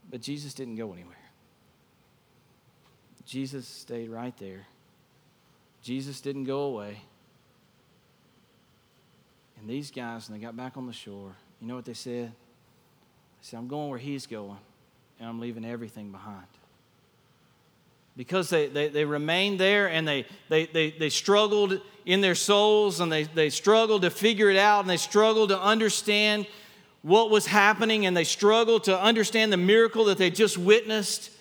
But 0.10 0.22
Jesus 0.22 0.54
didn't 0.54 0.76
go 0.76 0.91
anywhere. 0.91 1.15
Jesus 3.26 3.65
stayed 3.67 4.10
right 4.10 4.36
there. 4.38 4.65
Jesus 5.82 6.19
didn't 6.19 6.43
go 6.43 6.63
away. 6.63 7.02
And 9.60 9.69
these 9.69 9.91
guys, 9.91 10.28
when 10.30 10.38
they 10.38 10.46
got 10.46 10.58
back 10.58 10.76
on 10.76 10.88
the 10.88 10.93
shore, 10.93 11.36
you 11.62 11.67
know 11.67 11.76
what 11.76 11.86
they 11.86 11.93
said? 11.93 12.28
They 12.32 13.41
said, 13.41 13.58
I'm 13.58 13.67
going 13.67 13.89
where 13.89 14.00
he's 14.00 14.26
going, 14.26 14.58
and 15.19 15.30
I'm 15.30 15.39
leaving 15.39 15.63
everything 15.63 16.12
behind 16.12 16.48
because 18.15 18.49
they, 18.49 18.67
they, 18.67 18.89
they 18.89 19.06
remained 19.06 19.60
there 19.60 19.88
and 19.88 20.08
they, 20.08 20.26
they, 20.49 20.65
they, 20.67 20.91
they 20.91 21.10
struggled 21.10 21.82
in 22.06 22.21
their 22.21 22.36
souls 22.36 22.99
and 22.99 23.12
they, 23.12 23.23
they 23.23 23.49
struggled 23.49 24.04
to 24.04 24.10
figure 24.10 24.49
it 24.49 24.58
out 24.58 24.82
and 24.82 24.89
they 24.89 24.97
struggled 24.97 25.49
to 25.49 25.60
understand 25.60 26.45
what 27.02 27.30
was 27.30 27.45
happening 27.45 28.06
and 28.06 28.15
they 28.15 28.23
struggled 28.23 28.86
to 28.86 28.99
understand 28.99 29.52
the 29.52 29.58
miracle 29.58 30.06
that 30.06 30.17
they 30.17 30.30
just 30.30 30.58
witnessed. 30.58 31.32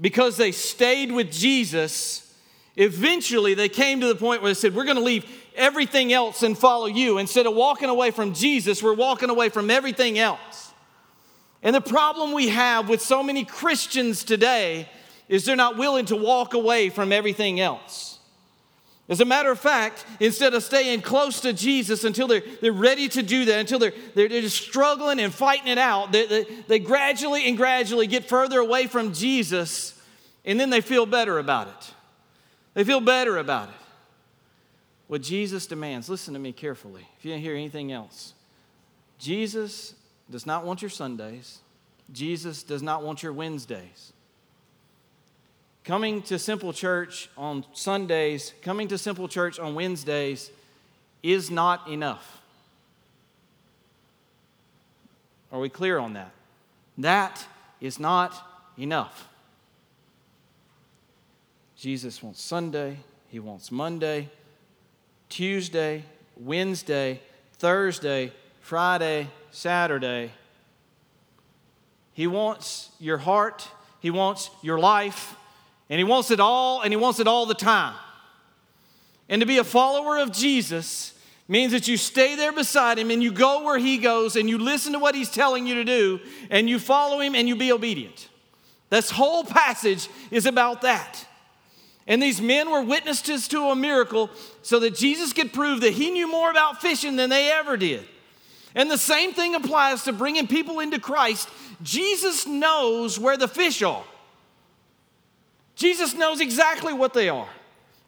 Because 0.00 0.36
they 0.36 0.52
stayed 0.52 1.10
with 1.10 1.32
Jesus, 1.32 2.32
eventually 2.76 3.54
they 3.54 3.68
came 3.68 4.00
to 4.00 4.06
the 4.06 4.14
point 4.14 4.42
where 4.42 4.50
they 4.50 4.54
said, 4.54 4.74
We're 4.74 4.84
going 4.84 4.96
to 4.96 5.02
leave 5.02 5.24
everything 5.56 6.12
else 6.12 6.44
and 6.44 6.56
follow 6.56 6.86
you. 6.86 7.18
Instead 7.18 7.46
of 7.46 7.54
walking 7.54 7.88
away 7.88 8.12
from 8.12 8.32
Jesus, 8.32 8.80
we're 8.80 8.94
walking 8.94 9.28
away 9.28 9.48
from 9.48 9.70
everything 9.70 10.18
else. 10.18 10.72
And 11.62 11.74
the 11.74 11.80
problem 11.80 12.32
we 12.32 12.48
have 12.48 12.88
with 12.88 13.02
so 13.02 13.24
many 13.24 13.44
Christians 13.44 14.22
today 14.22 14.88
is 15.28 15.44
they're 15.44 15.56
not 15.56 15.76
willing 15.76 16.06
to 16.06 16.16
walk 16.16 16.54
away 16.54 16.88
from 16.88 17.12
everything 17.12 17.60
else. 17.60 18.18
As 19.08 19.22
a 19.22 19.24
matter 19.24 19.50
of 19.50 19.58
fact, 19.58 20.04
instead 20.20 20.52
of 20.52 20.62
staying 20.62 21.00
close 21.00 21.40
to 21.40 21.54
Jesus 21.54 22.04
until 22.04 22.28
they're, 22.28 22.42
they're 22.60 22.72
ready 22.72 23.08
to 23.08 23.22
do 23.22 23.46
that, 23.46 23.58
until 23.58 23.78
they're, 23.78 23.94
they're, 24.14 24.28
just 24.28 24.60
struggling 24.60 25.18
and 25.18 25.32
fighting 25.32 25.68
it 25.68 25.78
out, 25.78 26.12
they, 26.12 26.26
they, 26.26 26.44
they 26.66 26.78
gradually 26.78 27.48
and 27.48 27.56
gradually 27.56 28.06
get 28.06 28.28
further 28.28 28.58
away 28.58 28.86
from 28.86 29.14
Jesus, 29.14 29.98
and 30.44 30.60
then 30.60 30.68
they 30.68 30.82
feel 30.82 31.06
better 31.06 31.38
about 31.38 31.68
it. 31.68 31.94
They 32.74 32.84
feel 32.84 33.00
better 33.00 33.38
about 33.38 33.70
it. 33.70 33.74
What 35.06 35.22
Jesus 35.22 35.66
demands, 35.66 36.10
listen 36.10 36.34
to 36.34 36.40
me 36.40 36.52
carefully, 36.52 37.08
if 37.18 37.24
you 37.24 37.32
didn't 37.32 37.44
hear 37.44 37.54
anything 37.54 37.90
else. 37.90 38.34
Jesus 39.18 39.94
does 40.30 40.44
not 40.44 40.66
want 40.66 40.82
your 40.82 40.90
Sundays, 40.90 41.60
Jesus 42.12 42.62
does 42.62 42.82
not 42.82 43.02
want 43.02 43.22
your 43.22 43.32
Wednesdays. 43.32 44.12
Coming 45.88 46.20
to 46.24 46.38
Simple 46.38 46.74
Church 46.74 47.30
on 47.34 47.64
Sundays, 47.72 48.52
coming 48.60 48.88
to 48.88 48.98
Simple 48.98 49.26
Church 49.26 49.58
on 49.58 49.74
Wednesdays 49.74 50.50
is 51.22 51.50
not 51.50 51.88
enough. 51.88 52.42
Are 55.50 55.58
we 55.58 55.70
clear 55.70 55.98
on 55.98 56.12
that? 56.12 56.30
That 56.98 57.42
is 57.80 57.98
not 57.98 58.34
enough. 58.78 59.28
Jesus 61.74 62.22
wants 62.22 62.42
Sunday, 62.42 62.98
he 63.28 63.38
wants 63.38 63.72
Monday, 63.72 64.28
Tuesday, 65.30 66.04
Wednesday, 66.36 67.18
Thursday, 67.54 68.30
Friday, 68.60 69.28
Saturday. 69.52 70.32
He 72.12 72.26
wants 72.26 72.90
your 73.00 73.16
heart, 73.16 73.66
he 74.00 74.10
wants 74.10 74.50
your 74.60 74.78
life, 74.78 75.34
and 75.90 75.98
he 75.98 76.04
wants 76.04 76.30
it 76.30 76.40
all, 76.40 76.82
and 76.82 76.92
he 76.92 76.96
wants 76.96 77.20
it 77.20 77.26
all 77.26 77.46
the 77.46 77.54
time. 77.54 77.94
And 79.28 79.40
to 79.40 79.46
be 79.46 79.58
a 79.58 79.64
follower 79.64 80.18
of 80.18 80.32
Jesus 80.32 81.14
means 81.48 81.72
that 81.72 81.88
you 81.88 81.96
stay 81.96 82.36
there 82.36 82.52
beside 82.52 82.98
him 82.98 83.10
and 83.10 83.22
you 83.22 83.32
go 83.32 83.62
where 83.62 83.78
he 83.78 83.98
goes 83.98 84.36
and 84.36 84.48
you 84.48 84.58
listen 84.58 84.92
to 84.92 84.98
what 84.98 85.14
he's 85.14 85.30
telling 85.30 85.66
you 85.66 85.74
to 85.74 85.84
do 85.84 86.20
and 86.50 86.68
you 86.68 86.78
follow 86.78 87.20
him 87.20 87.34
and 87.34 87.48
you 87.48 87.56
be 87.56 87.72
obedient. 87.72 88.28
This 88.90 89.10
whole 89.10 89.44
passage 89.44 90.08
is 90.30 90.46
about 90.46 90.82
that. 90.82 91.26
And 92.06 92.22
these 92.22 92.40
men 92.40 92.70
were 92.70 92.82
witnesses 92.82 93.48
to 93.48 93.68
a 93.68 93.76
miracle 93.76 94.30
so 94.62 94.78
that 94.80 94.94
Jesus 94.94 95.34
could 95.34 95.52
prove 95.52 95.82
that 95.82 95.92
he 95.92 96.10
knew 96.10 96.30
more 96.30 96.50
about 96.50 96.80
fishing 96.80 97.16
than 97.16 97.28
they 97.28 97.50
ever 97.50 97.76
did. 97.76 98.06
And 98.74 98.90
the 98.90 98.98
same 98.98 99.32
thing 99.32 99.54
applies 99.54 100.04
to 100.04 100.12
bringing 100.12 100.46
people 100.46 100.80
into 100.80 100.98
Christ. 100.98 101.48
Jesus 101.82 102.46
knows 102.46 103.18
where 103.18 103.36
the 103.36 103.48
fish 103.48 103.82
are. 103.82 104.04
Jesus 105.78 106.12
knows 106.12 106.40
exactly 106.40 106.92
what 106.92 107.14
they 107.14 107.28
are. 107.28 107.48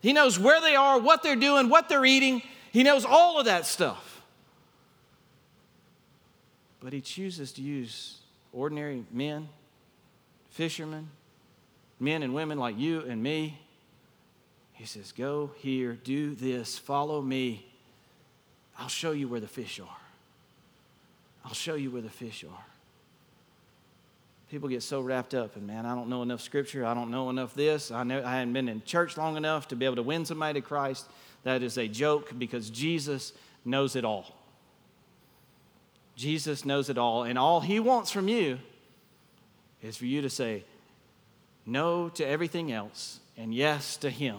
He 0.01 0.13
knows 0.13 0.41
where 0.41 0.61
they 0.61 0.75
are, 0.75 0.99
what 0.99 1.23
they're 1.23 1.37
doing, 1.37 1.69
what 1.69 1.89
they're 1.89 2.05
eating. 2.05 2.43
He 2.73 2.83
knows 2.83 3.05
all 3.05 3.39
of 3.39 3.45
that 3.45 3.65
stuff. 3.65 4.23
But 6.81 6.93
he 6.93 7.01
chooses 7.01 7.53
to 7.53 7.63
use 7.63 8.19
ordinary 8.53 9.05
men, 9.13 9.49
fishermen, 10.51 11.11
men 12.01 12.25
and 12.25 12.35
women 12.35 12.59
like 12.59 12.77
you 12.77 13.03
and 13.03 13.23
me. 13.23 13.61
He 14.73 14.85
says, 14.85 15.13
Go 15.13 15.53
here, 15.59 15.93
do 15.93 16.35
this, 16.35 16.77
follow 16.77 17.23
me. 17.23 17.67
I'll 18.79 18.89
show 18.89 19.13
you 19.13 19.29
where 19.29 19.41
the 19.41 19.47
fish 19.47 19.79
are. 19.79 19.97
I'll 21.45 21.55
show 21.55 21.75
you 21.75 21.93
where 21.93 22.03
the 22.03 22.11
fish 22.11 22.43
are. 22.43 22.65
People 24.51 24.69
get 24.69 24.83
so 24.83 25.01
wrapped 25.01 25.33
up 25.33 25.55
and 25.55 25.65
man, 25.65 25.87
I 25.87 25.95
don't 25.95 26.09
know 26.09 26.23
enough 26.23 26.41
scripture. 26.41 26.85
I 26.85 26.93
don't 26.93 27.13
know 27.13 27.31
enough 27.31 27.55
this. 27.55 27.93
I, 27.93 28.03
know, 28.03 28.21
I 28.25 28.33
hadn't 28.33 28.53
been 28.53 28.69
in 28.69 28.83
church 28.83 29.17
long 29.17 29.37
enough 29.37 29.69
to 29.69 29.77
be 29.77 29.85
able 29.85 29.97
to 29.97 30.03
win 30.03 30.25
somebody 30.25 30.61
to 30.61 30.67
Christ. 30.67 31.09
That 31.45 31.63
is 31.63 31.79
a 31.79 31.87
joke 31.87 32.37
because 32.37 32.69
Jesus 32.69 33.33
knows 33.65 33.95
it 33.95 34.05
all. 34.05 34.35
Jesus 36.17 36.65
knows 36.65 36.91
it 36.91 36.99
all. 36.99 37.23
And 37.23 37.39
all 37.39 37.61
he 37.61 37.79
wants 37.79 38.11
from 38.11 38.27
you 38.27 38.59
is 39.83 39.97
for 39.97 40.07
you 40.07 40.21
to 40.23 40.31
say 40.31 40.65
no 41.65 42.09
to 42.09 42.27
everything 42.27 42.73
else 42.73 43.21
and 43.37 43.55
yes 43.55 43.97
to 43.99 44.11
him 44.11 44.37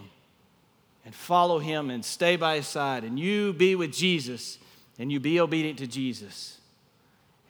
and 1.05 1.15
follow 1.15 1.57
him 1.59 1.89
and 1.89 2.03
stay 2.03 2.35
by 2.35 2.57
his 2.57 2.67
side 2.67 3.05
and 3.05 3.17
you 3.17 3.53
be 3.53 3.75
with 3.75 3.93
Jesus 3.93 4.59
and 4.99 5.09
you 5.09 5.21
be 5.21 5.39
obedient 5.39 5.79
to 5.79 5.87
Jesus 5.87 6.59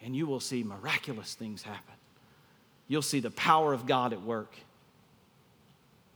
and 0.04 0.14
you 0.14 0.26
will 0.26 0.40
see 0.40 0.62
miraculous 0.62 1.34
things 1.34 1.62
happen 1.62 1.94
you'll 2.92 3.00
see 3.00 3.20
the 3.20 3.30
power 3.30 3.72
of 3.72 3.86
God 3.86 4.12
at 4.12 4.20
work. 4.20 4.54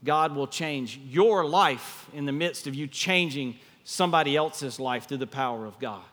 God 0.03 0.35
will 0.35 0.45
change 0.45 0.99
your 1.09 1.43
life 1.43 2.07
in 2.13 2.25
the 2.25 2.31
midst 2.31 2.67
of 2.67 2.75
you 2.75 2.85
changing 2.85 3.55
somebody 3.83 4.35
else's 4.35 4.79
life 4.79 5.07
through 5.07 5.17
the 5.17 5.25
power 5.25 5.65
of 5.65 5.79
God. 5.79 6.03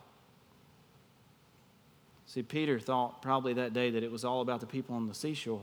See, 2.26 2.42
Peter 2.42 2.80
thought 2.80 3.20
probably 3.20 3.52
that 3.52 3.74
day 3.74 3.90
that 3.90 4.02
it 4.02 4.10
was 4.10 4.24
all 4.24 4.40
about 4.40 4.60
the 4.60 4.66
people 4.66 4.96
on 4.96 5.06
the 5.06 5.14
seashore, 5.14 5.60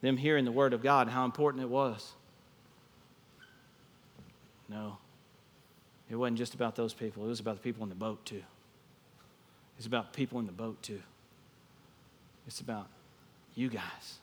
them 0.00 0.16
hearing 0.16 0.46
the 0.46 0.52
word 0.52 0.72
of 0.72 0.82
God, 0.82 1.08
how 1.08 1.26
important 1.26 1.62
it 1.62 1.68
was. 1.68 2.14
No, 4.70 4.96
it 6.10 6.16
wasn't 6.16 6.38
just 6.38 6.54
about 6.54 6.76
those 6.76 6.94
people, 6.94 7.26
it 7.26 7.28
was 7.28 7.40
about 7.40 7.56
the 7.56 7.62
people 7.62 7.82
in 7.82 7.90
the 7.90 7.94
boat, 7.94 8.24
too. 8.24 8.42
It's 9.76 9.86
about 9.86 10.14
people 10.14 10.38
in 10.38 10.46
the 10.46 10.52
boat, 10.52 10.82
too. 10.82 11.02
It's 12.46 12.60
about 12.60 12.88
you 13.54 13.68
guys. 13.68 14.18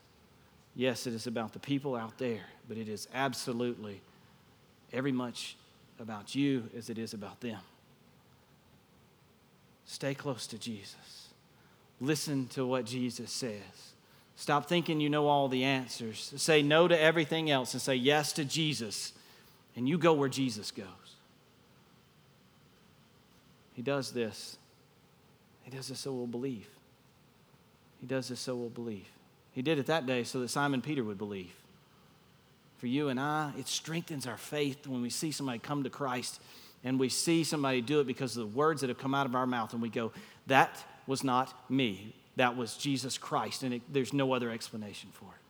Yes, 0.76 1.08
it 1.08 1.14
is 1.14 1.28
about 1.28 1.54
the 1.54 1.60
people 1.60 1.96
out 1.96 2.18
there, 2.18 2.46
but 2.68 2.78
it 2.78 2.88
is 2.88 3.08
absolutely 3.14 4.02
every 4.94 5.12
much 5.12 5.58
about 6.00 6.34
you 6.36 6.70
as 6.78 6.90
it 6.90 6.98
is 6.98 7.14
about 7.14 7.42
them. 7.42 7.60
Stay 9.86 10.14
close 10.14 10.48
to 10.48 10.58
Jesus. 10.58 11.28
Listen 12.00 12.48
to 12.48 12.66
what 12.66 12.86
Jesus 12.86 13.32
says. 13.32 13.94
Stop 14.36 14.68
thinking 14.68 15.00
you 15.00 15.10
know 15.10 15.28
all 15.28 15.48
the 15.50 15.64
answers. 15.64 16.34
Say 16.38 16.64
no 16.64 16.88
to 16.88 17.00
everything 17.00 17.52
else 17.52 17.74
and 17.74 17.82
say 17.82 17.96
yes 17.96 18.34
to 18.34 18.46
Jesus, 18.46 19.14
and 19.76 19.88
you 19.88 19.98
go 19.98 20.14
where 20.14 20.30
Jesus 20.30 20.72
goes. 20.72 20.88
He 23.74 23.82
does 23.82 24.12
this. 24.12 24.58
He 25.64 25.72
does 25.72 25.90
this 25.90 26.00
so 26.00 26.12
we'll 26.12 26.28
believe. 26.28 26.68
He 28.00 28.08
does 28.08 28.30
this 28.30 28.40
so 28.40 28.56
we'll 28.56 28.70
believe. 28.70 29.08
He 29.54 29.62
did 29.62 29.80
it 29.80 29.88
that 29.88 30.06
day 30.06 30.24
so 30.24 30.40
that 30.40 30.50
Simon 30.50 30.82
Peter 30.82 31.04
would 31.04 31.18
believe. 31.18 31.52
For 32.78 32.88
you 32.88 33.10
and 33.10 33.20
I, 33.20 33.52
it 33.60 33.68
strengthens 33.68 34.26
our 34.26 34.38
faith 34.38 34.88
when 34.88 35.02
we 35.02 35.10
see 35.10 35.32
somebody 35.32 35.60
come 35.60 35.84
to 35.84 35.90
Christ 35.90 36.42
and 36.84 37.00
we 37.00 37.10
see 37.10 37.44
somebody 37.44 37.82
do 37.82 38.00
it 38.00 38.08
because 38.08 38.36
of 38.36 38.50
the 38.50 38.58
words 38.58 38.82
that 38.82 38.90
have 38.90 38.98
come 38.98 39.14
out 39.14 39.28
of 39.28 39.36
our 39.36 39.46
mouth 39.46 39.74
and 39.74 39.82
we 39.82 39.90
go, 39.90 40.12
that 40.48 40.84
was 41.06 41.24
not 41.24 41.54
me. 41.70 42.16
That 42.38 42.56
was 42.56 42.78
Jesus 42.78 43.18
Christ, 43.18 43.62
and 43.62 43.74
it, 43.76 43.82
there's 43.92 44.14
no 44.14 44.34
other 44.34 44.50
explanation 44.50 45.10
for 45.12 45.26
it. 45.26 45.42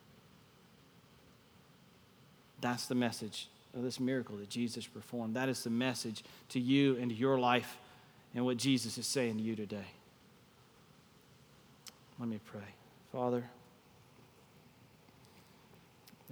That's 2.60 2.88
the 2.88 2.96
message 2.96 3.48
of 3.76 3.84
this 3.84 4.00
miracle 4.00 4.38
that 4.38 4.50
Jesus 4.50 4.86
performed. 4.86 5.36
That 5.36 5.48
is 5.48 5.64
the 5.64 5.70
message 5.70 6.24
to 6.50 6.60
you 6.60 6.98
and 6.98 7.10
to 7.10 7.16
your 7.16 7.40
life 7.40 7.78
and 8.36 8.46
what 8.46 8.58
Jesus 8.58 8.98
is 8.98 9.08
saying 9.08 9.38
to 9.38 9.44
you 9.44 9.56
today. 9.56 9.88
Let 12.20 12.30
me 12.30 12.40
pray. 12.46 12.62
Father, 13.12 13.44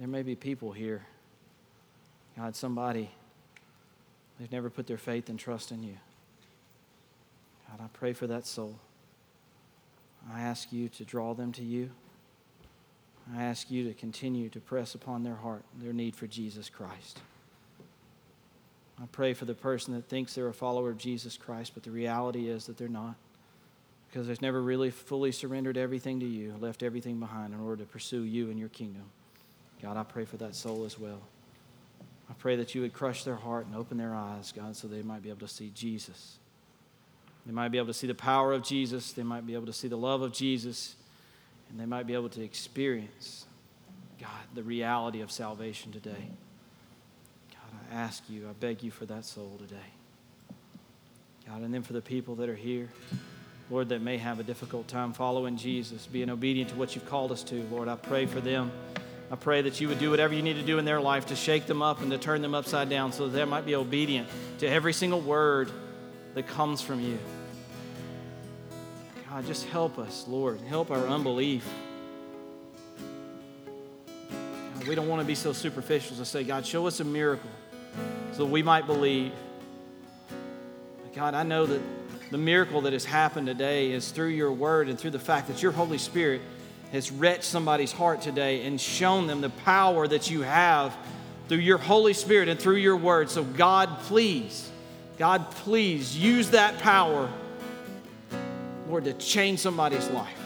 there 0.00 0.08
may 0.08 0.22
be 0.22 0.34
people 0.34 0.72
here, 0.72 1.04
God, 2.34 2.56
somebody, 2.56 3.10
they've 4.38 4.50
never 4.50 4.70
put 4.70 4.86
their 4.86 4.96
faith 4.96 5.28
and 5.28 5.38
trust 5.38 5.70
in 5.70 5.82
you. 5.82 5.96
God, 7.68 7.84
I 7.84 7.88
pray 7.92 8.14
for 8.14 8.26
that 8.26 8.46
soul. 8.46 8.78
I 10.32 10.40
ask 10.40 10.72
you 10.72 10.88
to 10.88 11.04
draw 11.04 11.34
them 11.34 11.52
to 11.52 11.62
you. 11.62 11.90
I 13.36 13.42
ask 13.42 13.70
you 13.70 13.86
to 13.88 13.94
continue 13.94 14.48
to 14.48 14.58
press 14.58 14.94
upon 14.94 15.22
their 15.22 15.34
heart 15.34 15.64
their 15.78 15.92
need 15.92 16.16
for 16.16 16.26
Jesus 16.26 16.70
Christ. 16.70 17.20
I 19.00 19.04
pray 19.12 19.34
for 19.34 19.44
the 19.44 19.54
person 19.54 19.94
that 19.94 20.08
thinks 20.08 20.34
they're 20.34 20.48
a 20.48 20.54
follower 20.54 20.88
of 20.88 20.96
Jesus 20.96 21.36
Christ, 21.36 21.72
but 21.74 21.82
the 21.82 21.90
reality 21.90 22.48
is 22.48 22.64
that 22.66 22.78
they're 22.78 22.88
not 22.88 23.16
because 24.08 24.26
they've 24.26 24.42
never 24.42 24.62
really 24.62 24.90
fully 24.90 25.30
surrendered 25.30 25.76
everything 25.76 26.20
to 26.20 26.26
you, 26.26 26.54
left 26.58 26.82
everything 26.82 27.20
behind 27.20 27.52
in 27.52 27.60
order 27.60 27.84
to 27.84 27.88
pursue 27.88 28.22
you 28.22 28.48
and 28.48 28.58
your 28.58 28.70
kingdom. 28.70 29.04
God, 29.82 29.96
I 29.96 30.02
pray 30.02 30.24
for 30.24 30.36
that 30.38 30.54
soul 30.54 30.84
as 30.84 30.98
well. 30.98 31.20
I 32.28 32.32
pray 32.34 32.56
that 32.56 32.74
you 32.74 32.82
would 32.82 32.92
crush 32.92 33.24
their 33.24 33.36
heart 33.36 33.66
and 33.66 33.74
open 33.74 33.96
their 33.98 34.14
eyes, 34.14 34.52
God, 34.52 34.76
so 34.76 34.86
they 34.86 35.02
might 35.02 35.22
be 35.22 35.30
able 35.30 35.40
to 35.40 35.48
see 35.48 35.70
Jesus. 35.74 36.36
They 37.46 37.52
might 37.52 37.70
be 37.70 37.78
able 37.78 37.88
to 37.88 37.94
see 37.94 38.06
the 38.06 38.14
power 38.14 38.52
of 38.52 38.62
Jesus. 38.62 39.12
They 39.12 39.22
might 39.22 39.46
be 39.46 39.54
able 39.54 39.66
to 39.66 39.72
see 39.72 39.88
the 39.88 39.96
love 39.96 40.22
of 40.22 40.32
Jesus. 40.32 40.94
And 41.70 41.80
they 41.80 41.86
might 41.86 42.06
be 42.06 42.14
able 42.14 42.28
to 42.30 42.42
experience, 42.42 43.46
God, 44.20 44.28
the 44.54 44.62
reality 44.62 45.22
of 45.22 45.30
salvation 45.30 45.92
today. 45.92 46.28
God, 47.50 47.80
I 47.90 47.94
ask 47.94 48.22
you, 48.28 48.46
I 48.48 48.52
beg 48.52 48.82
you 48.82 48.90
for 48.90 49.06
that 49.06 49.24
soul 49.24 49.56
today. 49.58 49.76
God, 51.48 51.62
and 51.62 51.72
then 51.72 51.82
for 51.82 51.94
the 51.94 52.02
people 52.02 52.36
that 52.36 52.48
are 52.48 52.54
here, 52.54 52.88
Lord, 53.70 53.88
that 53.88 54.02
may 54.02 54.18
have 54.18 54.38
a 54.38 54.42
difficult 54.42 54.88
time 54.88 55.12
following 55.12 55.56
Jesus, 55.56 56.06
being 56.06 56.28
obedient 56.28 56.70
to 56.70 56.76
what 56.76 56.94
you've 56.94 57.08
called 57.08 57.32
us 57.32 57.42
to, 57.44 57.62
Lord, 57.70 57.88
I 57.88 57.96
pray 57.96 58.26
for 58.26 58.40
them. 58.40 58.70
I 59.30 59.36
pray 59.36 59.62
that 59.62 59.80
you 59.80 59.88
would 59.88 60.00
do 60.00 60.10
whatever 60.10 60.34
you 60.34 60.42
need 60.42 60.54
to 60.54 60.62
do 60.62 60.78
in 60.78 60.84
their 60.84 61.00
life 61.00 61.26
to 61.26 61.36
shake 61.36 61.66
them 61.66 61.82
up 61.82 62.00
and 62.00 62.10
to 62.10 62.18
turn 62.18 62.42
them 62.42 62.54
upside 62.54 62.88
down 62.88 63.12
so 63.12 63.28
that 63.28 63.38
they 63.38 63.44
might 63.44 63.64
be 63.64 63.76
obedient 63.76 64.28
to 64.58 64.68
every 64.68 64.92
single 64.92 65.20
word 65.20 65.70
that 66.34 66.48
comes 66.48 66.80
from 66.82 67.00
you. 67.00 67.16
God, 69.28 69.46
just 69.46 69.66
help 69.66 70.00
us, 70.00 70.24
Lord. 70.26 70.60
Help 70.62 70.90
our 70.90 71.06
unbelief. 71.06 71.64
God, 74.74 74.88
we 74.88 74.96
don't 74.96 75.06
want 75.06 75.20
to 75.20 75.26
be 75.26 75.36
so 75.36 75.52
superficial 75.52 76.16
to 76.16 76.24
say, 76.24 76.42
God, 76.42 76.66
show 76.66 76.88
us 76.88 76.98
a 76.98 77.04
miracle 77.04 77.50
so 78.32 78.44
we 78.44 78.64
might 78.64 78.86
believe. 78.86 79.30
But 81.02 81.14
God, 81.14 81.34
I 81.34 81.44
know 81.44 81.66
that 81.66 81.80
the 82.32 82.38
miracle 82.38 82.80
that 82.80 82.92
has 82.92 83.04
happened 83.04 83.46
today 83.46 83.92
is 83.92 84.10
through 84.10 84.28
your 84.28 84.50
word 84.50 84.88
and 84.88 84.98
through 84.98 85.10
the 85.10 85.20
fact 85.20 85.46
that 85.46 85.62
your 85.62 85.70
Holy 85.70 85.98
Spirit 85.98 86.40
has 86.92 87.10
wrenched 87.10 87.44
somebody's 87.44 87.92
heart 87.92 88.20
today 88.20 88.66
and 88.66 88.80
shown 88.80 89.26
them 89.26 89.40
the 89.40 89.50
power 89.50 90.08
that 90.08 90.30
you 90.30 90.42
have 90.42 90.96
through 91.48 91.58
your 91.58 91.78
Holy 91.78 92.12
Spirit 92.12 92.48
and 92.48 92.58
through 92.58 92.76
your 92.76 92.96
word. 92.96 93.30
So, 93.30 93.44
God, 93.44 93.98
please, 94.00 94.70
God, 95.18 95.50
please 95.50 96.16
use 96.16 96.50
that 96.50 96.78
power, 96.78 97.30
Lord, 98.88 99.04
to 99.04 99.12
change 99.14 99.60
somebody's 99.60 100.08
life. 100.10 100.36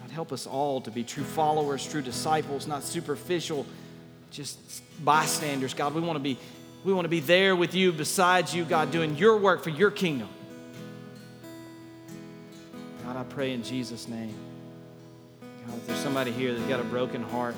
God, 0.00 0.10
help 0.10 0.32
us 0.32 0.46
all 0.46 0.80
to 0.82 0.90
be 0.90 1.04
true 1.04 1.24
followers, 1.24 1.86
true 1.86 2.02
disciples, 2.02 2.66
not 2.66 2.82
superficial, 2.82 3.66
just 4.30 4.58
bystanders. 5.04 5.74
God, 5.74 5.94
we 5.94 6.00
want 6.00 6.16
to 6.16 6.22
be. 6.22 6.38
We 6.84 6.92
want 6.92 7.04
to 7.04 7.10
be 7.10 7.20
there 7.20 7.54
with 7.54 7.76
you, 7.76 7.92
besides 7.92 8.52
you, 8.52 8.64
God, 8.64 8.90
doing 8.90 9.16
your 9.16 9.36
work 9.36 9.62
for 9.62 9.70
your 9.70 9.92
kingdom. 9.92 10.28
God, 13.04 13.16
I 13.16 13.22
pray 13.22 13.52
in 13.52 13.62
Jesus' 13.62 14.08
name. 14.08 14.34
God, 15.66 15.76
if 15.76 15.86
there's 15.86 15.98
somebody 15.98 16.30
here 16.30 16.54
that's 16.54 16.68
got 16.68 16.80
a 16.80 16.84
broken 16.84 17.22
heart, 17.22 17.54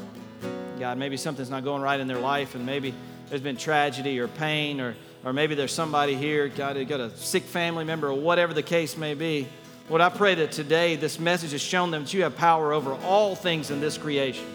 God, 0.79 0.99
maybe 0.99 1.17
something's 1.17 1.51
not 1.51 1.65
going 1.65 1.83
right 1.83 1.99
in 1.99 2.07
their 2.09 2.19
life, 2.19 2.55
and 2.55 2.67
maybe 2.67 2.95
there's 3.29 3.41
been 3.41 3.57
tragedy 3.57 4.19
or 4.19 4.29
pain, 4.29 4.81
or, 4.81 4.95
or 5.25 5.33
maybe 5.33 5.55
there's 5.55 5.73
somebody 5.73 6.15
here, 6.15 6.49
God, 6.49 6.77
who 6.77 6.85
got 6.85 7.01
a 7.01 7.11
sick 7.17 7.45
family 7.45 7.85
member, 7.85 8.09
or 8.09 8.15
whatever 8.15 8.53
the 8.53 8.63
case 8.63 8.97
may 8.97 9.15
be. 9.15 9.47
Lord, 9.89 10.01
I 10.01 10.09
pray 10.09 10.35
that 10.37 10.53
today 10.53 10.97
this 10.97 11.19
message 11.19 11.53
has 11.53 11.61
shown 11.61 11.91
them 11.91 12.05
that 12.05 12.15
you 12.15 12.23
have 12.23 12.37
power 12.37 12.73
over 12.73 12.95
all 12.95 13.35
things 13.35 13.71
in 13.71 13.81
this 13.81 13.99
creation. 13.99 14.47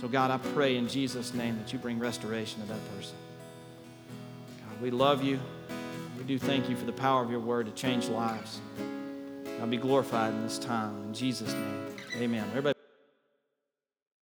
So, 0.00 0.08
God, 0.08 0.30
I 0.30 0.38
pray 0.52 0.76
in 0.76 0.88
Jesus' 0.88 1.32
name 1.32 1.56
that 1.58 1.72
you 1.72 1.78
bring 1.78 1.98
restoration 1.98 2.60
to 2.62 2.68
that 2.68 2.96
person. 2.96 3.16
God, 4.68 4.82
we 4.82 4.90
love 4.90 5.22
you. 5.22 5.38
We 6.18 6.24
do 6.24 6.38
thank 6.38 6.68
you 6.68 6.76
for 6.76 6.84
the 6.84 6.92
power 6.92 7.22
of 7.22 7.30
your 7.30 7.40
word 7.40 7.66
to 7.66 7.72
change 7.72 8.08
lives. 8.08 8.60
God 9.58 9.70
be 9.70 9.78
glorified 9.78 10.34
in 10.34 10.42
this 10.42 10.58
time. 10.58 10.96
In 11.04 11.14
Jesus' 11.14 11.52
name, 11.52 11.85
amen. 12.16 12.44
Everybody 12.50 12.75